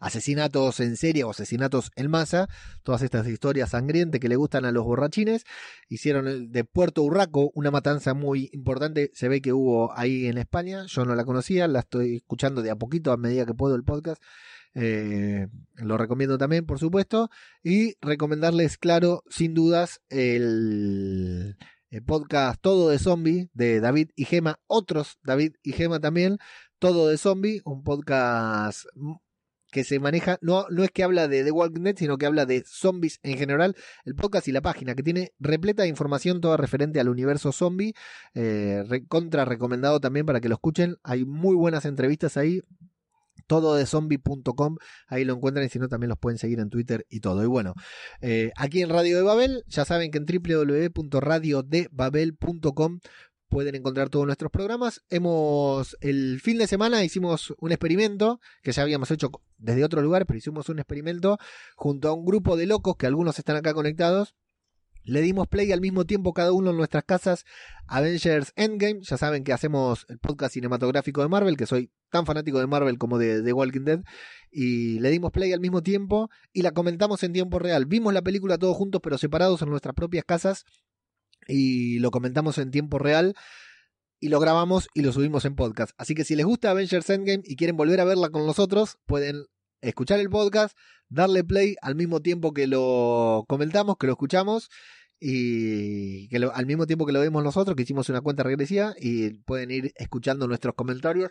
[0.00, 2.48] asesinatos en serie o asesinatos en masa,
[2.82, 5.44] todas estas historias sangrientes que le gustan a los borrachines,
[5.88, 10.38] hicieron el- de Puerto Urraco una matanza muy importante, se ve que hubo ahí en
[10.38, 13.74] España, yo no la conocía, la estoy escuchando de a poquito a medida que puedo
[13.74, 14.22] el podcast,
[14.74, 17.30] eh, lo recomiendo también, por supuesto,
[17.62, 21.56] y recomendarles, claro, sin dudas, el,
[21.90, 26.36] el podcast Todo de Zombie de David y Gema, otros David y Gema también,
[26.78, 28.84] Todo de Zombie, un podcast
[29.70, 32.62] que se maneja, no, no es que habla de The Walking sino que habla de
[32.66, 33.74] zombies en general,
[34.04, 37.94] el podcast y la página, que tiene repleta de información toda referente al universo zombie,
[38.34, 42.60] eh, contra recomendado también para que lo escuchen, hay muy buenas entrevistas ahí,
[43.46, 44.76] todo de zombie.com,
[45.06, 47.44] ahí lo encuentran y si no también los pueden seguir en Twitter y todo.
[47.44, 47.74] Y bueno,
[48.20, 52.98] eh, aquí en Radio de Babel, ya saben que en www.radiodebabel.com
[53.48, 55.02] pueden encontrar todos nuestros programas.
[55.08, 60.26] Hemos, el fin de semana hicimos un experimento que ya habíamos hecho desde otro lugar,
[60.26, 61.38] pero hicimos un experimento
[61.74, 64.34] junto a un grupo de locos que algunos están acá conectados.
[65.06, 67.44] Le dimos play al mismo tiempo cada uno en nuestras casas
[67.86, 68.98] Avengers Endgame.
[69.02, 72.98] Ya saben que hacemos el podcast cinematográfico de Marvel, que soy tan fanático de Marvel
[72.98, 74.00] como de, de Walking Dead.
[74.50, 77.86] Y le dimos play al mismo tiempo y la comentamos en tiempo real.
[77.86, 80.64] Vimos la película todos juntos pero separados en nuestras propias casas
[81.48, 83.34] y lo comentamos en tiempo real
[84.20, 85.92] y lo grabamos y lo subimos en podcast.
[85.98, 89.46] Así que si les gusta Avengers Endgame y quieren volver a verla con nosotros, pueden
[89.80, 90.76] escuchar el podcast,
[91.08, 94.68] darle play al mismo tiempo que lo comentamos, que lo escuchamos
[95.20, 99.30] y que al mismo tiempo que lo vemos nosotros, que hicimos una cuenta regresiva y
[99.44, 101.30] pueden ir escuchando nuestros comentarios.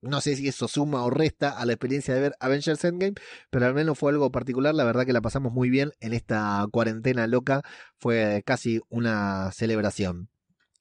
[0.00, 3.14] No sé si eso suma o resta a la experiencia de ver Avengers Endgame,
[3.50, 4.74] pero al menos fue algo particular.
[4.74, 7.62] La verdad que la pasamos muy bien en esta cuarentena loca.
[7.98, 10.28] Fue casi una celebración.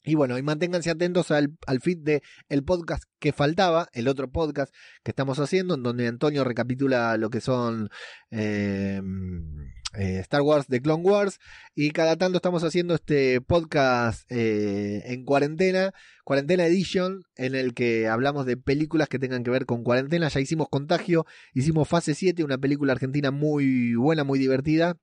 [0.07, 4.73] Y bueno, y manténganse atentos al, feed de el podcast que faltaba, el otro podcast
[5.03, 7.89] que estamos haciendo, en donde Antonio recapitula lo que son
[8.31, 9.01] eh,
[9.93, 11.39] eh, Star Wars de Clone Wars.
[11.75, 15.93] Y cada tanto estamos haciendo este podcast eh, en cuarentena,
[16.23, 20.27] cuarentena edition, en el que hablamos de películas que tengan que ver con cuarentena.
[20.29, 24.97] Ya hicimos Contagio, hicimos Fase 7, una película argentina muy buena, muy divertida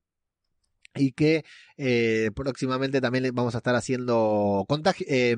[0.94, 1.44] y que
[1.76, 5.36] eh, próximamente también vamos a estar haciendo contagio, eh,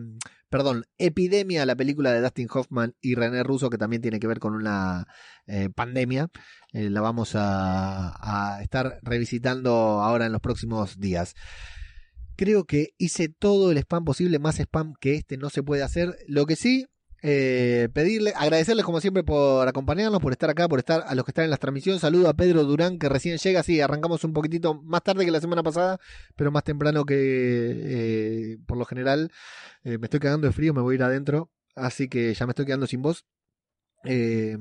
[0.49, 4.39] perdón, Epidemia, la película de Dustin Hoffman y René Russo que también tiene que ver
[4.39, 5.07] con una
[5.47, 6.29] eh, pandemia.
[6.73, 9.71] La vamos a, a estar revisitando
[10.03, 11.35] ahora en los próximos días.
[12.37, 16.17] creo que hice todo el spam posible, más spam que este no se puede hacer.
[16.29, 16.87] Lo que sí,
[17.29, 21.33] eh, pedirle, agradecerles como siempre por acompañarnos, por estar acá, por estar a los que
[21.33, 22.01] están en las transmisiones.
[22.01, 23.65] Saludo a Pedro Durán que recién llega.
[23.65, 25.99] Sí, arrancamos un poquitito más tarde que la semana pasada,
[26.37, 29.33] pero más temprano que eh, por lo general.
[29.83, 32.53] Eh, me estoy cagando de frío, me voy a ir adentro, así que ya me
[32.53, 33.25] estoy quedando sin voz.
[34.05, 34.57] Eh,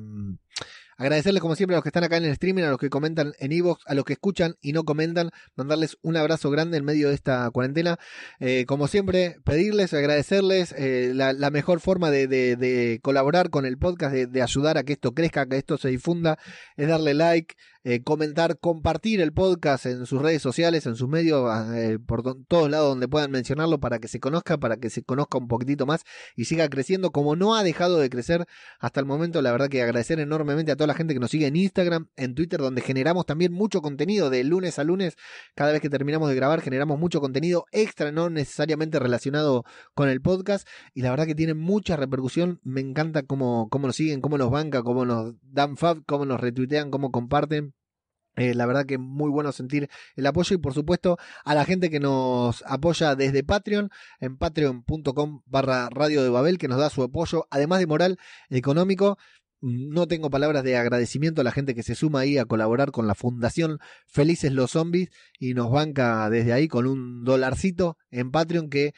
[0.97, 3.33] Agradecerles como siempre a los que están acá en el streaming, a los que comentan
[3.39, 7.09] en Evox, a los que escuchan y no comentan, mandarles un abrazo grande en medio
[7.09, 7.97] de esta cuarentena.
[8.39, 14.41] Eh, como siempre, pedirles, agradecerles eh, la, mejor forma de, colaborar con el podcast, de,
[14.41, 16.37] ayudar a que esto crezca, que esto se difunda,
[16.77, 17.55] es darle like,
[17.87, 22.67] eh, comentar, compartir el podcast en sus redes sociales, en sus medios, eh, por todos
[22.67, 26.01] lados donde puedan mencionarlo para que se conozca, para que se conozca un poquitito más
[26.35, 28.47] y siga creciendo como no ha dejado de crecer
[28.79, 29.39] hasta el momento.
[29.43, 32.35] La verdad que agradecer enormemente a toda la gente que nos sigue en Instagram, en
[32.35, 35.17] Twitter, donde generamos también mucho contenido de lunes a lunes.
[35.55, 39.63] Cada vez que terminamos de grabar generamos mucho contenido extra, no necesariamente relacionado
[39.95, 40.67] con el podcast.
[40.93, 42.59] Y la verdad que tiene mucha repercusión.
[42.63, 46.39] Me encanta cómo, cómo nos siguen, cómo nos banca, cómo nos dan fab, cómo nos
[46.39, 47.73] retuitean, cómo comparten.
[48.35, 51.89] Eh, la verdad que muy bueno sentir el apoyo y por supuesto a la gente
[51.89, 53.89] que nos apoya desde Patreon
[54.19, 58.17] en patreon.com barra radio de Babel que nos da su apoyo además de moral
[58.49, 59.17] económico
[59.65, 63.07] no tengo palabras de agradecimiento a la gente que se suma ahí a colaborar con
[63.07, 65.09] la fundación Felices los Zombies
[65.39, 68.93] y nos banca desde ahí con un dolarcito en Patreon que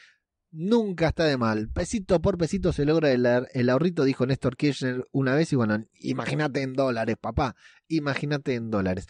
[0.51, 1.69] nunca está de mal.
[1.69, 5.53] Pesito por pesito se logra el, el ahorrito, dijo Néstor Kirchner una vez.
[5.53, 7.55] Y bueno, imagínate en dólares, papá.
[7.87, 9.07] Imagínate en dólares.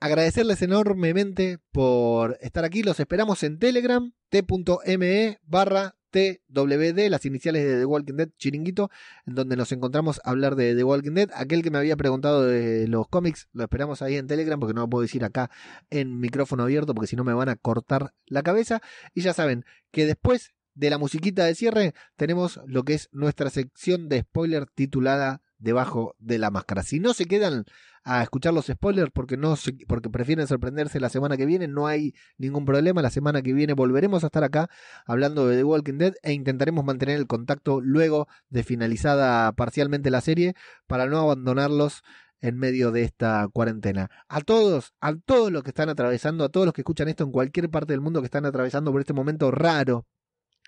[0.00, 2.82] Agradecerles enormemente por estar aquí.
[2.82, 8.90] Los esperamos en Telegram, t.me barra TWD, las iniciales de The Walking Dead, Chiringuito,
[9.26, 11.30] en donde nos encontramos a hablar de The Walking Dead.
[11.34, 14.82] Aquel que me había preguntado de los cómics, lo esperamos ahí en Telegram, porque no
[14.82, 15.50] lo puedo decir acá
[15.90, 18.80] en micrófono abierto, porque si no me van a cortar la cabeza.
[19.14, 23.50] Y ya saben que después de la musiquita de cierre tenemos lo que es nuestra
[23.50, 26.82] sección de spoiler titulada Debajo de la máscara.
[26.82, 27.64] Si no se quedan
[28.04, 31.86] a escuchar los spoilers porque no se, porque prefieren sorprenderse la semana que viene, no
[31.86, 33.02] hay ningún problema.
[33.02, 34.70] La semana que viene volveremos a estar acá
[35.06, 40.20] hablando de The Walking Dead e intentaremos mantener el contacto luego de finalizada parcialmente la
[40.20, 40.54] serie
[40.86, 42.02] para no abandonarlos
[42.40, 44.10] en medio de esta cuarentena.
[44.28, 47.32] A todos, a todos los que están atravesando, a todos los que escuchan esto en
[47.32, 50.06] cualquier parte del mundo que están atravesando por este momento raro,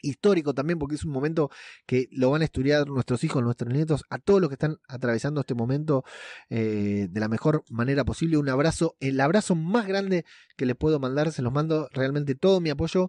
[0.02, 1.50] histórico también, porque es un momento
[1.86, 5.40] que lo van a estudiar nuestros hijos, nuestros nietos, a todos los que están atravesando
[5.40, 6.04] este momento
[6.48, 8.36] eh, de la mejor manera posible.
[8.36, 10.24] Un abrazo, el abrazo más grande
[10.56, 13.08] que les puedo mandar, se los mando realmente todo mi apoyo.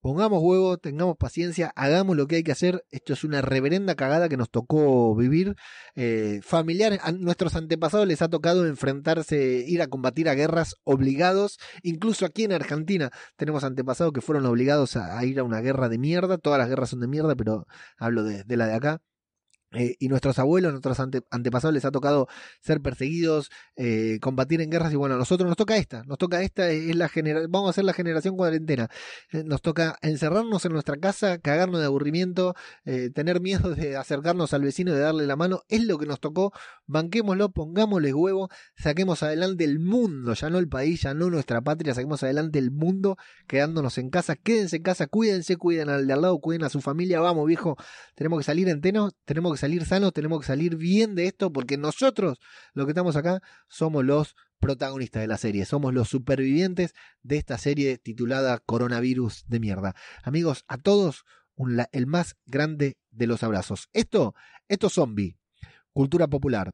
[0.00, 2.86] Pongamos huevo, tengamos paciencia, hagamos lo que hay que hacer.
[2.90, 5.56] Esto es una reverenda cagada que nos tocó vivir.
[5.94, 11.58] Eh, familiares, a nuestros antepasados les ha tocado enfrentarse, ir a combatir a guerras obligados.
[11.82, 15.98] Incluso aquí en Argentina tenemos antepasados que fueron obligados a, ir a una guerra de
[15.98, 16.38] mierda.
[16.38, 17.66] Todas las guerras son de mierda, pero
[17.98, 19.02] hablo de la de acá.
[19.72, 22.26] Eh, y nuestros abuelos, nuestros ante, antepasados les ha tocado
[22.60, 26.42] ser perseguidos, eh, combatir en guerras y bueno, a nosotros nos toca esta, nos toca
[26.42, 28.88] esta, es la genera vamos a ser la generación cuarentena,
[29.30, 34.52] eh, nos toca encerrarnos en nuestra casa, cagarnos de aburrimiento, eh, tener miedo de acercarnos
[34.54, 36.52] al vecino de darle la mano, es lo que nos tocó,
[36.86, 41.94] banquémoslo, pongámosle huevo, saquemos adelante el mundo, ya no el país, ya no nuestra patria,
[41.94, 43.16] saquemos adelante el mundo
[43.46, 46.80] quedándonos en casa, quédense en casa, cuídense, cuiden al de al lado, cuiden a su
[46.80, 47.76] familia, vamos viejo,
[48.16, 51.76] tenemos que salir enteros, tenemos que salir sanos, tenemos que salir bien de esto, porque
[51.76, 52.38] nosotros,
[52.74, 57.58] los que estamos acá, somos los protagonistas de la serie, somos los supervivientes de esta
[57.58, 59.94] serie titulada Coronavirus de mierda.
[60.22, 61.24] Amigos, a todos,
[61.92, 63.88] el más grande de los abrazos.
[63.92, 64.34] Esto,
[64.68, 65.36] esto es Zombie,
[65.92, 66.72] Cultura Popular.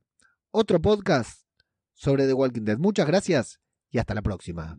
[0.51, 1.43] Otro podcast
[1.95, 2.79] sobre The Walking Dead.
[2.79, 3.61] Muchas gracias
[3.91, 4.79] y hasta la próxima.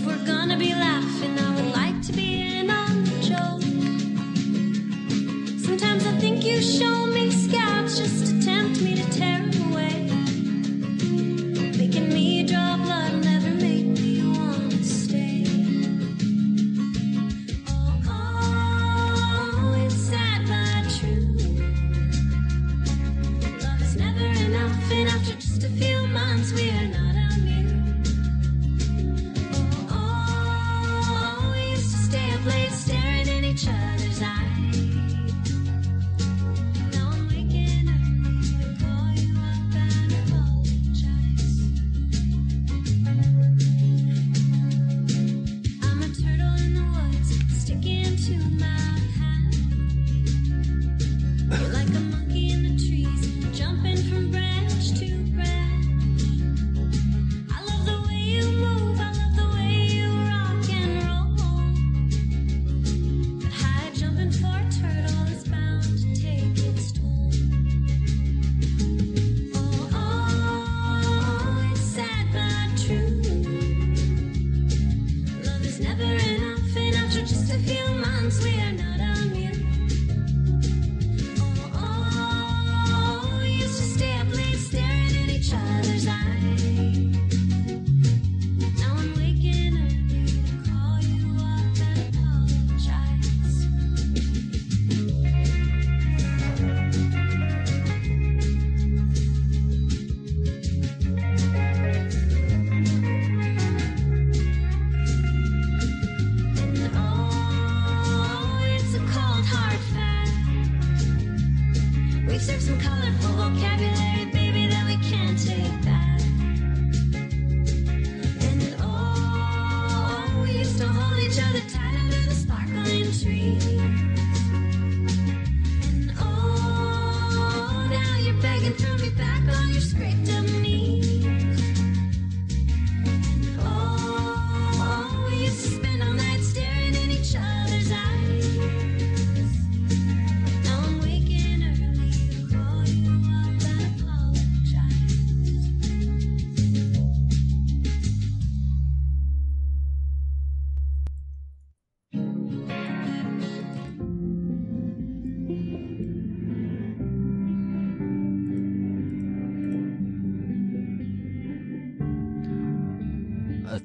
[0.00, 0.69] If we're gonna be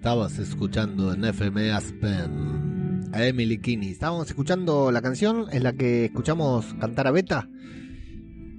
[0.06, 3.90] Estabas escuchando en FM Aspen a Emily Kinney.
[3.90, 7.50] Estábamos escuchando la canción, es la que escuchamos cantar a Beta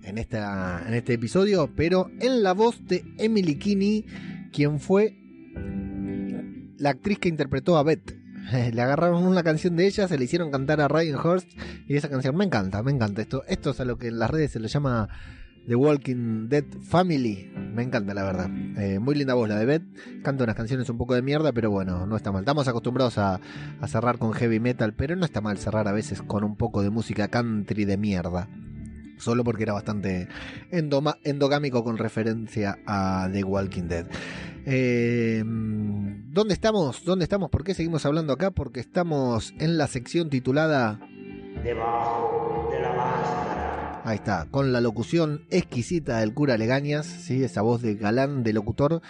[0.03, 4.05] en, esta, en este episodio, pero en la voz de Emily Kinney,
[4.53, 5.17] quien fue
[6.79, 8.19] la actriz que interpretó a Beth.
[8.73, 11.49] Le agarraron una canción de ella, se le hicieron cantar a Ryan Hurst
[11.87, 13.23] y esa canción me encanta, me encanta.
[13.23, 15.09] Esto, esto es a lo que en las redes se le llama
[15.67, 17.51] The Walking Dead Family.
[17.57, 18.49] Me encanta, la verdad.
[18.79, 19.83] Eh, muy linda voz la de Beth.
[20.23, 22.43] Canta unas canciones un poco de mierda, pero bueno, no está mal.
[22.43, 23.41] Estamos acostumbrados a,
[23.87, 26.91] cerrar con heavy metal, pero no está mal cerrar a veces con un poco de
[26.91, 28.49] música country de mierda.
[29.19, 30.29] Solo porque era bastante
[30.71, 34.07] endoma- endogámico con referencia a The Walking Dead.
[34.67, 37.05] Eh, ¿Dónde estamos?
[37.05, 37.51] ¿Dónde estamos?
[37.51, 38.51] ¿Por qué seguimos hablando acá?
[38.51, 41.01] Porque estamos en la sección titulada
[41.65, 43.66] Debajo de la máscara.
[44.07, 47.43] Ahí está, con la locución exquisita del cura Legañas, ¿sí?
[47.43, 49.03] esa voz de galán de locutor.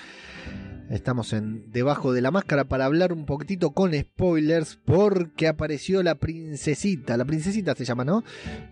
[0.90, 6.14] Estamos en debajo de la máscara para hablar un poquitito con spoilers porque apareció la
[6.14, 8.22] princesita, la princesita se llama, ¿no?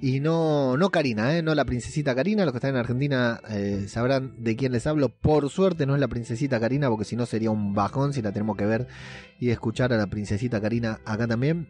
[0.01, 1.43] Y no, no Karina, ¿eh?
[1.43, 5.09] no la princesita Karina, los que están en Argentina eh, sabrán de quién les hablo.
[5.09, 8.31] Por suerte no es la princesita Karina porque si no sería un bajón si la
[8.31, 8.87] tenemos que ver
[9.41, 11.67] y escuchar a la princesita Karina acá también.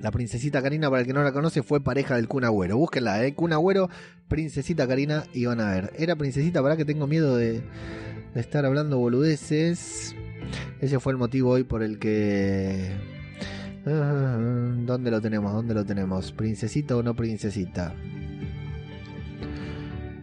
[0.00, 2.76] La princesita Karina, para el que no la conoce, fue pareja del Kun Agüero.
[2.76, 3.34] Búsquenla, ¿eh?
[3.34, 3.88] Kun Agüero,
[4.28, 5.92] princesita Karina, y van a ver.
[5.98, 7.62] Era princesita, para que tengo miedo de,
[8.34, 10.14] de estar hablando boludeces.
[10.80, 12.90] Ese fue el motivo hoy por el que...
[13.86, 14.38] Ah,
[14.86, 15.52] ¿Dónde lo tenemos?
[15.52, 16.32] ¿Dónde lo tenemos?
[16.32, 17.94] ¿Princesita o no princesita?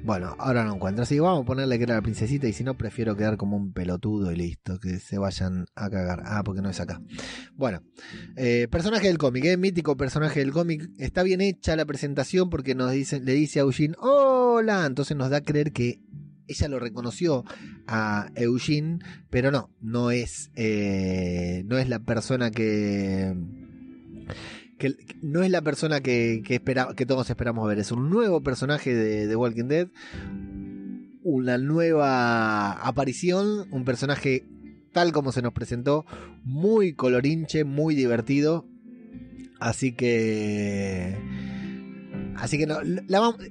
[0.04, 1.04] Bueno, ahora no encuentro.
[1.04, 3.58] Así que vamos a ponerle que era la princesita y si no, prefiero quedar como
[3.58, 4.80] un pelotudo y listo.
[4.80, 6.24] Que se vayan a cagar.
[6.26, 7.02] Ah, porque no es acá.
[7.54, 7.84] Bueno,
[8.36, 9.58] eh, personaje del cómic, ¿eh?
[9.58, 10.90] mítico personaje del cómic.
[10.98, 14.86] Está bien hecha la presentación porque nos dice, le dice a Eugene, hola.
[14.86, 16.02] Entonces nos da a creer que
[16.50, 17.46] ella lo reconoció
[17.88, 19.00] a Eugene,
[19.30, 23.36] pero no, no es, eh, no es la persona que,
[24.78, 27.80] que no es la persona que, que, espera, que todos esperamos ver.
[27.80, 29.88] Es un nuevo personaje de, de Walking Dead,
[31.24, 34.46] una nueva aparición, un personaje
[34.92, 36.06] tal como se nos presentó,
[36.44, 38.66] muy colorinche, muy divertido.
[39.60, 41.18] Así que
[42.40, 42.80] Así que no,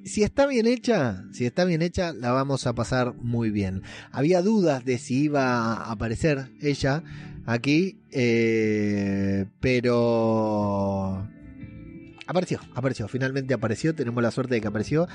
[0.04, 3.82] si está bien hecha, si está bien hecha, la vamos a pasar muy bien.
[4.10, 7.02] Había dudas de si iba a aparecer ella
[7.46, 11.28] aquí, eh, pero
[12.26, 15.06] apareció, apareció, finalmente apareció, tenemos la suerte de que apareció.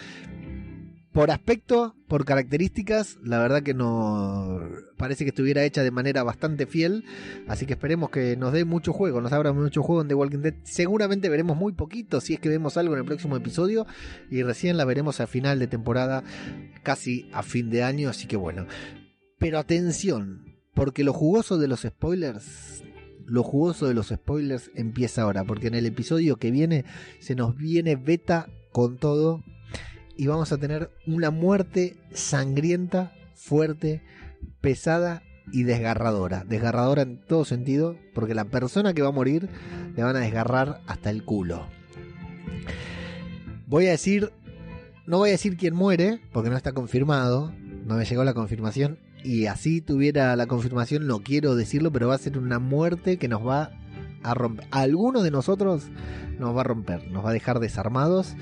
[1.13, 4.61] Por aspecto, por características, la verdad que no
[4.97, 7.05] parece que estuviera hecha de manera bastante fiel,
[7.47, 10.39] así que esperemos que nos dé mucho juego, nos abra mucho juego en The Walking
[10.39, 10.55] Dead.
[10.63, 13.85] Seguramente veremos muy poquito, si es que vemos algo en el próximo episodio,
[14.31, 16.23] y recién la veremos a final de temporada,
[16.81, 18.65] casi a fin de año, así que bueno.
[19.37, 22.83] Pero atención, porque lo jugoso de los spoilers,
[23.27, 26.85] lo jugoso de los spoilers empieza ahora, porque en el episodio que viene
[27.19, 29.43] se nos viene beta con todo
[30.15, 34.01] y vamos a tener una muerte sangrienta, fuerte,
[34.61, 36.43] pesada y desgarradora.
[36.47, 39.49] Desgarradora en todo sentido, porque la persona que va a morir
[39.95, 41.67] le van a desgarrar hasta el culo.
[43.67, 44.31] Voy a decir,
[45.05, 47.53] no voy a decir quién muere, porque no está confirmado,
[47.85, 52.15] no me llegó la confirmación, y así tuviera la confirmación, no quiero decirlo, pero va
[52.15, 53.71] a ser una muerte que nos va
[54.23, 54.67] a romper.
[54.71, 55.89] A alguno de nosotros
[56.39, 58.35] nos va a romper, nos va a dejar desarmados.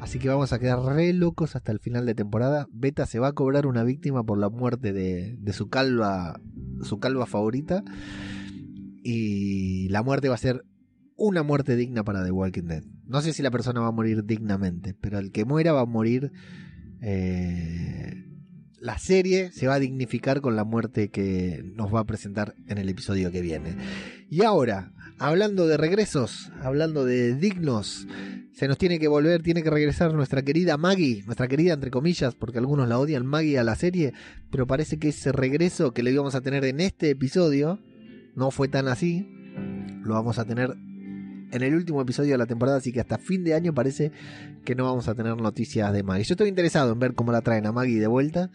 [0.00, 2.68] Así que vamos a quedar re locos hasta el final de temporada.
[2.72, 6.40] Beta se va a cobrar una víctima por la muerte de, de su calva,
[6.82, 7.82] su calva favorita.
[9.02, 10.64] Y la muerte va a ser
[11.16, 12.84] una muerte digna para The Walking Dead.
[13.06, 15.86] No sé si la persona va a morir dignamente, pero el que muera va a
[15.86, 16.32] morir.
[17.00, 18.24] eh,
[18.80, 22.78] la serie se va a dignificar con la muerte que nos va a presentar en
[22.78, 23.76] el episodio que viene.
[24.30, 28.06] Y ahora, hablando de regresos, hablando de dignos,
[28.52, 32.34] se nos tiene que volver, tiene que regresar nuestra querida Maggie, nuestra querida entre comillas,
[32.34, 34.14] porque algunos la odian Maggie a la serie,
[34.50, 37.80] pero parece que ese regreso que le íbamos a tener en este episodio
[38.34, 39.28] no fue tan así.
[40.02, 40.76] Lo vamos a tener
[41.50, 44.12] en el último episodio de la temporada, así que hasta fin de año parece
[44.64, 46.24] que no vamos a tener noticias de Maggie.
[46.24, 48.50] Yo estoy interesado en ver cómo la traen a Maggie de vuelta.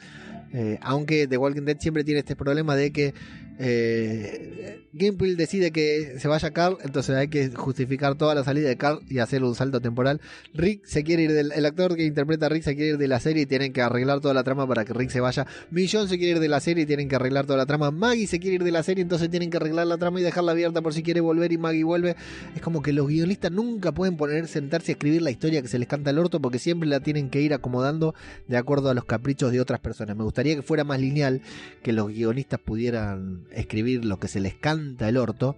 [0.54, 3.14] Eh, aunque The Walking Dead siempre tiene este problema de que
[3.60, 8.78] eh, Gimple decide que se vaya Carl, entonces hay que justificar toda la salida de
[8.78, 10.22] Carl y hacer un salto temporal.
[10.54, 13.08] Rick se quiere ir del el actor que interpreta a Rick se quiere ir de
[13.08, 15.46] la serie y tienen que arreglar toda la trama para que Rick se vaya.
[15.72, 17.92] Millón se quiere ir de la serie y tienen que arreglar toda la trama.
[17.92, 20.52] Maggie se quiere ir de la serie, entonces tienen que arreglar la trama y dejarla
[20.52, 22.16] abierta por si quiere volver y Maggie vuelve.
[22.56, 25.80] Es como que los guionistas nunca pueden poner, sentarse a escribir la historia que se
[25.80, 28.16] les canta el orto porque siempre la tienen que ir acomodando
[28.48, 30.16] de acuerdo a los caprichos de otras personas.
[30.16, 31.42] Me gustaría que fuera más lineal,
[31.82, 35.58] que los guionistas pudieran escribir lo que se les canta el orto.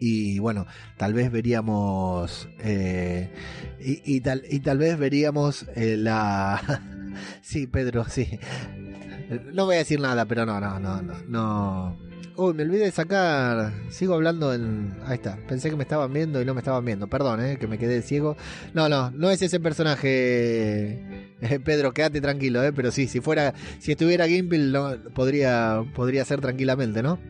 [0.00, 0.66] Y bueno,
[0.96, 2.48] tal vez veríamos.
[2.60, 3.30] eh,
[3.80, 6.82] y, y tal, y tal vez veríamos eh, la.
[7.42, 8.38] sí, Pedro, sí.
[9.52, 11.14] No voy a decir nada, pero no, no, no, no.
[11.28, 12.03] no.
[12.36, 13.72] Uy, me olvidé de sacar.
[13.90, 14.96] Sigo hablando en.
[15.06, 15.36] Ahí está.
[15.46, 17.06] Pensé que me estaban viendo y no me estaban viendo.
[17.06, 18.36] Perdón, eh, que me quedé ciego.
[18.72, 20.08] No, no, no es ese personaje.
[21.40, 22.72] Eh, Pedro, quédate tranquilo, eh.
[22.72, 23.54] Pero sí, si fuera.
[23.78, 27.20] Si estuviera Gimple, no, podría, podría ser tranquilamente, ¿no?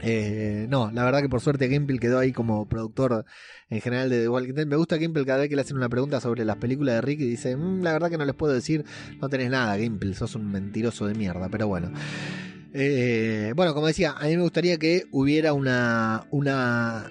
[0.00, 3.24] Eh, no, la verdad que por suerte Gimple quedó ahí como productor
[3.68, 4.66] en general de The Walking Dead.
[4.66, 7.20] Me gusta Gimple cada vez que le hacen una pregunta sobre las películas de Rick
[7.20, 8.84] y dice, "Mm, la verdad que no les puedo decir,
[9.20, 11.90] no tenés nada, Gimple, sos un mentiroso de mierda, pero bueno.
[12.72, 17.10] Eh, bueno, como decía, a mí me gustaría que hubiera una, una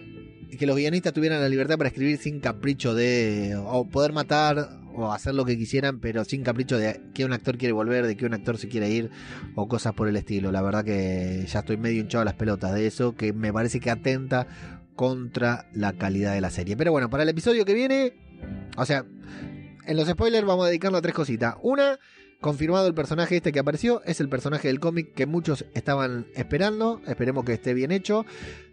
[0.57, 5.11] que los guionistas tuvieran la libertad para escribir sin capricho de o poder matar o
[5.11, 8.25] hacer lo que quisieran, pero sin capricho de que un actor quiere volver, de que
[8.25, 9.11] un actor se quiere ir
[9.55, 10.51] o cosas por el estilo.
[10.51, 13.79] La verdad que ya estoy medio hinchado a las pelotas de eso, que me parece
[13.79, 14.47] que atenta
[14.95, 16.75] contra la calidad de la serie.
[16.75, 18.13] Pero bueno, para el episodio que viene,
[18.75, 19.05] o sea,
[19.85, 21.55] en los spoilers vamos a dedicarlo a tres cositas.
[21.61, 21.99] Una,
[22.41, 27.01] confirmado el personaje este que apareció, es el personaje del cómic que muchos estaban esperando,
[27.07, 28.26] esperemos que esté bien hecho.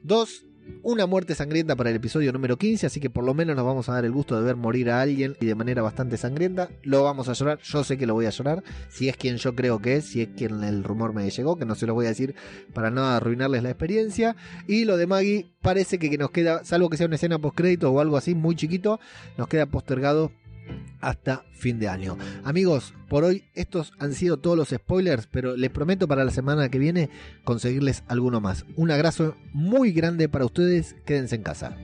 [0.02, 0.44] Dos,
[0.82, 3.88] una muerte sangrienta para el episodio número 15, así que por lo menos nos vamos
[3.88, 6.70] a dar el gusto de ver morir a alguien y de manera bastante sangrienta.
[6.82, 9.54] Lo vamos a llorar, yo sé que lo voy a llorar, si es quien yo
[9.54, 12.06] creo que es, si es quien el rumor me llegó, que no se lo voy
[12.06, 12.34] a decir
[12.72, 14.36] para no arruinarles la experiencia.
[14.66, 17.90] Y lo de Maggie parece que, nos queda, salvo que sea una escena post crédito
[17.90, 19.00] o algo así muy chiquito,
[19.36, 20.32] nos queda postergado
[21.00, 22.16] hasta fin de año.
[22.44, 26.68] Amigos, por hoy estos han sido todos los spoilers, pero les prometo para la semana
[26.68, 27.10] que viene
[27.44, 28.64] conseguirles alguno más.
[28.76, 31.76] Un abrazo muy grande para ustedes, quédense en casa.